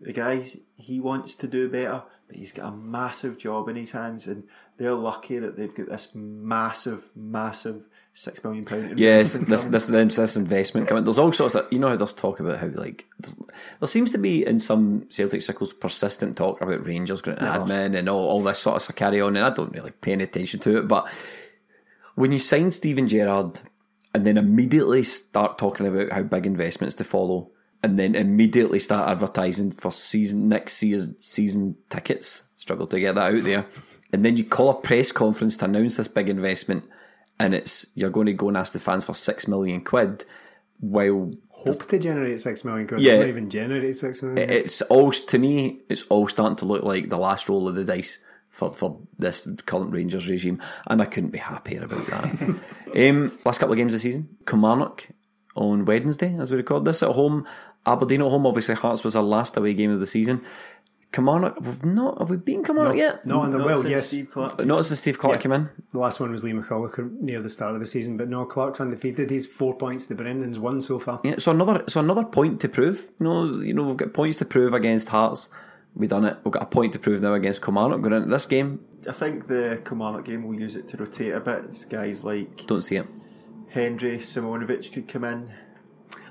the 0.00 0.12
guys 0.12 0.56
he 0.76 1.00
wants 1.00 1.34
to 1.36 1.46
do 1.46 1.68
better. 1.68 2.02
But 2.28 2.36
he's 2.36 2.52
got 2.52 2.72
a 2.72 2.76
massive 2.76 3.38
job 3.38 3.68
in 3.68 3.76
his 3.76 3.92
hands, 3.92 4.26
and 4.26 4.44
they're 4.76 4.92
lucky 4.92 5.38
that 5.38 5.56
they've 5.56 5.74
got 5.74 5.88
this 5.88 6.14
massive, 6.14 7.08
massive 7.16 7.88
six 8.12 8.44
million 8.44 8.64
pound. 8.64 8.98
Yes, 8.98 9.34
investment 9.34 9.72
this 9.72 9.86
coming. 9.86 10.08
this 10.08 10.16
this, 10.16 10.36
investment 10.36 10.88
coming. 10.88 11.04
There's 11.04 11.18
all 11.18 11.32
sorts 11.32 11.54
of 11.54 11.66
you 11.70 11.78
know 11.78 11.88
how 11.88 11.96
there's 11.96 12.12
talk 12.12 12.38
about 12.38 12.58
how 12.58 12.66
like 12.66 13.06
there 13.18 13.88
seems 13.88 14.10
to 14.10 14.18
be 14.18 14.44
in 14.46 14.60
some 14.60 15.06
Celtic 15.08 15.40
circles 15.40 15.72
persistent 15.72 16.36
talk 16.36 16.60
about 16.60 16.84
Rangers 16.84 17.22
going 17.22 17.38
to 17.38 17.44
admin 17.44 17.96
and 17.96 18.10
all, 18.10 18.28
all 18.28 18.42
this 18.42 18.58
sort 18.58 18.86
of 18.86 18.94
carry 18.94 19.22
on, 19.22 19.34
and 19.36 19.44
I 19.44 19.50
don't 19.50 19.72
really 19.72 19.92
pay 19.92 20.12
any 20.12 20.24
attention 20.24 20.60
to 20.60 20.76
it. 20.76 20.86
But 20.86 21.10
when 22.14 22.30
you 22.30 22.38
sign 22.38 22.70
Steven 22.70 23.08
Gerrard 23.08 23.62
and 24.14 24.26
then 24.26 24.36
immediately 24.36 25.02
start 25.02 25.56
talking 25.56 25.86
about 25.86 26.12
how 26.12 26.22
big 26.22 26.44
investments 26.44 26.94
to 26.96 27.04
follow, 27.04 27.52
and 27.82 27.98
then 27.98 28.14
immediately 28.14 28.78
start 28.78 29.08
advertising 29.08 29.70
for 29.70 29.92
season 29.92 30.48
next 30.48 30.74
season 30.74 31.18
season 31.18 31.76
tickets, 31.88 32.44
struggle 32.56 32.86
to 32.86 33.00
get 33.00 33.14
that 33.14 33.34
out 33.34 33.42
there, 33.42 33.66
and 34.12 34.24
then 34.24 34.36
you 34.36 34.44
call 34.44 34.70
a 34.70 34.74
press 34.74 35.12
conference 35.12 35.56
to 35.58 35.66
announce 35.66 35.96
this 35.96 36.08
big 36.08 36.28
investment, 36.28 36.84
and 37.38 37.54
it's 37.54 37.86
you're 37.94 38.10
going 38.10 38.26
to 38.26 38.32
go 38.32 38.48
and 38.48 38.56
ask 38.56 38.72
the 38.72 38.80
fans 38.80 39.04
for 39.04 39.14
six 39.14 39.46
million 39.46 39.82
quid, 39.82 40.24
while 40.80 41.30
Hope 41.50 41.88
to 41.88 41.98
generate 41.98 42.40
six 42.40 42.64
million 42.64 42.86
quid. 42.86 43.00
Yeah. 43.00 43.14
Yeah. 43.14 43.18
Not 43.18 43.28
even 43.28 43.50
generate 43.50 43.96
six 43.96 44.22
million. 44.22 44.48
it's 44.48 44.80
all 44.82 45.10
to 45.10 45.38
me, 45.38 45.80
it's 45.88 46.02
all 46.04 46.28
starting 46.28 46.56
to 46.56 46.64
look 46.64 46.84
like 46.84 47.08
the 47.08 47.18
last 47.18 47.48
roll 47.48 47.66
of 47.66 47.74
the 47.74 47.84
dice 47.84 48.20
for, 48.48 48.72
for 48.72 49.00
this 49.18 49.46
current 49.66 49.92
Rangers 49.92 50.28
regime, 50.28 50.60
and 50.86 51.02
I 51.02 51.04
couldn't 51.04 51.30
be 51.30 51.38
happier 51.38 51.84
about 51.84 52.06
that. 52.06 52.60
um, 53.10 53.38
last 53.44 53.58
couple 53.58 53.72
of 53.72 53.76
games 53.76 53.92
of 53.92 54.00
the 54.00 54.02
season, 54.02 54.36
Kilmarnock 54.46 55.08
on 55.54 55.84
Wednesday, 55.84 56.36
as 56.38 56.50
we 56.50 56.56
record 56.56 56.84
this 56.84 57.02
at 57.02 57.10
home, 57.10 57.46
Aberdeen 57.92 58.22
at 58.22 58.28
home. 58.30 58.46
Obviously, 58.46 58.74
Hearts 58.74 59.04
was 59.04 59.16
our 59.16 59.22
last 59.22 59.56
away 59.56 59.74
game 59.74 59.90
of 59.90 60.00
the 60.00 60.06
season. 60.06 60.42
Kilmarnock, 61.10 61.58
we've 61.62 61.86
not 61.86 62.18
have 62.18 62.28
we 62.28 62.36
beaten 62.36 62.62
Kilmarnock 62.62 62.96
yet? 62.96 63.24
no, 63.24 63.42
and 63.42 63.50
the 63.50 63.56
well, 63.58 63.86
yes. 63.88 64.08
Steve 64.08 64.28
Clarke. 64.30 64.66
Not 64.66 64.84
since 64.84 65.00
Steve 65.00 65.18
Clarke 65.18 65.36
Yeah. 65.36 65.42
came 65.42 65.52
in. 65.52 65.70
The 65.90 65.98
last 65.98 66.20
one 66.20 66.30
was 66.30 66.44
Lee 66.44 66.52
McCulloch 66.52 66.98
near 67.18 67.40
the 67.40 67.48
start 67.48 67.72
of 67.72 67.80
the 67.80 67.86
season, 67.86 68.18
but 68.18 68.28
no, 68.28 68.44
Clarke's 68.44 68.78
undefeated. 68.78 69.30
He's 69.30 69.46
four 69.46 69.74
points 69.74 70.04
to 70.06 70.14
Brendan's 70.14 70.58
one 70.58 70.82
so 70.82 70.98
far. 70.98 71.20
Yeah, 71.24 71.36
so 71.38 71.50
another 71.52 71.82
so 71.88 72.00
another 72.00 72.24
point 72.24 72.60
to 72.60 72.68
prove. 72.68 73.10
You 73.18 73.24
know, 73.24 73.44
you 73.60 73.72
know, 73.72 73.84
we've 73.84 73.96
got 73.96 74.12
points 74.12 74.36
to 74.38 74.44
prove 74.44 74.74
against 74.74 75.08
Hearts. 75.08 75.48
We've 75.94 76.10
done 76.10 76.26
it. 76.26 76.36
We've 76.44 76.52
got 76.52 76.62
a 76.62 76.66
point 76.66 76.92
to 76.92 76.98
prove 76.98 77.22
now 77.22 77.32
against 77.32 77.62
Kilmarnock. 77.62 78.02
Going 78.02 78.12
into 78.12 78.28
this 78.28 78.44
game, 78.44 78.80
I 79.08 79.12
think 79.12 79.46
the 79.48 79.80
Kilmarnock 79.86 80.26
game 80.26 80.44
will 80.46 80.60
use 80.60 80.76
it 80.76 80.88
to 80.88 80.98
rotate 80.98 81.32
a 81.32 81.40
bit. 81.40 81.64
It's 81.64 81.86
guys 81.86 82.22
like 82.22 82.66
don't 82.66 82.82
see 82.82 82.96
it. 82.96 83.06
Hendry 83.70 84.18
Simunovic 84.18 84.92
could 84.92 85.08
come 85.08 85.24
in. 85.24 85.48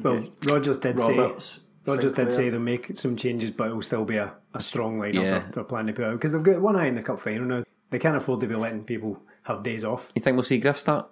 Well, 0.02 0.24
Rodgers 0.50 0.78
did 0.78 1.00
Roberts, 1.00 1.46
say 1.46 1.62
Rodgers 1.86 2.12
did 2.12 2.34
say 2.34 2.50
they'll 2.50 2.60
make 2.60 2.98
some 2.98 3.16
changes, 3.16 3.52
but 3.52 3.68
it'll 3.68 3.82
still 3.82 4.06
be 4.06 4.18
a, 4.18 4.36
a 4.54 4.62
strong 4.62 5.00
lineup 5.00 5.14
Yeah. 5.16 5.22
they're, 5.40 5.50
they're 5.54 5.64
planning 5.64 5.94
to 5.96 6.02
put 6.02 6.06
out 6.06 6.12
because 6.14 6.32
they've 6.32 6.44
got 6.44 6.62
one 6.62 6.76
eye 6.76 6.88
in 6.88 6.96
the 6.96 7.04
cup 7.04 7.20
final 7.20 7.46
now. 7.46 7.64
They 7.90 8.00
can't 8.00 8.18
afford 8.18 8.42
to 8.42 8.48
be 8.48 8.56
letting 8.56 8.84
people 8.84 9.24
have 9.44 9.64
days 9.64 9.86
off. 9.86 10.12
You 10.16 10.22
think 10.22 10.36
we'll 10.36 10.44
see 10.44 10.58
Griff 10.58 10.78
start? 10.78 11.10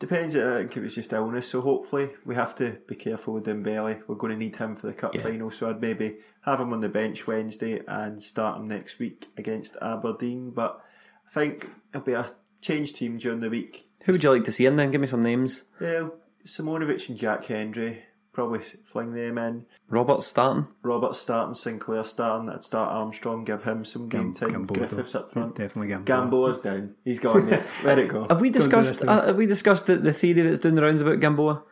Depends. 0.00 0.36
uh, 0.36 0.54
I 0.54 0.58
think 0.62 0.76
it 0.76 0.80
was 0.82 0.94
just 0.94 1.12
illness, 1.12 1.48
so 1.48 1.60
hopefully 1.60 2.10
we 2.24 2.34
have 2.36 2.54
to 2.56 2.78
be 2.86 2.94
careful 2.96 3.34
with 3.34 3.46
Dembele. 3.46 4.02
We're 4.06 4.14
going 4.16 4.32
to 4.32 4.38
need 4.38 4.54
him 4.56 4.74
for 4.76 4.86
the 4.88 4.94
cup 4.94 5.14
Yeah. 5.14 5.22
final, 5.22 5.50
so 5.50 5.68
I'd 5.70 5.80
maybe 5.80 6.16
have 6.42 6.60
him 6.60 6.72
on 6.72 6.80
the 6.80 6.88
bench 6.88 7.26
Wednesday 7.26 7.80
and 7.88 8.22
start 8.22 8.58
him 8.60 8.68
next 8.68 8.98
week 9.00 9.26
against 9.36 9.76
Aberdeen. 9.82 10.50
But 10.50 10.80
I 11.26 11.30
think 11.30 11.68
it'll 11.90 12.04
be 12.04 12.12
a 12.12 12.30
changed 12.60 12.96
team 12.96 13.18
during 13.18 13.40
the 13.40 13.50
week. 13.50 13.88
Who 14.04 14.12
would 14.12 14.22
you 14.22 14.30
like 14.32 14.44
to 14.44 14.52
see 14.52 14.66
in 14.66 14.76
then? 14.76 14.90
Give 14.92 15.00
me 15.00 15.06
some 15.08 15.22
names. 15.22 15.64
Yeah, 15.80 16.08
Simunovic 16.46 17.08
and 17.08 17.18
Jack 17.18 17.44
Hendry 17.46 18.02
probably 18.38 18.60
fling 18.84 19.14
them 19.14 19.36
in. 19.36 19.66
Robert 19.88 20.22
starting. 20.22 20.68
Robert 20.82 21.16
starting, 21.16 21.54
Sinclair 21.54 22.04
starting. 22.04 22.48
I'd 22.48 22.62
start 22.62 22.92
Armstrong, 22.92 23.42
give 23.42 23.64
him 23.64 23.84
some 23.84 24.08
game 24.08 24.32
time. 24.32 24.50
Gamboa, 24.52 24.78
Griffiths 24.78 25.10
though. 25.10 25.18
up 25.18 25.32
front. 25.32 25.56
Definitely 25.56 25.88
Gamboa. 25.88 26.04
Gamboa's 26.04 26.58
down. 26.60 26.94
He's 27.04 27.18
gone. 27.18 27.50
mate. 27.50 27.64
Let 27.82 27.98
it 27.98 28.08
go. 28.08 28.28
Have 28.28 28.40
we 28.40 28.50
discussed? 28.50 29.00
this 29.00 29.08
Uh, 29.08 29.26
have 29.26 29.36
we 29.36 29.46
discussed 29.46 29.86
the, 29.86 29.96
the 29.96 30.12
theory 30.12 30.42
that's 30.42 30.60
doing 30.60 30.76
the 30.76 30.82
rounds 30.82 31.00
about 31.00 31.18
Gamboa? 31.18 31.64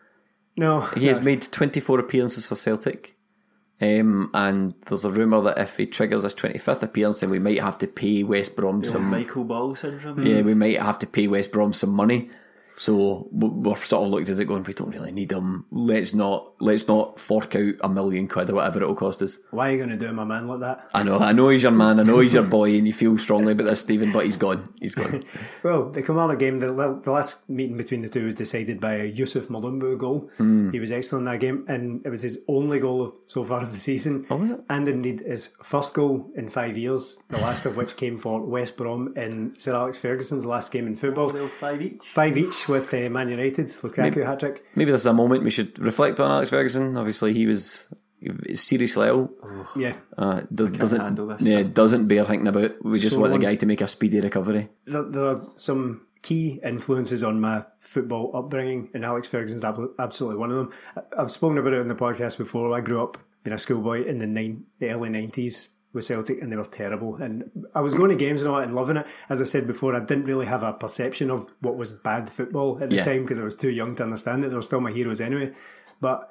No, 0.57 0.81
He 0.81 1.07
has 1.07 1.21
made 1.21 1.43
twenty 1.53 1.79
four 1.79 2.01
appearances 2.01 2.47
for 2.47 2.57
Celtic. 2.57 3.17
Um, 3.81 4.31
and 4.35 4.75
there's 4.87 5.05
a 5.05 5.11
rumour 5.13 5.43
that 5.43 5.59
if 5.59 5.77
he 5.77 5.85
triggers 5.87 6.23
his 6.23 6.35
25th 6.35 6.83
appearance, 6.83 7.21
then 7.21 7.29
we 7.29 7.39
might 7.39 7.61
have 7.61 7.77
to 7.79 7.87
pay 7.87 8.23
West 8.23 8.57
Brom 8.57 8.83
Some 8.83 9.03
some. 9.03 9.11
Michael 9.11 9.45
Ball 9.45 9.75
syndrome. 9.75 10.27
Yeah, 10.27 10.41
we 10.41 10.55
might 10.55 10.81
have 10.81 10.99
to 11.01 11.07
pay 11.07 11.29
West 11.29 11.53
Brom 11.53 11.75
some 11.75 11.91
money. 11.91 12.31
So 12.79 13.29
we- 13.33 13.49
we're 13.49 13.75
sort 13.77 14.05
of 14.05 14.11
looked 14.11 14.29
at 14.29 14.39
it 14.39 14.45
going, 14.45 14.63
we 14.63 14.75
don't 14.75 14.91
really 14.91 15.13
need 15.13 15.31
them. 15.31 15.65
Let's 15.71 16.13
not 16.15 16.53
let's 16.61 16.87
not 16.89 17.19
fork 17.19 17.55
out 17.57 17.75
a 17.83 17.89
million 17.89 18.29
quid 18.29 18.51
or 18.51 18.55
whatever 18.55 18.83
it'll 18.83 18.95
cost 18.95 19.21
us. 19.23 19.39
Why 19.51 19.69
are 19.69 19.73
you 19.73 19.77
going 19.79 19.91
to 19.91 19.97
do 19.97 20.13
my 20.13 20.25
man 20.25 20.47
like 20.49 20.61
that? 20.61 20.89
I 20.95 21.03
know, 21.03 21.19
I 21.19 21.33
know 21.33 21.49
he's 21.49 21.63
your 21.63 21.73
man, 21.73 22.01
I 22.01 22.03
know 22.03 22.21
he's 22.21 22.35
your 22.35 22.43
boy, 22.45 22.75
and 22.77 22.87
you 22.87 22.93
feel 22.93 23.17
strongly 23.19 23.53
about 23.53 23.65
this, 23.65 23.81
Stephen, 23.81 24.13
but 24.13 24.25
he's 24.25 24.37
gone. 24.37 24.65
He's 24.81 24.95
gone. 24.95 25.23
Well, 25.63 25.91
the 25.91 26.03
Kamala 26.03 26.37
game, 26.37 26.61
the, 26.61 26.69
the 27.03 27.11
last 27.11 27.49
meeting 27.49 27.77
between 27.77 28.03
the 28.03 28.09
two 28.09 28.25
was 28.27 28.35
decided 28.35 28.81
by 28.81 28.95
a 28.95 29.13
Youssouf 29.13 29.47
Mulumbu 29.49 29.99
goal. 29.99 30.31
Hmm. 30.37 30.71
He 30.71 30.79
was 30.79 30.93
excellent 30.93 31.27
in 31.27 31.33
that 31.33 31.41
game, 31.41 31.65
and 31.69 32.05
it 32.07 32.11
was 32.11 32.23
his 32.23 32.39
only 32.47 32.79
goal 32.79 33.03
of, 33.03 33.13
so 33.27 33.43
far 33.43 33.63
of 33.63 33.73
the 33.73 33.79
season. 33.79 34.27
Oh, 34.31 34.37
was 34.37 34.51
it? 34.51 34.61
And 34.69 34.87
indeed 34.87 35.21
his 35.21 35.49
first 35.63 35.95
goal 35.95 36.31
in 36.37 36.49
five 36.49 36.77
years, 36.79 37.19
the 37.29 37.39
last 37.39 37.67
of 37.67 37.77
which 37.77 37.97
came 37.97 38.17
for 38.19 38.41
West 38.43 38.77
Brom 38.77 39.13
in 39.17 39.55
Sir 39.59 39.75
Alex 39.75 39.99
Ferguson's 39.99 40.47
last 40.47 40.71
game 40.73 40.87
in 40.87 40.95
football. 40.95 41.29
Five 41.29 41.83
each. 41.83 42.03
Five 42.09 42.37
each 42.37 42.66
with 42.69 42.93
uh, 42.95 43.09
Man 43.11 43.29
United, 43.29 43.67
Lukaku 43.69 44.25
hat 44.27 44.41
trick. 44.41 44.65
Maybe 44.75 44.91
this 44.91 45.03
is 45.03 45.07
a 45.07 45.13
moment 45.13 45.45
we 45.45 45.51
should 45.51 45.79
reflect 45.79 46.21
on 46.21 46.31
Alex 46.31 46.51
Ferguson. 46.51 46.97
Obviously, 46.97 47.33
he 47.33 47.47
was 47.47 47.89
seriously 48.55 49.09
ill. 49.09 49.31
Yeah. 49.77 49.95
Uh, 50.17 50.43
do- 50.53 50.69
doesn't 50.71 51.01
handle 51.01 51.27
this 51.29 51.43
yeah, 51.43 51.61
stuff. 51.61 51.75
doesn't 51.75 52.09
bear 52.09 52.25
thinking 52.25 52.49
about. 52.49 52.73
We 52.85 52.99
just 52.99 53.15
So 53.15 53.21
want 53.21 53.33
the 53.33 53.39
guy 53.39 53.55
to 53.57 53.67
make 53.67 53.81
a 53.81 53.89
speedy 53.89 54.21
recovery. 54.21 54.69
there, 54.87 55.03
there 55.03 55.25
are 55.27 55.41
some 55.57 56.03
key 56.23 56.59
influences 56.65 57.23
on 57.23 57.41
my 57.41 57.65
football 57.79 58.33
upbringing, 58.35 58.89
and 58.95 59.05
Alex 59.05 59.29
Ferguson's 59.29 59.65
ab- 59.65 59.91
absolutely 59.99 60.39
one 60.39 60.51
of 60.51 60.57
them. 60.57 60.73
I've 61.17 61.31
spoken 61.31 61.59
about 61.59 61.73
it 61.75 61.81
in 61.81 61.89
the 61.89 61.95
podcast 61.95 62.39
before. 62.39 62.75
I 62.77 62.81
grew 62.81 63.03
up 63.03 63.19
being 63.45 63.55
a 63.55 63.59
schoolboy 63.59 64.05
in 64.07 64.19
the 64.19 64.27
nine, 64.27 64.65
the 64.81 64.91
early 64.91 65.09
nineties 65.11 65.71
with 65.97 66.05
Celtic, 66.05 66.41
and 66.41 66.53
they 66.53 66.57
were 66.57 66.65
terrible. 66.65 67.17
And 67.17 67.51
I 67.75 67.81
was 67.81 67.95
going 67.95 68.11
to 68.11 68.17
games 68.17 68.41
and 68.43 68.49
all 68.49 68.59
that 68.59 68.67
and 68.69 68.75
loving 68.77 68.99
it. 68.99 69.07
As 69.29 69.41
I 69.41 69.45
said 69.45 69.67
before, 69.67 69.97
I 69.97 70.01
didn't 70.01 70.27
really 70.27 70.47
have 70.47 70.63
a 70.63 70.73
perception 70.73 71.31
of 71.31 71.51
what 71.61 71.77
was 71.77 71.91
bad 71.91 72.31
football 72.31 72.79
at 72.81 72.91
the 72.91 72.97
Yeah. 72.97 73.03
time 73.05 73.23
because 73.23 73.41
I 73.41 73.45
was 73.45 73.57
too 73.57 73.71
young 73.71 73.97
to 73.97 74.05
understand 74.05 74.45
it. 74.45 74.51
They 74.51 74.55
were 74.55 74.63
still 74.63 74.81
my 74.81 74.93
heroes 74.93 75.21
anyway, 75.21 75.53
but. 76.01 76.31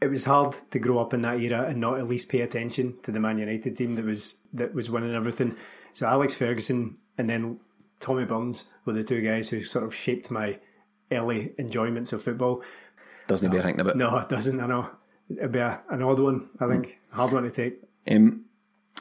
It 0.00 0.10
was 0.10 0.26
hard 0.26 0.52
to 0.70 0.78
grow 0.78 1.00
up 1.00 1.12
in 1.12 1.22
that 1.22 1.40
era 1.40 1.64
and 1.66 1.80
not 1.80 1.98
at 1.98 2.06
least 2.06 2.28
pay 2.28 2.42
attention 2.42 2.96
to 3.02 3.10
the 3.10 3.18
Man 3.18 3.36
United 3.36 3.76
team 3.76 3.96
that 3.96 4.04
was 4.04 4.36
that 4.52 4.72
was 4.72 4.88
winning 4.88 5.12
everything. 5.12 5.56
So 5.92 6.06
Alex 6.06 6.36
Ferguson 6.36 6.98
and 7.18 7.28
then 7.28 7.58
Tommy 7.98 8.24
Burns 8.24 8.66
were 8.84 8.92
the 8.92 9.02
two 9.02 9.20
guys 9.22 9.48
who 9.48 9.64
sort 9.64 9.84
of 9.84 9.92
shaped 9.92 10.30
my 10.30 10.60
early 11.10 11.52
enjoyments 11.58 12.12
of 12.12 12.22
football. 12.22 12.62
Doesn't 13.26 13.50
bear 13.50 13.60
thinking 13.60 13.80
about. 13.80 13.96
No, 13.96 14.16
it 14.18 14.28
doesn't. 14.28 14.60
I 14.60 14.68
know 14.68 14.88
it'd 15.30 15.50
be 15.50 15.58
a, 15.58 15.80
an 15.90 16.00
odd 16.04 16.20
one. 16.20 16.48
I 16.60 16.68
think 16.68 17.00
hard 17.10 17.32
one 17.32 17.42
to 17.42 17.50
take. 17.50 17.80
Um, 18.08 18.44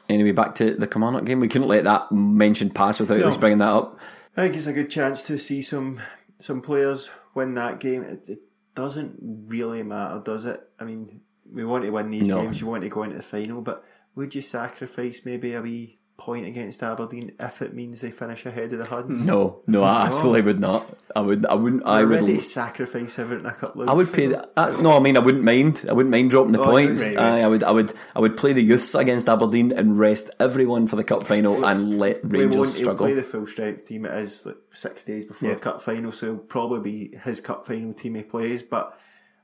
anyway, 0.09 0.31
back 0.31 0.55
to 0.55 0.75
the 0.75 0.87
Kilmarnock 0.87 1.25
game. 1.25 1.39
We 1.39 1.47
couldn't 1.47 1.67
let 1.67 1.83
that 1.85 2.11
mention 2.11 2.69
pass 2.69 2.99
without 2.99 3.19
at 3.19 3.25
least 3.25 3.39
bringing 3.39 3.59
that 3.59 3.69
up. 3.69 3.99
I 4.35 4.41
think 4.41 4.55
it's 4.55 4.67
a 4.67 4.73
good 4.73 4.89
chance 4.89 5.21
to 5.23 5.37
see 5.37 5.61
some 5.61 5.99
some 6.39 6.61
players 6.61 7.09
win 7.33 7.55
that 7.55 7.79
game. 7.79 8.03
It, 8.03 8.23
it 8.27 8.39
doesn't 8.75 9.15
really 9.47 9.83
matter, 9.83 10.21
does 10.23 10.45
it? 10.45 10.61
I 10.79 10.83
mean, 10.83 11.21
we 11.51 11.65
want 11.65 11.83
to 11.85 11.89
win 11.89 12.09
these 12.11 12.29
No. 12.29 12.41
games. 12.41 12.61
You 12.61 12.67
want 12.67 12.83
to 12.83 12.89
go 12.89 13.03
into 13.03 13.15
the 13.17 13.23
final, 13.23 13.61
but 13.61 13.83
would 14.15 14.35
you 14.35 14.41
sacrifice 14.41 15.21
maybe 15.25 15.53
a 15.53 15.61
wee 15.61 15.99
point 16.17 16.47
against 16.47 16.81
Aberdeen 16.81 17.31
if 17.39 17.61
it 17.61 17.75
means 17.75 18.01
they 18.01 18.09
finish 18.09 18.43
ahead 18.45 18.73
of 18.73 18.79
the 18.79 18.85
Huns? 18.85 19.23
No, 19.25 19.61
no, 19.67 19.83
I 19.83 20.07
absolutely 20.07 20.41
would 20.41 20.59
not. 20.59 20.97
I 21.15 21.21
would, 21.21 21.45
I 21.45 21.53
wouldn't. 21.53 21.85
I 21.85 22.03
We're 22.03 22.23
would. 22.23 22.41
sacrifice 22.41 23.19
everything 23.19 23.45
a 23.45 23.51
couple 23.53 23.83
of 23.83 23.89
I 23.89 23.93
would 23.93 24.11
pay. 24.11 24.27
The, 24.27 24.49
uh, 24.57 24.75
no, 24.81 24.97
I 24.97 24.99
mean 24.99 25.15
I 25.15 25.19
wouldn't 25.19 25.43
mind. 25.43 25.85
I 25.87 25.93
wouldn't 25.93 26.11
mind 26.11 26.31
dropping 26.31 26.53
the 26.53 26.61
Oh, 26.61 26.65
points. 26.65 27.01
right, 27.05 27.15
right. 27.15 27.23
Aye, 27.33 27.41
I 27.43 27.47
would. 27.47 27.63
I 27.63 27.71
would. 27.71 27.93
I 28.15 28.19
would 28.19 28.35
play 28.35 28.53
the 28.53 28.61
youths 28.63 28.93
against 28.95 29.29
Aberdeen 29.29 29.71
and 29.71 29.97
rest 29.97 30.29
everyone 30.39 30.87
for 30.87 30.95
the 30.95 31.03
cup 31.03 31.25
final 31.27 31.63
and 31.65 31.99
let 31.99 32.23
We 32.23 32.39
Rangers 32.39 32.55
won't 32.57 32.69
struggle. 32.69 33.05
play 33.05 33.13
the 33.13 33.23
full 33.23 33.45
strength 33.47 33.87
team. 33.87 34.05
It 34.05 34.13
is 34.17 34.45
like 34.45 34.57
six 34.73 35.03
days 35.03 35.25
before 35.25 35.49
Yeah. 35.49 35.55
the 35.55 35.61
cup 35.61 35.81
final, 35.81 36.11
so 36.11 36.25
it'll 36.25 36.37
probably 36.39 36.79
be 37.09 37.17
his 37.17 37.39
cup 37.39 37.65
final 37.67 37.93
team 37.93 38.15
he 38.15 38.23
plays. 38.23 38.63
But 38.63 38.99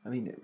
I 0.06 0.10
mean, 0.10 0.36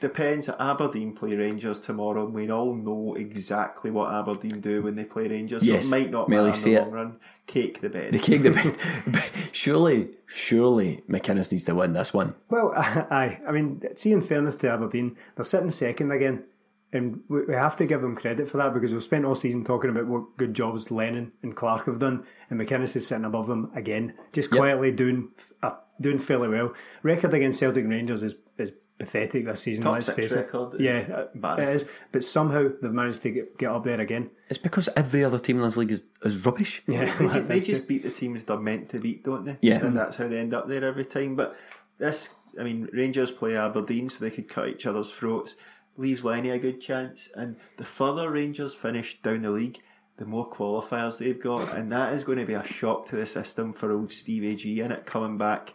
depends. 0.00 0.48
Aberdeen 0.48 1.12
play 1.12 1.34
Rangers 1.34 1.78
tomorrow, 1.78 2.24
and 2.24 2.34
we 2.34 2.50
all 2.50 2.74
know 2.74 3.14
exactly 3.14 3.90
what 3.90 4.12
Aberdeen 4.12 4.60
do 4.60 4.82
when 4.82 4.96
they 4.96 5.04
play 5.04 5.28
Rangers. 5.28 5.64
Yes, 5.64 5.88
so 5.88 5.96
it 5.96 6.00
might 6.00 6.10
not 6.10 6.28
Melly, 6.28 6.44
matter 6.44 6.48
in 6.48 6.54
see 6.54 6.74
the 6.74 6.80
it. 6.80 6.82
long 6.82 6.90
run. 6.92 7.16
Cake 7.46 7.80
the 7.80 7.90
bed. 7.90 8.12
the 8.12 8.18
cake 8.18 8.42
the 8.42 8.50
bed. 8.50 9.24
surely, 9.52 10.10
surely 10.26 11.02
McInnes 11.08 11.50
needs 11.50 11.64
to 11.64 11.74
win 11.74 11.92
this 11.92 12.14
one. 12.14 12.34
Well, 12.48 12.72
aye. 12.76 13.40
I 13.46 13.52
mean, 13.52 13.82
see, 13.96 14.12
in 14.12 14.22
fairness 14.22 14.54
to 14.56 14.70
Aberdeen, 14.70 15.16
they're 15.36 15.44
sitting 15.44 15.70
second 15.70 16.12
again. 16.12 16.44
And 16.92 17.20
we 17.28 17.44
we 17.44 17.54
have 17.54 17.76
to 17.76 17.86
give 17.86 18.02
them 18.02 18.16
credit 18.16 18.48
for 18.50 18.56
that 18.56 18.74
because 18.74 18.92
we've 18.92 19.02
spent 19.02 19.24
all 19.24 19.36
season 19.36 19.64
talking 19.64 19.90
about 19.90 20.08
what 20.08 20.36
good 20.36 20.54
jobs 20.54 20.90
Lennon 20.90 21.30
and 21.40 21.54
Clarke 21.54 21.86
have 21.86 22.00
done, 22.00 22.24
and 22.48 22.60
McInnes 22.60 22.96
is 22.96 23.06
sitting 23.06 23.24
above 23.24 23.46
them 23.46 23.70
again, 23.76 24.14
just 24.32 24.50
quietly 24.50 24.90
doing 24.90 25.28
uh, 25.62 25.74
doing 26.00 26.18
fairly 26.18 26.48
well. 26.48 26.74
Record 27.04 27.32
against 27.34 27.60
Celtic 27.60 27.86
Rangers 27.86 28.24
is, 28.24 28.34
is 28.58 28.72
pathetic 29.00 29.44
this 29.46 29.60
season. 29.62 29.82
Top 29.82 29.94
let's 29.94 30.06
six 30.06 30.16
face 30.16 30.32
record 30.34 30.74
it. 30.74 30.80
is 30.80 30.82
Yeah, 31.08 31.14
uh, 31.16 31.20
it 31.22 31.30
embarrassing. 31.34 31.74
is. 31.74 31.90
But 32.12 32.22
somehow 32.22 32.68
they've 32.80 32.92
managed 32.92 33.22
to 33.22 33.30
get, 33.32 33.58
get 33.58 33.70
up 33.72 33.82
there 33.82 34.00
again. 34.00 34.30
It's 34.48 34.58
because 34.58 34.88
every 34.96 35.24
other 35.24 35.38
team 35.38 35.56
in 35.56 35.62
this 35.64 35.76
league 35.76 35.90
is, 35.90 36.04
is 36.22 36.44
rubbish. 36.46 36.82
Yeah, 36.86 37.12
they, 37.18 37.26
ju- 37.32 37.42
they 37.42 37.60
just 37.60 37.88
beat 37.88 38.04
the 38.04 38.10
teams 38.10 38.44
they're 38.44 38.58
meant 38.58 38.90
to 38.90 39.00
beat, 39.00 39.24
don't 39.24 39.44
they? 39.44 39.58
Yeah. 39.62 39.84
and 39.84 39.96
that's 39.96 40.16
how 40.16 40.28
they 40.28 40.38
end 40.38 40.54
up 40.54 40.68
there 40.68 40.84
every 40.84 41.04
time. 41.04 41.34
But 41.34 41.56
this, 41.98 42.28
I 42.58 42.62
mean, 42.62 42.88
Rangers 42.92 43.32
play 43.32 43.56
Aberdeen, 43.56 44.08
so 44.08 44.22
they 44.24 44.30
could 44.30 44.48
cut 44.48 44.68
each 44.68 44.86
other's 44.86 45.10
throats. 45.10 45.56
Leaves 45.96 46.22
Lenny 46.24 46.50
a 46.50 46.58
good 46.58 46.80
chance, 46.80 47.30
and 47.34 47.56
the 47.76 47.84
further 47.84 48.30
Rangers 48.30 48.74
finish 48.74 49.20
down 49.22 49.42
the 49.42 49.50
league, 49.50 49.80
the 50.16 50.24
more 50.24 50.48
qualifiers 50.48 51.18
they've 51.18 51.40
got, 51.40 51.74
and 51.74 51.90
that 51.92 52.12
is 52.12 52.24
going 52.24 52.38
to 52.38 52.46
be 52.46 52.54
a 52.54 52.64
shock 52.64 53.06
to 53.06 53.16
the 53.16 53.26
system 53.26 53.72
for 53.72 53.90
old 53.92 54.12
Steve 54.12 54.44
Ag 54.44 54.78
in 54.78 54.92
it 54.92 55.04
coming 55.06 55.36
back 55.36 55.74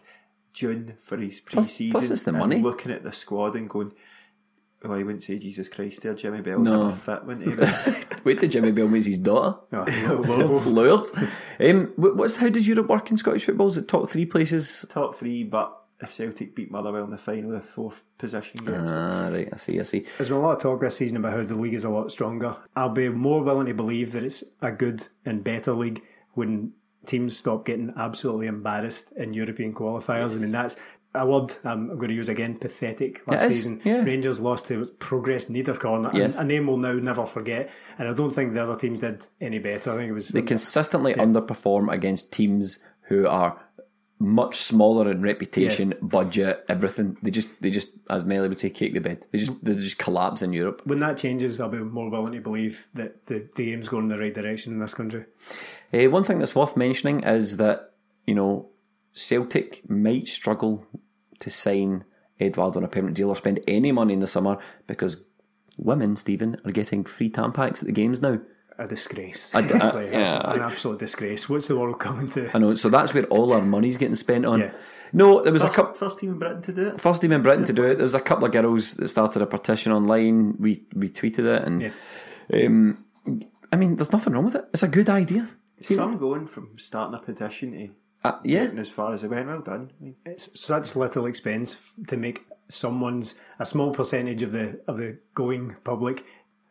June 0.56 0.96
for 1.00 1.18
his 1.18 1.40
Plus- 1.40 1.66
pre-season. 1.66 1.92
plus 1.92 2.10
it's 2.10 2.22
the 2.22 2.30
and 2.30 2.38
money. 2.38 2.62
Looking 2.62 2.90
at 2.90 3.04
the 3.04 3.12
squad 3.12 3.54
and 3.56 3.68
going. 3.68 3.92
Oh, 4.84 4.92
I 4.92 4.98
wouldn't 5.02 5.22
say 5.24 5.38
Jesus 5.38 5.68
Christ 5.68 6.02
there. 6.02 6.14
Jimmy 6.14 6.40
Bell 6.42 6.60
No. 6.60 6.90
fit, 6.92 7.24
wouldn't 7.24 7.44
he? 7.48 8.04
Wait 8.24 8.38
till 8.40 8.48
Jimmy 8.48 8.72
Bell 8.72 8.88
meets 8.88 9.06
his 9.06 9.18
daughter. 9.18 9.58
Oh, 9.72 10.24
Lords. 10.26 10.72
Lords. 10.72 11.12
Um, 11.60 11.86
wh- 11.96 12.16
what's 12.16 12.36
how 12.36 12.48
does 12.48 12.66
Europe 12.68 12.88
work 12.88 13.10
in 13.10 13.16
Scottish 13.16 13.44
football? 13.46 13.66
Is 13.68 13.78
it 13.78 13.88
top 13.88 14.08
three 14.08 14.26
places? 14.26 14.84
Top 14.88 15.14
three, 15.16 15.44
but 15.44 15.76
if 16.00 16.12
Celtic 16.12 16.54
beat 16.54 16.70
Motherwell 16.70 17.04
in 17.04 17.10
the 17.10 17.18
final, 17.18 17.50
the 17.50 17.60
fourth 17.62 18.04
position 18.18 18.64
gets 18.64 18.90
it. 18.92 18.96
Ah, 18.96 19.28
right. 19.28 19.48
I 19.52 19.56
see. 19.56 19.80
I 19.80 19.82
see. 19.82 20.04
There's 20.18 20.28
been 20.28 20.38
a 20.38 20.42
lot 20.42 20.56
of 20.56 20.62
talk 20.62 20.80
this 20.80 20.96
season 20.96 21.16
about 21.16 21.32
how 21.32 21.42
the 21.42 21.54
league 21.54 21.74
is 21.74 21.84
a 21.84 21.90
lot 21.90 22.12
stronger. 22.12 22.56
I'll 22.76 22.90
be 22.90 23.08
more 23.08 23.42
willing 23.42 23.66
to 23.66 23.74
believe 23.74 24.12
that 24.12 24.22
it's 24.24 24.44
a 24.62 24.72
good 24.72 25.08
and 25.24 25.42
better 25.42 25.72
league 25.74 26.02
when 26.34 26.72
teams 27.06 27.36
stop 27.36 27.64
getting 27.64 27.92
absolutely 27.96 28.46
embarrassed 28.46 29.12
in 29.16 29.34
European 29.34 29.72
qualifiers. 29.74 30.36
I 30.36 30.40
mean, 30.40 30.50
that's 30.52 30.76
a 31.14 31.26
word 31.26 31.54
I'm 31.64 31.96
going 31.96 32.08
to 32.08 32.14
use 32.14 32.28
again 32.28 32.58
pathetic 32.58 33.22
last 33.26 33.44
is, 33.50 33.56
season. 33.56 33.80
yeah. 33.84 34.02
Rangers 34.02 34.38
lost 34.40 34.66
to 34.66 34.84
Progress 34.98 35.46
Niederkorn, 35.46 36.12
Yes. 36.14 36.36
a, 36.36 36.44
name 36.44 36.66
we'll 36.66 36.76
now 36.76 36.92
never 36.92 37.24
forget. 37.24 37.70
And 37.98 38.08
I 38.08 38.12
don't 38.12 38.30
think 38.34 38.52
the 38.52 38.62
other 38.62 38.76
teams 38.76 38.98
did 38.98 39.24
any 39.40 39.58
better. 39.58 39.92
I 39.92 39.96
think 39.96 40.10
it 40.10 40.12
was. 40.12 40.28
They 40.28 40.42
consistently 40.42 41.14
underperform 41.14 41.90
against 41.92 42.32
teams 42.32 42.80
who 43.08 43.26
are 43.26 43.58
much 44.18 44.56
smaller 44.56 45.10
in 45.10 45.20
reputation, 45.20 45.94
budget, 46.00 46.64
everything. 46.68 47.18
They 47.22 47.30
just, 47.30 47.60
they 47.60 47.70
just, 47.70 47.88
as 48.08 48.24
Melly 48.24 48.48
would 48.48 48.58
say, 48.58 48.70
cake 48.70 48.94
the 48.94 49.00
bed. 49.00 49.26
They 49.30 49.38
just, 49.38 49.62
they 49.64 49.74
just 49.74 49.98
collapse 49.98 50.40
in 50.42 50.52
Europe. 50.52 50.82
when 50.84 51.00
that 51.00 51.18
changes, 51.18 51.60
I'll 51.60 51.68
be 51.68 51.78
more 51.78 52.08
willing 52.08 52.32
to 52.32 52.40
believe 52.40 52.88
that 52.94 53.26
the, 53.26 53.48
the 53.54 53.66
game's 53.66 53.88
going 53.88 54.04
in 54.04 54.08
the 54.08 54.18
right 54.18 54.32
direction 54.32 54.72
in 54.72 54.78
this 54.78 54.94
country. 54.94 55.26
Uh, 55.92 56.08
one 56.10 56.24
thing 56.24 56.38
that's 56.38 56.54
worth 56.54 56.76
mentioning 56.76 57.22
is 57.24 57.58
that 57.58 57.92
you 58.26 58.34
know 58.34 58.70
Celtic 59.12 59.88
might 59.88 60.28
struggle 60.28 60.86
to 61.40 61.50
sign 61.50 62.04
Edouard 62.40 62.76
on 62.76 62.84
a 62.84 62.88
permanent 62.88 63.16
deal 63.16 63.28
or 63.28 63.36
spend 63.36 63.60
any 63.66 63.92
money 63.92 64.14
in 64.14 64.20
the 64.20 64.26
summer 64.26 64.58
because 64.86 65.18
women, 65.76 66.16
Stephen, 66.16 66.56
are 66.64 66.72
getting 66.72 67.04
free 67.04 67.30
tampons 67.30 67.80
at 67.80 67.86
the 67.86 67.92
games 67.92 68.20
now. 68.22 68.38
A 68.78 68.86
disgrace. 68.86 69.52
I 69.54 69.62
d- 69.62 69.74
I- 69.80 69.90
Like, 69.90 70.10
yeah, 70.12 70.52
an 70.54 70.60
absolute 70.62 70.98
disgrace. 70.98 71.48
What's 71.48 71.68
the 71.68 71.76
world 71.76 71.98
coming 72.06 72.28
to? 72.30 72.50
I 72.54 72.58
know, 72.58 72.74
so 72.74 72.88
that's 72.88 73.14
where 73.14 73.24
all 73.26 73.52
our 73.52 73.62
money's 73.62 73.96
getting 73.96 74.16
spent 74.16 74.44
on. 74.46 74.60
Yeah. 74.60 74.72
No, 75.12 75.40
there 75.42 75.52
was 75.52 75.62
a 75.62 75.66
First, 75.68 75.76
couple. 75.76 75.94
first 75.94 76.18
team 76.18 76.30
in 76.32 76.38
Britain 76.38 76.62
to 76.62 76.72
do 76.72 76.88
it. 76.88 77.00
First 77.00 77.22
team 77.22 77.32
in 77.32 77.40
Britain 77.40 77.64
to 77.64 77.72
do 77.72 77.84
it. 77.84 77.94
There 77.94 78.04
was 78.04 78.14
a 78.14 78.20
couple 78.20 78.44
of 78.44 78.52
girls 78.52 78.94
that 78.94 79.08
started 79.08 79.40
a 79.40 79.46
petition 79.46 79.92
online. 79.92 80.56
We 80.58 80.84
we 80.94 81.08
tweeted 81.08 81.46
it, 81.46 81.62
and 81.66 81.82
Yeah. 81.82 82.66
um, 82.66 83.04
I 83.72 83.76
mean, 83.76 83.96
there's 83.96 84.12
nothing 84.12 84.32
wrong 84.34 84.44
with 84.44 84.56
it. 84.56 84.64
It's 84.74 84.82
a 84.82 84.88
good 84.88 85.08
idea. 85.08 85.48
Some 85.82 86.18
going 86.18 86.46
from 86.48 86.70
starting 86.78 87.14
a 87.14 87.22
petition 87.22 87.72
to 87.72 87.88
Uh, 88.24 88.38
yeah, 88.44 88.64
getting 88.64 88.78
as 88.80 88.88
far 88.90 89.14
as 89.14 89.20
they 89.22 89.28
went. 89.28 89.46
Well 89.46 89.60
done. 89.62 89.90
I 90.00 90.04
mean, 90.04 90.16
it's 90.24 90.50
such 90.60 90.96
little 90.96 91.26
expense 91.26 91.74
f- 91.74 92.06
to 92.08 92.16
make 92.16 92.44
someone's 92.68 93.34
a 93.58 93.64
small 93.66 93.92
percentage 93.92 94.42
of 94.42 94.50
the 94.52 94.80
of 94.88 94.96
the 94.96 95.18
going 95.34 95.76
public 95.84 96.24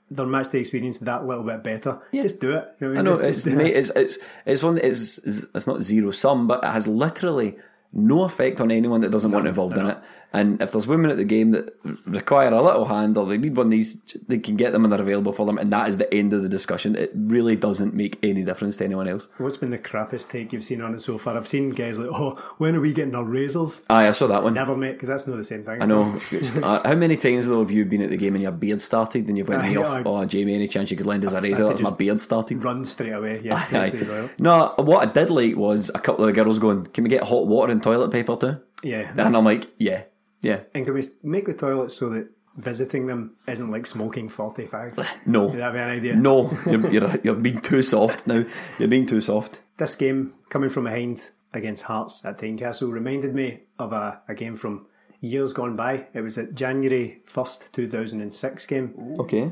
their 0.09 0.25
match 0.25 0.49
day 0.49 0.59
experience 0.59 0.99
that 0.99 1.25
little 1.25 1.43
bit 1.43 1.63
better. 1.63 1.99
Just 2.13 2.39
do 2.39 2.51
it. 2.55 2.75
You 2.79 2.97
I 2.97 3.01
know 3.01 3.11
Just- 3.11 3.23
it's 3.23 3.43
just 3.43 3.55
mate, 3.55 3.75
it's 3.75 3.89
it's 3.91 4.17
it's 4.45 4.63
one 4.63 4.77
it's 4.77 5.17
it's 5.19 5.45
it's 5.53 5.67
not 5.67 5.81
zero 5.81 6.11
sum, 6.11 6.47
but 6.47 6.63
it 6.63 6.67
has 6.67 6.87
literally 6.87 7.57
no 7.93 8.23
effect 8.23 8.59
on 8.61 8.71
anyone 8.71 9.01
that 9.01 9.09
doesn't 9.11 9.31
want 9.31 9.47
involved 9.47 9.77
in 9.77 9.87
it. 9.87 9.97
And 10.35 10.61
if 10.61 10.73
there's 10.73 10.85
women 10.85 11.09
at 11.09 11.17
the 11.17 11.23
game 11.23 11.51
that 11.51 11.73
require 12.05 12.49
a 12.49 12.61
little 12.61 12.85
hand 12.85 13.17
or 13.17 13.25
they 13.25 13.37
need 13.37 13.55
one 13.55 13.67
of 13.67 13.71
these, 13.71 14.01
they 14.27 14.37
can 14.37 14.57
get 14.57 14.73
them 14.73 14.83
and 14.83 14.91
they're 14.91 15.01
available 15.01 15.31
for 15.31 15.45
them. 15.45 15.57
And 15.57 15.71
that 15.71 15.87
is 15.87 15.97
the 15.97 16.13
end 16.13 16.33
of 16.33 16.43
the 16.43 16.49
discussion. 16.49 16.95
It 16.95 17.11
really 17.15 17.55
doesn't 17.55 17.93
make 17.93 18.19
any 18.21 18.43
difference 18.43 18.75
to 18.77 18.83
anyone 18.83 19.07
else. 19.07 19.29
What's 19.37 19.55
been 19.55 19.69
the 19.69 19.79
crappiest 19.79 20.29
take 20.29 20.51
you've 20.51 20.63
seen 20.63 20.81
on 20.81 20.93
it 20.93 20.99
so 20.99 21.17
far? 21.17 21.37
I've 21.37 21.47
seen 21.47 21.69
guys 21.69 21.97
like, 21.97 22.09
oh, 22.11 22.31
when 22.57 22.75
are 22.75 22.81
we 22.81 22.91
getting 22.91 23.15
our 23.15 23.23
razors? 23.23 23.83
Aye, 23.89 24.09
I 24.09 24.11
saw 24.11 24.27
that 24.27 24.43
one. 24.43 24.53
Never, 24.53 24.75
mate, 24.75 24.93
because 24.93 25.07
that's 25.07 25.25
not 25.25 25.37
the 25.37 25.45
same 25.45 25.63
thing. 25.63 25.81
I 25.81 25.85
know. 25.85 26.19
Uh, 26.61 26.87
how 26.87 26.95
many 26.95 27.15
times 27.15 27.47
though 27.47 27.61
have 27.61 27.71
you 27.71 27.85
been 27.85 28.01
at 28.01 28.09
the 28.09 28.17
game 28.17 28.35
and 28.35 28.43
your 28.43 28.51
beard 28.51 28.81
started 28.81 29.29
and 29.29 29.37
you've 29.37 29.47
went 29.47 29.63
Aye, 29.63 29.77
off? 29.77 30.01
Oh, 30.05 30.25
Jamie, 30.25 30.55
any 30.55 30.67
chance 30.67 30.91
you 30.91 30.97
could 30.97 31.05
lend 31.05 31.23
us 31.23 31.31
a 31.31 31.39
razor? 31.39 31.67
That's 31.67 31.81
my 31.81 31.91
beard 31.91 32.19
started. 32.19 32.61
Run 32.61 32.85
straight 32.85 33.13
away. 33.13 33.41
Yeah, 33.41 33.55
Aye, 33.55 33.61
straight 33.61 34.05
toilet. 34.05 34.39
No, 34.39 34.73
what 34.77 35.07
I 35.07 35.11
did 35.11 35.29
like 35.29 35.55
was 35.55 35.89
a 35.95 35.99
couple 35.99 36.25
of 36.25 36.27
the 36.27 36.33
girls 36.33 36.59
going, 36.59 36.87
"Can 36.87 37.03
we 37.03 37.09
get 37.09 37.23
hot 37.23 37.47
water 37.47 37.71
and 37.71 37.81
toilet 37.81 38.11
paper 38.11 38.35
too?" 38.35 38.59
Yeah. 38.83 39.11
And 39.17 39.37
I'm 39.37 39.45
like, 39.45 39.67
"Yeah, 39.77 40.03
yeah, 40.41 40.61
And 40.73 40.85
can 40.85 40.93
we 40.93 41.03
make 41.23 41.45
the 41.45 41.53
toilets 41.53 41.95
so 41.95 42.09
that 42.09 42.29
visiting 42.57 43.07
them 43.07 43.35
isn't 43.47 43.71
like 43.71 43.85
smoking 43.85 44.29
40 44.29 44.65
fags? 44.67 45.07
no, 45.25 45.45
Would 45.47 45.59
that 45.59 45.73
be 45.73 45.79
an 45.79 45.89
idea? 45.89 46.15
no, 46.15 46.51
you're, 46.65 46.89
you're 46.91 47.15
you're 47.23 47.35
being 47.35 47.59
too 47.59 47.81
soft 47.81 48.27
now. 48.27 48.45
You're 48.79 48.87
being 48.89 49.05
too 49.05 49.21
soft." 49.21 49.61
This 49.77 49.95
game, 49.95 50.33
coming 50.49 50.69
from 50.69 50.85
behind 50.85 51.31
against 51.53 51.83
Hearts 51.83 52.23
at 52.25 52.37
Tynecastle, 52.37 52.91
reminded 52.91 53.33
me 53.35 53.63
of 53.79 53.91
a, 53.93 54.21
a 54.27 54.35
game 54.35 54.55
from 54.55 54.87
years 55.19 55.53
gone 55.53 55.75
by. 55.75 56.07
It 56.13 56.21
was 56.21 56.37
a 56.37 56.45
January 56.51 57.21
1st, 57.27 57.71
2006 57.71 58.65
game. 58.67 59.15
Okay. 59.19 59.51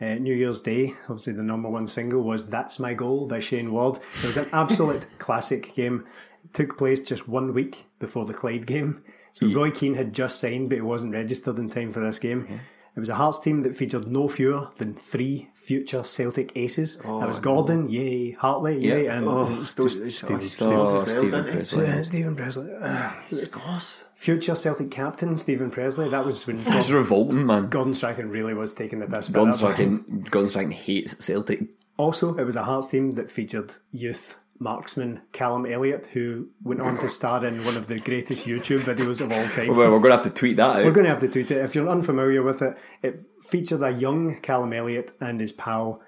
Uh, 0.00 0.14
New 0.16 0.34
Year's 0.34 0.60
Day, 0.60 0.94
obviously 1.08 1.32
the 1.34 1.44
number 1.44 1.68
one 1.68 1.86
single 1.86 2.22
was 2.22 2.48
That's 2.48 2.80
My 2.80 2.92
Goal 2.92 3.28
by 3.28 3.38
Shayne 3.38 3.70
Ward. 3.70 3.98
It 4.22 4.26
was 4.26 4.36
an 4.36 4.48
absolute 4.52 5.06
classic 5.18 5.74
game. 5.74 6.04
It 6.42 6.52
took 6.52 6.76
place 6.76 7.00
just 7.00 7.28
one 7.28 7.54
week 7.54 7.86
before 8.00 8.24
the 8.24 8.34
Clyde 8.34 8.66
game. 8.66 9.04
So 9.32 9.46
Roy 9.48 9.70
Keane 9.70 9.94
had 9.94 10.12
just 10.12 10.38
signed, 10.38 10.68
but 10.68 10.76
he 10.76 10.82
wasn't 10.82 11.14
registered 11.14 11.58
in 11.58 11.70
time 11.70 11.90
for 11.92 12.00
this 12.00 12.18
game. 12.18 12.60
It 12.94 13.00
was 13.00 13.08
a 13.08 13.14
Hearts 13.14 13.38
team 13.38 13.62
that 13.62 13.74
featured 13.74 14.06
no 14.06 14.28
fewer 14.28 14.68
than 14.76 14.92
three 14.92 15.48
future 15.54 16.04
Celtic 16.04 16.52
aces. 16.54 16.98
that 16.98 17.26
was 17.26 17.38
Gordon, 17.38 17.88
yay, 17.88 18.32
Hartley, 18.32 18.76
yay, 18.78 19.04
Yeah. 19.06 19.14
and 19.16 19.26
Oh, 19.26 19.46
just 19.48 19.72
Steve- 19.72 19.90
Stephen, 19.90 20.10
Steve- 20.10 20.48
Stephen, 20.48 20.72
Oh, 20.74 20.92
well, 20.92 21.06
Stephen? 21.06 21.44
Pressley. 21.44 21.86
uh, 21.86 22.02
Stephen 22.04 22.36
Pressley. 22.36 22.70
Uh, 22.78 23.10
Goss. 23.50 24.04
future 24.14 24.54
Celtic 24.54 24.90
captain 24.90 25.38
Stephen 25.38 25.70
Pressley. 25.70 26.10
That 26.10 26.26
was 26.26 26.46
when 26.46 26.56
It's 26.58 26.90
revolting, 26.90 27.46
man. 27.46 27.70
Gordon 27.70 27.94
Strachan 27.94 28.30
really 28.30 28.52
was 28.52 28.74
taking 28.74 28.98
the 28.98 29.06
piss. 29.06 29.30
Gordon. 29.30 29.54
Strachan, 29.54 30.26
Gordon 30.30 30.48
Strachan 30.50 30.70
hates 30.72 31.16
Celtic. 31.24 31.70
Also, 31.96 32.34
it 32.36 32.44
was 32.44 32.56
a 32.56 32.64
Hearts 32.64 32.88
team 32.88 33.12
that 33.12 33.30
featured 33.30 33.72
youth 33.90 34.36
marksman 34.62 35.22
Callum 35.32 35.66
Elliott, 35.66 36.06
who 36.06 36.48
went 36.62 36.80
on 36.80 36.96
to 36.98 37.08
star 37.08 37.44
in 37.44 37.64
one 37.64 37.76
of 37.76 37.86
the 37.88 37.98
greatest 37.98 38.46
YouTube 38.46 38.80
videos 38.80 39.20
of 39.20 39.30
all 39.32 39.46
time. 39.48 39.68
Well, 39.76 39.90
we're 39.92 39.98
going 39.98 40.10
to 40.10 40.16
have 40.16 40.22
to 40.24 40.30
tweet 40.30 40.56
that 40.58 40.76
out. 40.76 40.84
We're 40.84 40.92
going 40.92 41.04
to 41.04 41.10
have 41.10 41.18
to 41.20 41.28
tweet 41.28 41.50
it. 41.50 41.58
If 41.58 41.74
you're 41.74 41.88
unfamiliar 41.88 42.42
with 42.42 42.62
it, 42.62 42.76
it 43.02 43.20
featured 43.48 43.82
a 43.82 43.90
young 43.90 44.40
Callum 44.40 44.72
Elliott 44.72 45.12
and 45.20 45.40
his 45.40 45.52
pal 45.52 46.00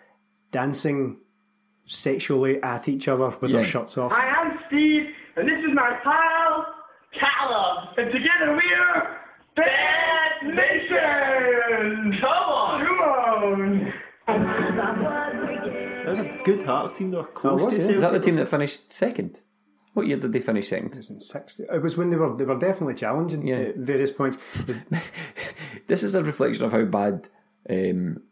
dancing 0.52 1.18
sexually 1.84 2.62
at 2.62 2.88
each 2.88 3.08
other 3.08 3.28
with 3.40 3.50
Yeah. 3.50 3.56
their 3.58 3.64
shirts 3.66 3.98
off. 3.98 4.12
Hi, 4.12 4.28
I'm 4.30 4.58
Steve, 4.68 5.08
and 5.36 5.48
this 5.48 5.58
is 5.58 5.74
my 5.74 5.98
pal, 6.02 6.66
Callum. 7.12 7.88
And 7.98 8.10
together 8.12 8.52
we're 8.54 9.18
Bad 9.56 10.54
Nation! 10.54 12.18
Come 12.20 12.28
on! 12.30 12.86
Come 12.86 13.00
on! 14.28 15.20
Was 16.18 16.26
a 16.26 16.42
good 16.44 16.62
Hearts 16.62 16.96
team. 16.96 17.10
They 17.10 17.16
were 17.16 17.24
close 17.24 17.60
was, 17.60 17.74
to 17.74 17.76
yeah. 17.76 17.80
Celtic. 17.80 17.96
Is 17.96 18.02
that 18.02 18.12
the 18.12 18.20
team 18.20 18.36
that 18.36 18.48
finished 18.48 18.92
second? 18.92 19.42
What 19.94 20.06
year 20.06 20.16
did 20.16 20.32
they 20.32 20.40
finish 20.40 20.68
second? 20.68 20.92
It 20.94 20.98
was 20.98 21.10
in 21.10 21.20
60. 21.20 21.64
It 21.72 21.82
was 21.82 21.96
when 21.96 22.10
they 22.10 22.16
were 22.16 22.36
they 22.36 22.44
were 22.44 22.58
definitely 22.58 22.94
challenging 22.94 23.46
Yeah. 23.46 23.56
at 23.56 23.76
various 23.76 24.10
points. 24.10 24.38
This 25.86 26.02
is 26.02 26.14
a 26.14 26.24
reflection 26.24 26.64
of 26.64 26.72
how 26.72 26.84
bad 26.84 27.28
um, 27.68 28.22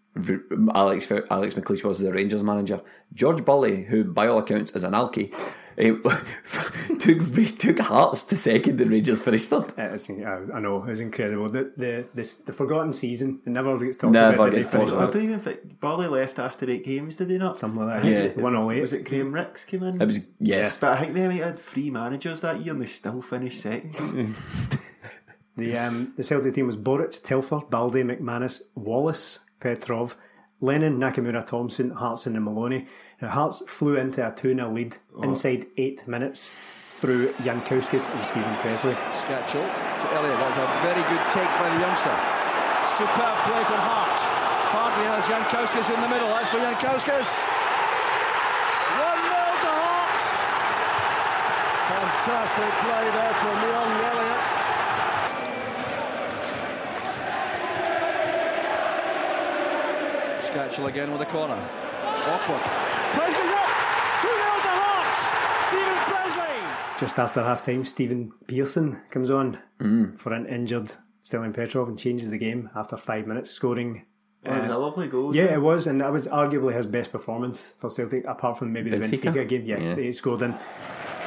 Alex 0.75 1.11
Alex 1.31 1.55
McLeish 1.55 1.85
was 1.85 2.01
as 2.01 2.09
a 2.09 2.13
Rangers 2.13 2.43
manager. 2.43 2.81
George 3.13 3.45
Burley, 3.45 3.85
who 3.85 4.05
by 4.05 4.27
all 4.27 4.39
accounts 4.39 4.71
is 4.73 4.85
an 4.85 4.93
alky, 4.93 5.35
eh, 5.79 5.93
took 6.99 7.19
took 7.59 7.79
Hearts 7.81 8.25
to 8.25 8.37
second 8.37 8.81
and 8.81 8.91
Rangers 8.91 9.21
finished 9.21 9.49
third. 9.51 9.73
It's, 9.77 10.09
I, 10.11 10.41
I 10.55 10.61
know 10.61 10.85
it's 10.85 11.01
incredible. 11.01 11.49
The 11.49 11.73
the 11.77 12.07
this, 12.15 12.35
the 12.35 12.53
forgotten 12.53 12.93
season 12.93 13.41
it 13.47 13.51
never 13.51 13.77
gets 13.79 13.97
talked 13.97 14.13
Never 14.13 14.35
about. 14.35 14.51
that 14.51 14.57
gets 14.57 14.67
they 14.69 14.73
finished 14.79 14.93
talked 14.93 15.01
I 15.01 15.05
about. 15.05 15.15
don't 15.15 15.23
even 15.25 15.39
think 15.41 15.81
Burley 15.81 16.07
left 16.09 16.39
after 16.39 16.69
eight 16.71 16.85
games, 16.85 17.17
did 17.17 17.29
they 17.29 17.39
not? 17.39 17.59
Something 17.59 17.87
like 17.87 18.05
I 18.05 18.11
that. 18.11 18.23
think 18.23 18.37
Yeah. 18.37 18.43
One 18.43 18.57
all 18.57 18.71
eight. 18.71 18.81
Was 18.81 18.93
it 18.93 19.05
Graham 19.09 19.33
Rix 19.35 19.65
came 19.65 19.83
in? 19.83 20.01
It 20.01 20.07
was 20.07 20.27
yes. 20.39 20.81
But 20.81 20.99
I 20.99 21.01
think 21.01 21.15
they 21.15 21.27
might 21.29 21.43
had 21.43 21.59
three 21.59 21.91
managers 21.91 22.41
that 22.43 22.61
year 22.61 22.73
and 22.75 22.83
they 22.83 22.87
still 22.87 23.23
finished 23.23 23.61
second. 23.63 24.37
The 25.57 25.77
um, 25.77 26.15
the 26.17 26.23
Celtic 26.23 26.55
team 26.55 26.67
was 26.67 26.79
Boruc, 26.79 27.23
Telfer, 27.23 27.61
Balde, 27.69 27.97
McManus, 27.97 28.63
Wallace, 28.75 29.41
Petrov, 29.61 30.17
Lennon, 30.63 30.99
Nakamura, 30.99 31.45
Thompson, 31.47 31.91
Hartson, 31.91 32.37
and 32.37 32.45
Maloney. 32.47 32.87
Now, 33.23 33.31
Hearts 33.31 33.63
flew 33.71 33.95
into 33.95 34.19
a 34.27 34.35
2 34.35 34.57
0 34.57 34.73
lead 34.73 34.97
oh. 35.15 35.23
inside 35.23 35.67
eight 35.77 36.09
minutes 36.09 36.51
through 36.87 37.31
Jankauskas 37.35 38.11
and 38.11 38.25
Stephen 38.25 38.57
Pressley. 38.59 38.95
Skacel 39.23 39.63
to 39.63 40.07
Elliott. 40.11 40.39
That's 40.43 40.59
a 40.59 40.67
very 40.83 41.07
good 41.07 41.23
take 41.31 41.47
by 41.63 41.71
the 41.71 41.79
youngster. 41.79 42.11
Superb 42.99 43.39
play 43.47 43.63
from 43.63 43.79
Hearts. 43.79 44.27
Hartley 44.75 45.07
has 45.07 45.23
Jankauskas 45.31 45.87
in 45.95 46.01
the 46.03 46.11
middle. 46.11 46.27
That's 46.35 46.51
for 46.51 46.59
Jankauskas. 46.59 47.31
1 48.99 49.07
0 49.07 49.39
to 49.63 49.71
Hearts. 49.71 50.27
Fantastic 51.95 52.75
play 52.83 53.07
there 53.07 53.35
from 53.39 53.55
young 53.71 54.03
Elliott. 54.03 54.43
Skacel 60.51 60.89
again 60.89 61.13
with 61.13 61.21
a 61.21 61.27
corner. 61.27 61.63
Awkward. 62.03 63.02
Pressley's 63.15 63.51
up. 63.51 63.71
2 64.23 64.29
0 64.29 64.39
to 64.67 64.73
Hearts. 64.83 65.21
Stephen 65.69 65.99
Presley. 66.11 66.99
Just 66.99 67.19
after 67.19 67.43
half 67.43 67.63
time, 67.65 67.85
Stephen 67.85 68.33
Pearson 68.47 69.03
comes 69.11 69.31
on 69.31 69.59
mm. 69.81 70.19
for 70.19 70.33
an 70.33 70.47
injured 70.47 70.93
Stiliyan 71.25 71.55
Petrov 71.55 71.89
and 71.89 71.99
changes 71.99 72.31
the 72.31 72.39
game 72.39 72.71
after 72.75 72.97
five 72.97 73.27
minutes, 73.27 73.51
scoring. 73.51 74.05
It 74.45 74.51
was 74.51 74.71
uh, 74.71 74.77
a 74.77 74.79
lovely 74.79 75.07
goal. 75.07 75.35
Yeah, 75.35 75.55
it 75.55 75.63
was, 75.63 75.87
and 75.87 76.01
that 76.01 76.11
was 76.13 76.27
arguably 76.27 76.75
his 76.75 76.87
best 76.87 77.13
performance 77.13 77.75
for 77.79 77.89
Celtic, 77.89 78.27
apart 78.27 78.59
from 78.59 78.73
maybe 78.73 78.91
the 78.91 78.97
Benfica? 78.97 79.33
Benfica 79.33 79.49
game. 79.49 79.65
Yeah, 79.65 79.79
Yeah. 79.79 79.95
that 79.95 80.03
he 80.03 80.13
scored 80.13 80.43
in. 80.43 80.59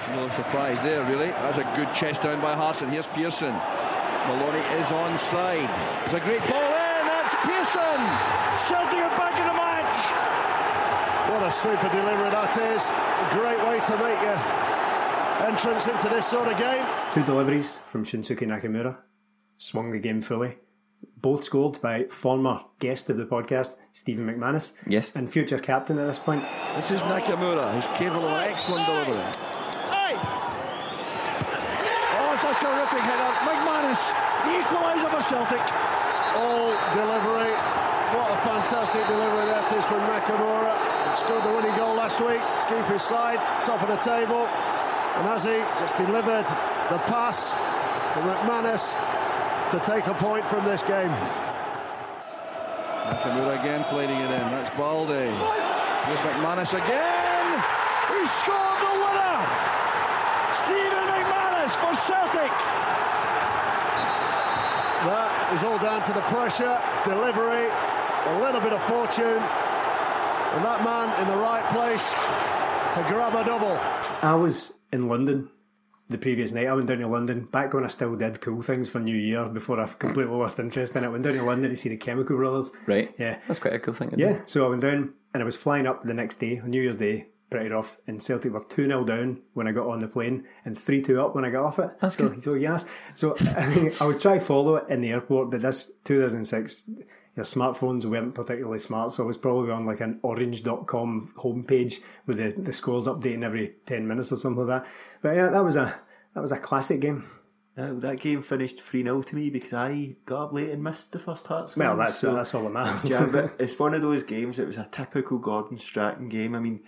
No 0.10 0.30
surprise 0.30 0.80
there, 0.82 1.04
really. 1.10 1.28
That's 1.28 1.58
a 1.58 1.72
good 1.76 1.92
chest 1.94 2.22
down 2.24 2.42
by 2.42 2.54
Hartson. 2.56 2.90
Here's 2.90 3.08
Pearson. 3.08 3.54
Maloney 4.28 4.60
is 4.80 4.88
onside. 4.88 5.70
It's 6.06 6.14
a 6.14 6.20
great 6.20 6.42
ball 6.42 6.62
in. 6.62 7.08
That's 7.08 7.34
Pearson. 7.46 8.00
Celtic 8.68 9.00
are 9.00 9.18
back 9.18 9.40
in 9.40 9.48
the 9.48 9.54
match. 9.54 9.65
What 11.36 11.50
a 11.50 11.52
super 11.52 11.90
delivery 11.90 12.30
that 12.32 12.56
is. 12.56 12.88
A 12.88 13.28
great 13.36 13.60
way 13.68 13.82
to 13.84 13.98
make 14.00 14.22
your 14.24 14.40
entrance 15.46 15.86
into 15.86 16.08
this 16.08 16.28
sort 16.28 16.48
of 16.48 16.58
game. 16.58 16.86
Two 17.14 17.26
deliveries 17.26 17.80
from 17.92 18.06
Shunsuke 18.06 18.48
Nakamura 18.48 19.00
swung 19.58 19.92
the 19.92 20.00
game 20.00 20.22
fully. 20.22 20.56
Both 21.18 21.44
scored 21.44 21.82
by 21.82 22.06
former 22.06 22.62
guest 22.80 23.10
of 23.10 23.18
the 23.18 23.26
podcast, 23.26 23.76
Stephen 23.92 24.26
McManus. 24.26 24.74
Yes. 24.88 25.12
And 25.14 25.30
future 25.30 25.60
captain 25.60 26.00
at 26.00 26.08
this 26.08 26.20
point. 26.20 26.46
This 26.78 26.92
is 26.92 27.02
Nakamura, 27.02 27.74
who's 27.74 27.88
capable 27.98 28.30
of 28.30 28.42
an 28.42 28.54
excellent 28.54 28.88
delivery. 28.88 29.22
Hey! 29.92 30.16
Oh, 32.16 32.32
it's 32.32 32.46
a 32.48 32.56
terrific 32.64 33.04
header. 33.04 33.32
McManus, 33.44 34.00
the 34.48 34.64
equaliser 34.64 35.12
for 35.12 35.22
Celtic. 35.28 35.60
All 36.38 36.72
delivery. 36.96 37.45
A 38.36 38.38
fantastic 38.44 39.08
delivery 39.08 39.48
that 39.48 39.72
is 39.72 39.86
from 39.86 40.04
Nakamura. 40.12 40.76
He 41.08 41.16
scored 41.24 41.48
the 41.48 41.56
winning 41.56 41.72
goal 41.80 41.96
last 41.96 42.20
week 42.20 42.44
to 42.44 42.66
keep 42.68 42.84
his 42.92 43.00
side 43.02 43.40
top 43.64 43.80
of 43.80 43.88
the 43.88 43.96
table. 43.96 44.44
And 45.16 45.24
as 45.32 45.48
he 45.48 45.64
just 45.80 45.96
delivered 45.96 46.44
the 46.92 47.00
pass 47.08 47.56
from 48.12 48.28
McManus 48.28 48.92
to 49.72 49.80
take 49.80 50.12
a 50.12 50.14
point 50.20 50.44
from 50.52 50.68
this 50.68 50.84
game. 50.84 51.16
Nakamura 53.08 53.56
again 53.56 53.88
plating 53.88 54.20
it 54.20 54.28
in. 54.28 54.46
That's 54.52 54.68
Balde. 54.76 55.32
Here's 56.04 56.20
McManus 56.20 56.76
again. 56.76 57.48
He 58.12 58.20
scored 58.36 58.80
the 58.84 58.96
winner. 59.00 59.40
Stephen 60.60 61.08
McManus 61.08 61.72
for 61.80 61.96
Celtic. 62.04 62.52
That 65.08 65.32
is 65.56 65.64
all 65.64 65.80
down 65.80 66.04
to 66.04 66.12
the 66.12 66.26
pressure, 66.28 66.76
delivery, 67.08 67.72
a 68.28 68.42
little 68.42 68.62
bit 68.62 68.74
of 68.74 68.82
fortune, 68.84 69.26
and 69.26 70.64
that 70.66 70.84
man 70.84 71.22
in 71.22 71.28
the 71.30 71.38
right 71.38 71.68
place 71.70 72.08
to 72.96 73.04
grab 73.14 73.36
a 73.36 73.44
double. 73.44 73.78
I 74.22 74.36
was 74.36 74.74
in 74.92 75.08
London 75.08 75.50
the 76.08 76.18
previous 76.18 76.52
night. 76.52 76.68
I 76.68 76.74
went 76.74 76.88
down 76.88 77.00
to 77.00 77.08
London 77.08 77.46
back 77.46 77.74
when 77.74 77.84
I 77.84 77.88
still 77.88 78.16
did 78.16 78.40
cool 78.42 78.62
things 78.62 78.90
for 78.90 79.00
New 79.00 79.16
Year 79.18 79.46
before 79.50 79.80
I 79.80 79.86
completely 79.88 80.34
lost 80.36 80.60
interest 80.60 80.96
in 80.96 81.04
it. 81.04 81.08
I 81.08 81.10
went 81.10 81.24
down 81.24 81.34
to 81.34 81.44
London 81.44 81.72
to 81.72 81.76
see 81.78 81.90
the 81.90 81.98
Chemical 81.98 82.38
Brothers. 82.38 82.72
Right. 82.86 83.14
Yeah. 83.18 83.40
That's 83.48 83.60
quite 83.60 83.74
a 83.74 83.80
cool 83.80 83.94
thing. 83.94 84.10
isn't 84.10 84.20
Yeah, 84.20 84.42
it? 84.42 84.50
so 84.50 84.66
I 84.66 84.70
went 84.70 84.82
down 84.82 85.14
and 85.34 85.44
I 85.44 85.46
was 85.46 85.58
flying 85.58 85.86
up 85.88 86.04
the 86.04 86.14
next 86.14 86.36
day, 86.36 86.60
on 86.60 86.70
New 86.70 86.82
Year's 86.82 86.96
Day, 86.96 87.28
pretty 87.50 87.70
rough. 87.70 87.98
And 88.08 88.22
Celtic 88.24 88.54
were 88.54 88.64
2 88.64 88.86
0 88.86 89.04
down 89.04 89.42
when 89.54 89.68
I 89.68 89.72
got 89.72 89.88
on 89.88 90.00
the 90.00 90.08
plane 90.08 90.46
and 90.64 90.78
3 90.80 91.02
2 91.02 91.20
up 91.22 91.36
when 91.36 91.44
I 91.44 91.50
got 91.50 91.66
off 91.66 91.80
it. 91.80 91.90
That's 92.00 92.16
so, 92.16 92.30
good. 92.30 92.42
So, 92.42 92.56
yes. 92.56 92.86
So 93.16 93.36
I, 93.42 93.92
I 94.00 94.06
was 94.06 94.22
trying 94.22 94.40
to 94.40 94.46
follow 94.46 94.76
it 94.78 94.90
in 94.90 95.02
the 95.02 95.10
airport, 95.12 95.50
but 95.52 95.62
this 95.62 95.92
2006, 96.06 96.90
your 97.36 97.46
smartphones 97.46 98.06
weren't 98.06 98.34
particularly 98.36 98.80
smart. 98.80 99.12
So 99.14 99.24
I 99.24 99.26
was 99.28 99.38
probably 99.38 99.72
on 99.72 99.86
like 99.86 100.00
an 100.02 100.20
orange.com 100.24 101.34
homepage 101.38 102.00
with 102.26 102.38
the, 102.38 102.52
the 102.62 102.74
scores 102.74 103.08
updating 103.08 103.44
every 103.44 103.76
10 103.86 104.08
minutes 104.08 104.32
or 104.32 104.38
something 104.38 104.66
like 104.66 104.84
that. 104.84 104.92
But 105.22 105.36
yeah, 105.36 105.50
that 105.50 105.64
was 105.64 105.76
a. 105.76 106.00
That 106.34 106.42
was 106.42 106.52
a 106.52 106.60
classic 106.60 107.00
game. 107.00 107.24
Uh, 107.78 107.94
that 107.94 108.20
game 108.20 108.42
finished 108.42 108.82
3 108.82 109.04
0 109.04 109.22
to 109.22 109.36
me 109.36 109.50
because 109.50 109.72
I 109.72 110.18
got 110.26 110.44
up 110.48 110.54
late 110.54 110.70
and 110.70 110.84
missed 110.84 111.14
the 111.14 111.20
first 111.20 111.48
Hearts 111.48 111.78
Well, 111.78 111.96
that's 111.96 112.18
so- 112.18 112.34
that's 112.36 112.54
all 112.54 112.64
that 112.64 112.70
matters. 112.74 113.10
Yeah, 113.10 113.26
but 113.26 113.56
it's 113.58 113.80
one 113.80 113.94
of 113.94 114.02
those 114.02 114.24
games. 114.24 114.60
It 114.60 114.68
was 114.68 114.78
a 114.78 114.88
typical 114.92 115.38
Gordon 115.38 115.78
Strachan 115.78 116.28
game. 116.28 116.54
I 116.54 116.60
mean, 116.60 116.82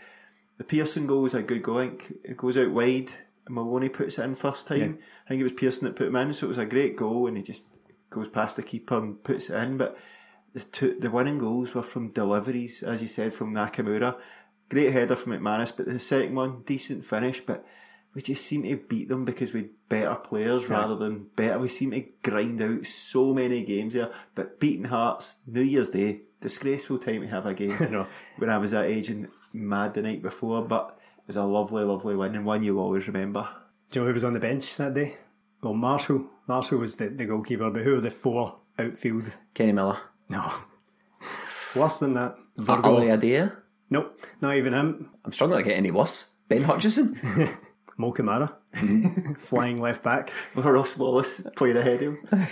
the 0.57 0.65
Pearson 0.65 1.07
goal 1.07 1.21
was 1.21 1.33
a 1.33 1.41
good 1.41 1.63
goal. 1.63 1.77
I 1.77 1.87
think 1.87 2.13
It 2.25 2.35
goes 2.35 2.57
out 2.57 2.71
wide, 2.71 3.11
Maloney 3.47 3.87
puts 3.87 4.17
it 4.19 4.23
in 4.23 4.35
first 4.35 4.67
time. 4.67 4.99
I 5.25 5.29
think 5.29 5.39
it 5.39 5.43
was 5.43 5.53
Pearson 5.53 5.85
that 5.85 5.95
put 5.95 6.07
him 6.07 6.15
in, 6.17 6.33
so 6.33 6.45
it 6.47 6.49
was 6.49 6.57
a 6.57 6.65
great 6.65 6.97
goal, 6.97 7.27
and 7.27 7.37
he 7.37 7.43
just 7.43 7.63
goes 8.09 8.27
past 8.27 8.57
the 8.57 8.63
keeper 8.63 8.97
and 8.97 9.23
puts 9.23 9.49
it 9.49 9.55
in. 9.55 9.77
But 9.77 9.97
the 10.57 10.65
two, 10.65 10.97
the 10.99 11.11
winning 11.11 11.37
goals 11.37 11.75
were 11.75 11.83
from 11.83 12.09
deliveries, 12.09 12.81
as 12.81 13.01
you 13.01 13.07
said, 13.07 13.33
from 13.33 13.53
Nakamura. 13.53 14.17
Great 14.69 14.91
header 14.91 15.15
from 15.15 15.33
McManus, 15.33 15.75
but 15.75 15.85
the 15.85 15.99
second 15.99 16.35
one, 16.35 16.63
decent 16.65 17.05
finish, 17.05 17.41
but 17.41 17.65
we 18.13 18.21
just 18.23 18.45
seem 18.45 18.63
to 18.63 18.75
beat 18.75 19.07
them 19.07 19.23
because 19.23 19.53
we 19.53 19.69
better 19.87 20.15
players 20.15 20.67
rather 20.67 20.95
than 20.95 21.27
better. 21.35 21.59
We 21.59 21.69
seem 21.69 21.91
to 21.91 22.03
grind 22.23 22.59
out 22.61 22.87
so 22.87 23.33
many 23.33 23.63
games 23.63 23.93
there. 23.93 24.11
But 24.33 24.59
beating 24.59 24.85
Hearts, 24.85 25.35
New 25.45 25.61
Year's 25.61 25.89
Day, 25.89 26.21
disgraceful 26.41 26.97
time 26.97 27.21
to 27.21 27.27
have 27.27 27.45
a 27.45 27.53
game. 27.53 27.77
know. 27.91 28.07
When 28.37 28.49
I 28.49 28.57
was 28.57 28.71
that 28.71 28.87
age 28.87 29.09
and 29.09 29.27
mad 29.53 29.93
the 29.93 30.01
night 30.01 30.23
before, 30.23 30.63
but 30.63 30.99
it 31.19 31.27
was 31.27 31.35
a 31.35 31.43
lovely, 31.43 31.83
lovely 31.83 32.15
win 32.15 32.33
and 32.33 32.45
one 32.45 32.63
you'll 32.63 32.79
always 32.79 33.07
remember. 33.07 33.47
Do 33.91 33.99
you 33.99 34.03
know 34.03 34.07
who 34.07 34.13
was 34.15 34.23
on 34.23 34.33
the 34.33 34.39
bench 34.39 34.75
that 34.77 34.95
day? 34.95 35.17
Well, 35.61 35.75
Marshall. 35.75 36.25
Marshall 36.47 36.79
was 36.79 36.95
the, 36.95 37.09
the 37.09 37.25
goalkeeper, 37.25 37.69
but 37.69 37.83
who 37.83 37.93
were 37.93 38.01
the 38.01 38.09
four 38.09 38.57
outfield? 38.79 39.31
Kenny 39.53 39.73
Miller. 39.73 39.99
No. 40.29 40.51
Worse 41.75 41.99
than 41.99 42.13
that. 42.13 42.35
Ali 42.67 42.81
Virgo. 42.81 43.13
Adair. 43.13 43.63
Nope, 43.89 44.19
not 44.41 44.55
even 44.55 44.73
him. 44.73 45.09
I'm 45.23 45.31
struggling 45.31 45.63
to 45.63 45.69
get 45.69 45.77
any 45.77 45.91
worse. 45.91 46.31
Ben 46.47 46.63
Hutchinson. 46.63 47.19
Mo 47.97 48.11
Camara. 48.11 48.55
Mm-hmm. 48.75 49.33
Flying 49.37 49.81
left 49.81 50.03
back. 50.03 50.31
Ross 50.55 50.97
Wallace 50.97 51.47
playing 51.55 51.77
ahead 51.77 52.01
of 52.03 52.17
him. 52.31 52.47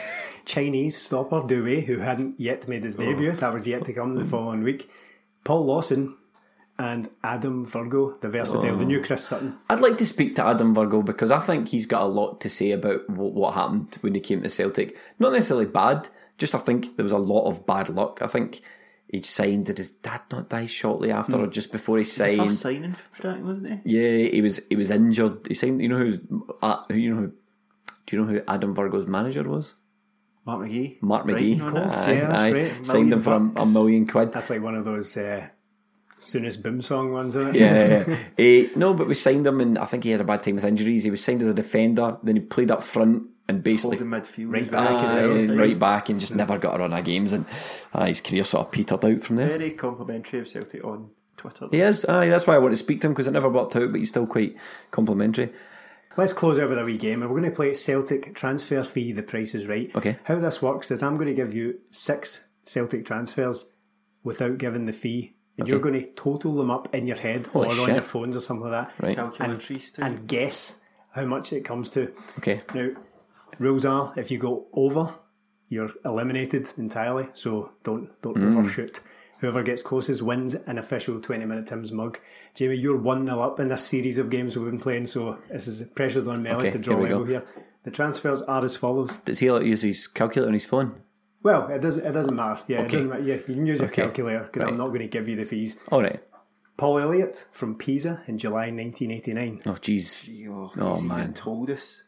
Chinese 0.45 0.97
stopper, 0.97 1.43
Du 1.45 1.63
Wei, 1.63 1.82
who 1.82 1.97
hadn't 1.97 2.39
yet 2.39 2.67
made 2.67 2.84
his 2.84 2.95
oh. 2.95 2.99
debut. 2.99 3.32
That 3.34 3.53
was 3.53 3.67
yet 3.67 3.86
to 3.86 3.93
come 3.93 4.15
the 4.15 4.26
following 4.26 4.63
week. 4.63 4.89
Paul 5.43 5.65
Lawson 5.65 6.17
and 6.78 7.07
Adam 7.23 7.65
Virgo, 7.65 8.17
the 8.19 8.30
versatile, 8.30 8.76
the 8.76 8.86
new 8.86 8.99
oh. 8.99 9.03
Chris 9.03 9.23
Sutton. 9.23 9.57
I'd 9.69 9.80
like 9.80 9.97
to 9.99 10.05
speak 10.05 10.36
to 10.36 10.45
Adam 10.45 10.73
Virgo 10.73 11.01
because 11.01 11.32
I 11.32 11.39
think 11.39 11.69
he's 11.69 11.86
got 11.86 12.01
a 12.01 12.07
lot 12.07 12.41
to 12.41 12.49
say 12.49 12.71
about 12.71 13.09
what, 13.09 13.34
what 13.34 13.53
happened 13.53 13.97
when 14.01 14.13
he 14.13 14.19
came 14.19 14.41
to 14.41 14.49
Celtic. 14.49 14.97
Not 15.19 15.32
necessarily 15.32 15.67
bad, 15.67 16.09
just 16.38 16.55
I 16.55 16.59
think 16.59 16.97
there 16.97 17.03
was 17.03 17.11
a 17.11 17.17
lot 17.17 17.47
of 17.47 17.65
bad 17.65 17.89
luck. 17.89 18.19
I 18.21 18.27
think 18.27 18.61
he 19.07 19.21
signed. 19.21 19.67
Did 19.67 19.77
his 19.77 19.91
dad 19.91 20.21
not 20.31 20.49
die 20.49 20.67
shortly 20.67 21.11
after 21.11 21.38
or 21.38 21.47
just 21.47 21.71
before 21.71 21.97
he 21.97 22.03
signed? 22.03 22.41
First 22.41 22.59
signing 22.61 22.93
for 22.93 23.03
Strachan, 23.15 23.47
wasn't 23.47 23.81
he? 23.86 23.97
Yeah, 23.97 24.29
he 24.31 24.41
was 24.41 24.59
he 24.69 24.75
was 24.75 24.91
injured. 24.91 25.47
He 25.47 25.53
signed. 25.53 25.81
You 25.81 25.89
know 25.89 25.97
who's 25.97 26.19
uh, 26.61 26.83
who? 26.89 26.97
You 26.97 27.13
know 27.13 27.21
who? 27.21 27.33
Do 28.05 28.15
you 28.15 28.21
know 28.21 28.27
who 28.27 28.41
Adam 28.47 28.75
Virgo's 28.75 29.07
manager 29.07 29.43
was? 29.43 29.75
Mark 30.45 30.61
McGhee. 30.61 31.01
Mark 31.01 31.25
McGhee. 31.25 31.59
course, 31.59 32.05
Aye, 32.05 32.13
yeah, 32.13 32.27
that's 32.27 32.39
aye. 32.39 32.51
right. 32.51 32.86
Signed 32.86 33.13
him 33.13 33.21
for 33.21 33.33
a, 33.33 33.61
a 33.61 33.65
million 33.65 34.05
quid. 34.05 34.31
That's 34.31 34.51
like 34.51 34.61
one 34.61 34.75
of 34.75 34.86
those 34.86 35.17
uh, 35.17 35.47
soonest 36.19 36.61
boom 36.61 36.83
song 36.83 37.11
ones, 37.11 37.36
isn't 37.36 37.55
it? 37.55 37.59
Yeah, 37.61 38.17
yeah. 38.38 38.67
No, 38.75 38.93
but 38.93 39.07
we 39.07 39.15
signed 39.15 39.47
him, 39.47 39.59
and 39.59 39.79
I 39.79 39.86
think 39.86 40.03
he 40.03 40.11
had 40.11 40.21
a 40.21 40.25
bad 40.25 40.43
time 40.43 40.53
with 40.55 40.65
injuries. 40.65 41.03
He 41.03 41.09
was 41.09 41.23
signed 41.23 41.41
as 41.41 41.47
a 41.47 41.53
defender, 41.53 42.17
then 42.21 42.36
he 42.36 42.41
played 42.43 42.69
up 42.69 42.83
front 42.83 43.23
and 43.47 43.63
basically 43.63 43.97
midfield. 43.97 44.51
Right 44.53 44.71
back 44.71 44.89
well. 44.95 45.05
as 45.05 45.31
Aye, 45.31 45.45
well. 45.47 45.57
right 45.57 45.77
back, 45.79 46.09
and 46.09 46.19
just 46.19 46.35
never 46.35 46.57
got 46.57 46.75
a 46.75 46.79
run 46.79 46.93
of 46.93 47.05
games, 47.05 47.33
and 47.33 47.45
uh, 47.93 48.05
his 48.05 48.21
career 48.21 48.43
sort 48.43 48.65
of 48.67 48.71
petered 48.71 49.03
out 49.05 49.21
from 49.23 49.35
there. 49.37 49.47
Very 49.47 49.71
complimentary 49.71 50.39
of 50.39 50.47
Celtic 50.47 50.83
on 50.83 51.11
Twitter. 51.37 51.67
He 51.71 51.81
is, 51.81 52.05
aye, 52.05 52.29
that's 52.29 52.47
why 52.47 52.55
I 52.55 52.59
want 52.59 52.71
to 52.73 52.77
speak 52.77 53.01
to 53.01 53.07
him 53.07 53.13
because 53.13 53.27
it 53.27 53.31
never 53.31 53.49
worked 53.49 53.75
out, 53.75 53.91
but 53.91 53.99
he's 53.99 54.09
still 54.09 54.25
quite 54.27 54.55
complimentary. 54.91 55.51
Let's 56.17 56.31
close 56.33 56.57
out 56.59 56.69
with 56.69 56.79
a 56.79 56.83
wee 56.85 56.97
game, 56.97 57.21
and 57.21 57.29
we're 57.29 57.39
going 57.41 57.51
to 57.51 57.55
play 57.55 57.73
Celtic 57.73 58.33
transfer 58.33 58.83
fee. 58.85 59.11
The 59.11 59.21
price 59.21 59.53
is 59.53 59.67
right. 59.67 59.93
Okay. 59.95 60.17
How 60.23 60.35
this 60.39 60.61
works 60.61 60.89
is 60.89 61.03
I'm 61.03 61.15
going 61.15 61.27
to 61.27 61.33
give 61.33 61.53
you 61.53 61.79
six 61.91 62.45
Celtic 62.63 63.05
transfers 63.05 63.69
without 64.23 64.57
giving 64.57 64.85
the 64.85 64.93
fee, 64.93 65.35
and 65.57 65.67
you're 65.67 65.79
going 65.79 65.93
to 66.01 66.09
total 66.13 66.55
them 66.55 66.71
up 66.71 66.95
in 66.95 67.05
your 67.05 67.17
head 67.17 67.47
Holy 67.47 67.67
or 67.67 67.81
on 67.81 67.93
your 67.95 68.01
phones 68.01 68.35
or 68.37 68.39
something 68.39 68.69
like 68.71 68.87
that, 68.97 69.03
Right. 69.05 69.17
Calculatories 69.17 69.93
too. 69.93 70.01
and 70.03 70.25
guess 70.25 70.81
how 71.11 71.25
much 71.25 71.51
it 71.51 71.65
comes 71.65 71.89
to. 71.91 72.11
Okay. 72.39 72.61
Now, 72.73 72.89
rules 73.60 73.86
are 73.86 74.14
if 74.18 74.32
you 74.32 74.38
go 74.38 74.68
over, 74.74 75.16
you're 75.68 75.91
eliminated 76.03 76.72
entirely. 76.78 77.28
So 77.34 77.72
don't 77.84 78.10
don't 78.22 78.38
Mm. 78.38 78.58
overshoot. 78.58 79.01
Whoever 79.39 79.64
gets 79.64 79.84
closest 79.84 80.22
wins 80.22 80.56
an 80.56 80.78
official 80.78 81.20
20 81.20 81.45
minute 81.45 81.68
Tim's 81.68 81.91
mug. 81.91 82.20
Jamie, 82.56 82.76
you're 82.78 82.97
1 82.97 83.26
0 83.26 83.39
up 83.39 83.60
in 83.60 83.68
this 83.68 83.84
series 83.86 84.18
of 84.18 84.30
games 84.30 84.56
we've 84.58 84.70
been 84.72 84.80
playing, 84.80 85.06
so 85.08 85.38
this 85.51 85.68
is 85.68 85.91
pressure's 85.91 86.28
on 86.28 86.41
Melly 86.41 86.68
Okay, 86.68 86.72
to 86.72 86.78
draw 86.80 86.95
here 86.99 87.03
level 87.10 87.20
go. 87.20 87.26
here. 87.26 87.43
The 87.84 87.91
transfers 87.91 88.41
are 88.43 88.64
as 88.64 88.76
follows. 88.78 89.18
Does 89.26 89.39
he 89.39 89.47
use 89.47 89.82
his 89.84 90.08
calculator 90.08 90.47
on 90.47 90.53
his 90.53 90.66
phone? 90.66 91.01
Well, 91.43 91.68
it 91.68 91.80
doesn't 91.82 92.03
it 92.06 92.12
doesn't 92.14 92.36
matter. 92.36 92.62
Yeah, 92.68 92.82
it 92.84 92.91
doesn't 92.91 93.10
matter. 93.10 93.22
Yeah, 93.24 93.36
you 93.36 93.53
can 93.56 93.66
use 93.68 93.80
your 93.80 93.89
Okay. 93.89 94.03
calculator 94.03 94.43
because 94.51 94.64
I'm 94.64 94.78
not 94.78 94.88
going 94.88 95.01
to 95.01 95.08
give 95.08 95.28
you 95.30 95.36
the 95.36 95.45
fees. 95.45 95.76
All 95.91 96.01
right. 96.01 96.20
Paul 96.78 96.97
Elliott 96.99 97.45
from 97.51 97.76
Pisa 97.76 98.24
in 98.28 98.38
July 98.38 98.70
1989. 98.72 99.62
Oh, 99.68 99.72
jeez. 99.74 100.26
Oh, 100.49 100.72
Oh, 100.80 101.01
man. 101.01 101.34
told 101.34 101.70
us. 101.70 102.01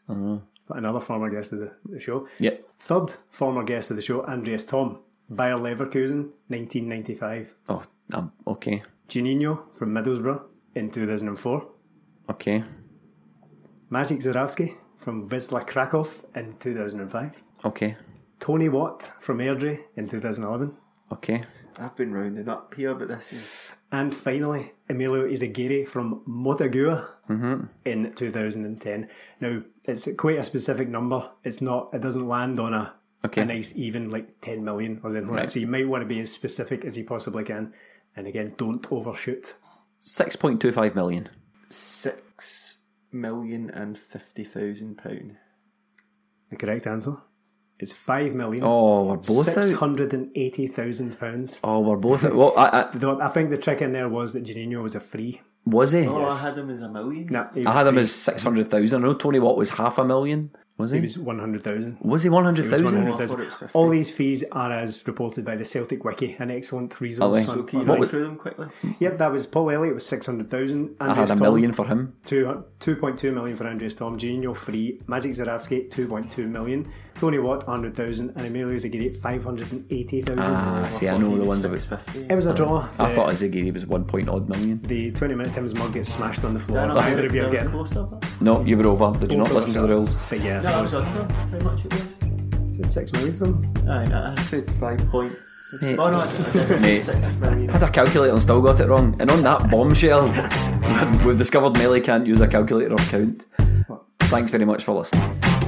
Another 0.70 1.00
former 1.00 1.30
guest 1.30 1.52
of 1.52 1.60
the, 1.60 1.72
the 1.86 2.00
show. 2.00 2.28
Yep. 2.38 2.68
Third 2.78 3.16
former 3.30 3.64
guest 3.64 3.90
of 3.90 3.96
the 3.96 4.02
show, 4.02 4.24
Andreas 4.24 4.64
Thom, 4.64 5.00
Bayer 5.34 5.56
Leverkusen, 5.56 6.30
1995. 6.48 7.54
Oh, 7.68 7.84
um, 8.12 8.32
okay. 8.46 8.82
Juninho 9.08 9.74
from 9.74 9.92
Middlesbrough 9.94 10.42
in 10.74 10.90
2004. 10.90 11.66
Okay. 12.30 12.62
Magic 13.90 14.18
Zurawski 14.18 14.76
from 14.98 15.28
Wisla 15.28 15.66
Krakow 15.66 16.06
in 16.34 16.54
2005. 16.58 17.42
Okay. 17.64 17.96
Tony 18.38 18.68
Watt 18.68 19.10
from 19.20 19.38
Airdrie 19.38 19.80
in 19.96 20.08
2011. 20.08 20.76
Okay. 21.12 21.42
I've 21.80 21.94
been 21.96 22.12
rounding 22.12 22.48
up 22.48 22.74
here, 22.74 22.94
but 22.94 23.08
this 23.08 23.32
is 23.32 23.72
And 23.92 24.14
finally, 24.14 24.72
Emilio 24.88 25.26
Izaguirre 25.26 25.86
from 25.88 26.22
Motagua 26.28 27.08
Mm-hmm. 27.28 27.64
in 27.84 28.12
2010. 28.14 29.08
Now, 29.40 29.62
it's 29.84 30.08
quite 30.16 30.38
a 30.38 30.42
specific 30.44 30.88
number. 30.88 31.30
It's 31.44 31.60
not, 31.60 31.90
it 31.92 32.00
doesn't 32.02 32.26
land 32.26 32.58
on 32.60 32.74
a, 32.74 32.94
Okay. 33.24 33.42
a 33.42 33.44
nice 33.44 33.72
even 33.76 34.10
like 34.10 34.40
10 34.42 34.64
million 34.64 35.00
or 35.02 35.10
anything 35.10 35.30
like 35.32 35.42
that. 35.42 35.50
So 35.50 35.58
you 35.58 35.66
might 35.66 35.88
want 35.88 36.02
to 36.02 36.06
be 36.06 36.20
as 36.20 36.32
specific 36.32 36.84
as 36.84 36.96
you 36.96 37.04
possibly 37.04 37.44
can. 37.44 37.72
And 38.16 38.26
again, 38.26 38.54
don't 38.56 38.86
overshoot. 38.92 39.54
6.25 40.02 40.94
million. 40.94 41.28
six 41.68 42.78
million 43.12 43.70
and 43.70 43.98
fifty 43.98 44.44
thousand 44.44 44.96
pound. 44.98 45.36
The 46.50 46.56
correct 46.56 46.86
answer 46.86 47.16
is 47.80 47.92
five 47.92 48.34
million. 48.34 48.64
Oh, 48.64 49.04
we're 49.04 49.16
both 49.16 49.44
Six 49.44 49.72
out. 49.72 49.78
hundred 49.78 50.12
and 50.14 50.30
eighty 50.34 50.66
thousand 50.66 51.18
pounds. 51.18 51.60
Oh, 51.62 51.80
we're 51.80 51.96
both 51.96 52.24
out. 52.24 52.34
Well, 52.34 52.52
I, 52.56 52.68
I, 52.82 52.88
Though 52.94 53.20
I 53.20 53.28
think 53.28 53.50
the 53.50 53.58
trick 53.58 53.80
in 53.82 53.92
there 53.92 54.08
was 54.08 54.32
that 54.32 54.44
Juninho 54.44 54.82
was 54.82 54.94
a 54.94 55.00
free. 55.00 55.40
was 55.64 55.92
he? 55.92 56.06
Oh, 56.06 56.20
Yes. 56.20 56.44
I 56.44 56.48
had 56.50 56.58
him 56.58 56.70
as 56.70 56.80
a 56.82 56.88
million. 56.88 57.26
Nah, 57.26 57.52
he 57.52 57.64
I 57.64 57.70
was 57.70 57.76
had 57.78 57.86
him 57.88 57.98
as 57.98 58.14
600,000. 58.14 59.02
I 59.04 59.06
know 59.06 59.14
Tony 59.14 59.38
Watt 59.38 59.56
was 59.56 59.70
half 59.70 59.98
a 59.98 60.04
million. 60.04 60.50
Was 60.78 60.92
he? 60.92 60.98
He 60.98 61.02
was 61.02 61.18
one 61.18 61.40
hundred 61.40 61.62
thousand. 61.62 61.98
Was 62.00 62.22
he 62.22 62.28
100,000? 62.28 62.84
100,000. 62.84 63.40
it 63.40 63.44
was 63.46 63.54
50. 63.54 63.72
All 63.74 63.88
these 63.88 64.12
fees 64.12 64.44
are 64.52 64.70
as 64.72 65.04
reported 65.08 65.44
by 65.44 65.56
the 65.56 65.64
Celtic 65.64 66.04
Wiki, 66.04 66.36
an 66.38 66.52
excellent 66.52 66.94
Are 66.94 66.98
resource. 67.00 67.36
they? 67.36 67.50
on- 67.50 67.56
So 67.58 67.62
can 67.64 67.78
you 67.80 67.82
on- 67.82 67.88
run 67.90 68.00
was- 68.00 68.10
through 68.10 68.22
them 68.22 68.36
quickly? 68.36 68.68
Yep, 69.00 69.18
that 69.18 69.32
was 69.32 69.46
Paul 69.46 69.70
Elliott 69.70 69.94
was 69.94 70.06
six 70.06 70.26
hundred 70.26 70.48
thousand. 70.48 70.94
I 71.00 71.14
had 71.14 71.30
a 71.30 71.36
million 71.36 71.72
for 71.72 71.84
him. 71.84 72.14
Two 72.24 72.62
two 72.78 72.94
point 72.94 73.18
two 73.18 73.32
million 73.32 73.56
for 73.56 73.66
Andreas 73.66 73.94
Thom, 73.94 74.16
Gino 74.18 74.54
free, 74.54 75.00
Magic 75.08 75.32
Zurawski 75.32 75.90
two 75.90 76.06
point 76.06 76.30
two 76.30 76.46
million, 76.46 76.86
Tony 77.16 77.40
Watt 77.40 77.64
hundred 77.64 77.96
thousand, 77.96 78.30
and 78.36 78.46
Emilio 78.46 78.76
Zagiri 78.76 79.16
five 79.16 79.42
hundred 79.42 79.72
and 79.72 79.84
eighty 79.90 80.22
thousand. 80.22 80.42
Ah, 80.44 80.86
see, 80.90 81.08
I 81.08 81.18
know 81.18 81.36
the 81.36 81.44
ones 81.44 81.64
about. 81.64 81.80
Six 81.80 81.86
fifty. 81.86 82.20
it 82.30 82.34
was 82.36 82.46
a 82.46 82.54
draw. 82.54 82.86
I 83.00 83.08
The- 83.08 83.14
thought 83.16 83.30
Ziggy 83.34 83.72
was 83.72 83.84
one 83.84 84.04
point 84.04 84.28
odd 84.28 84.48
million. 84.48 84.80
the 84.82 85.10
twenty 85.10 85.34
minute 85.34 85.52
Tim's 85.54 85.74
mug 85.74 85.92
gets 85.92 86.08
smashed 86.08 86.44
on 86.44 86.54
the 86.54 86.60
floor. 86.60 86.78
I 86.82 86.94
Neither 86.94 87.26
of 87.26 87.34
you 87.34 87.46
are 87.46 87.50
getting. 87.50 87.70
closer. 87.72 88.04
but- 88.08 88.24
No, 88.40 88.64
you 88.64 88.76
were 88.76 88.86
over. 88.86 89.18
Did 89.18 89.32
you 89.32 89.38
not 89.38 89.52
listen 89.52 89.72
to 89.72 89.80
the 89.80 89.88
rules? 89.88 90.16
But 90.30 90.40
yeah, 90.40 90.60
I 90.74 90.80
was 90.80 90.90
so 90.90 90.98
under. 90.98 91.32
How 91.34 91.58
much 91.60 91.84
it 91.84 91.92
was? 91.92 92.78
it's 92.80 92.94
six 92.94 93.12
million 93.12 93.34
something. 93.36 93.88
Aye, 93.88 94.34
I 94.36 94.42
said 94.42 94.70
five 94.72 94.98
point. 95.08 95.32
Mate. 95.82 95.98
I 95.98 97.72
had 97.72 97.82
a 97.82 97.90
calculator 97.90 98.32
and 98.32 98.40
still 98.40 98.62
got 98.62 98.80
it 98.80 98.86
wrong. 98.86 99.14
And 99.20 99.30
on 99.30 99.42
that 99.42 99.70
bombshell, 99.70 100.26
we've 101.26 101.36
discovered 101.36 101.74
Melly 101.76 102.00
can't 102.00 102.26
use 102.26 102.40
a 102.40 102.48
calculator 102.48 102.94
or 102.94 102.98
count. 102.98 103.44
Thanks 104.20 104.50
very 104.50 104.64
much 104.64 104.84
for 104.84 104.92
listening. 104.92 105.67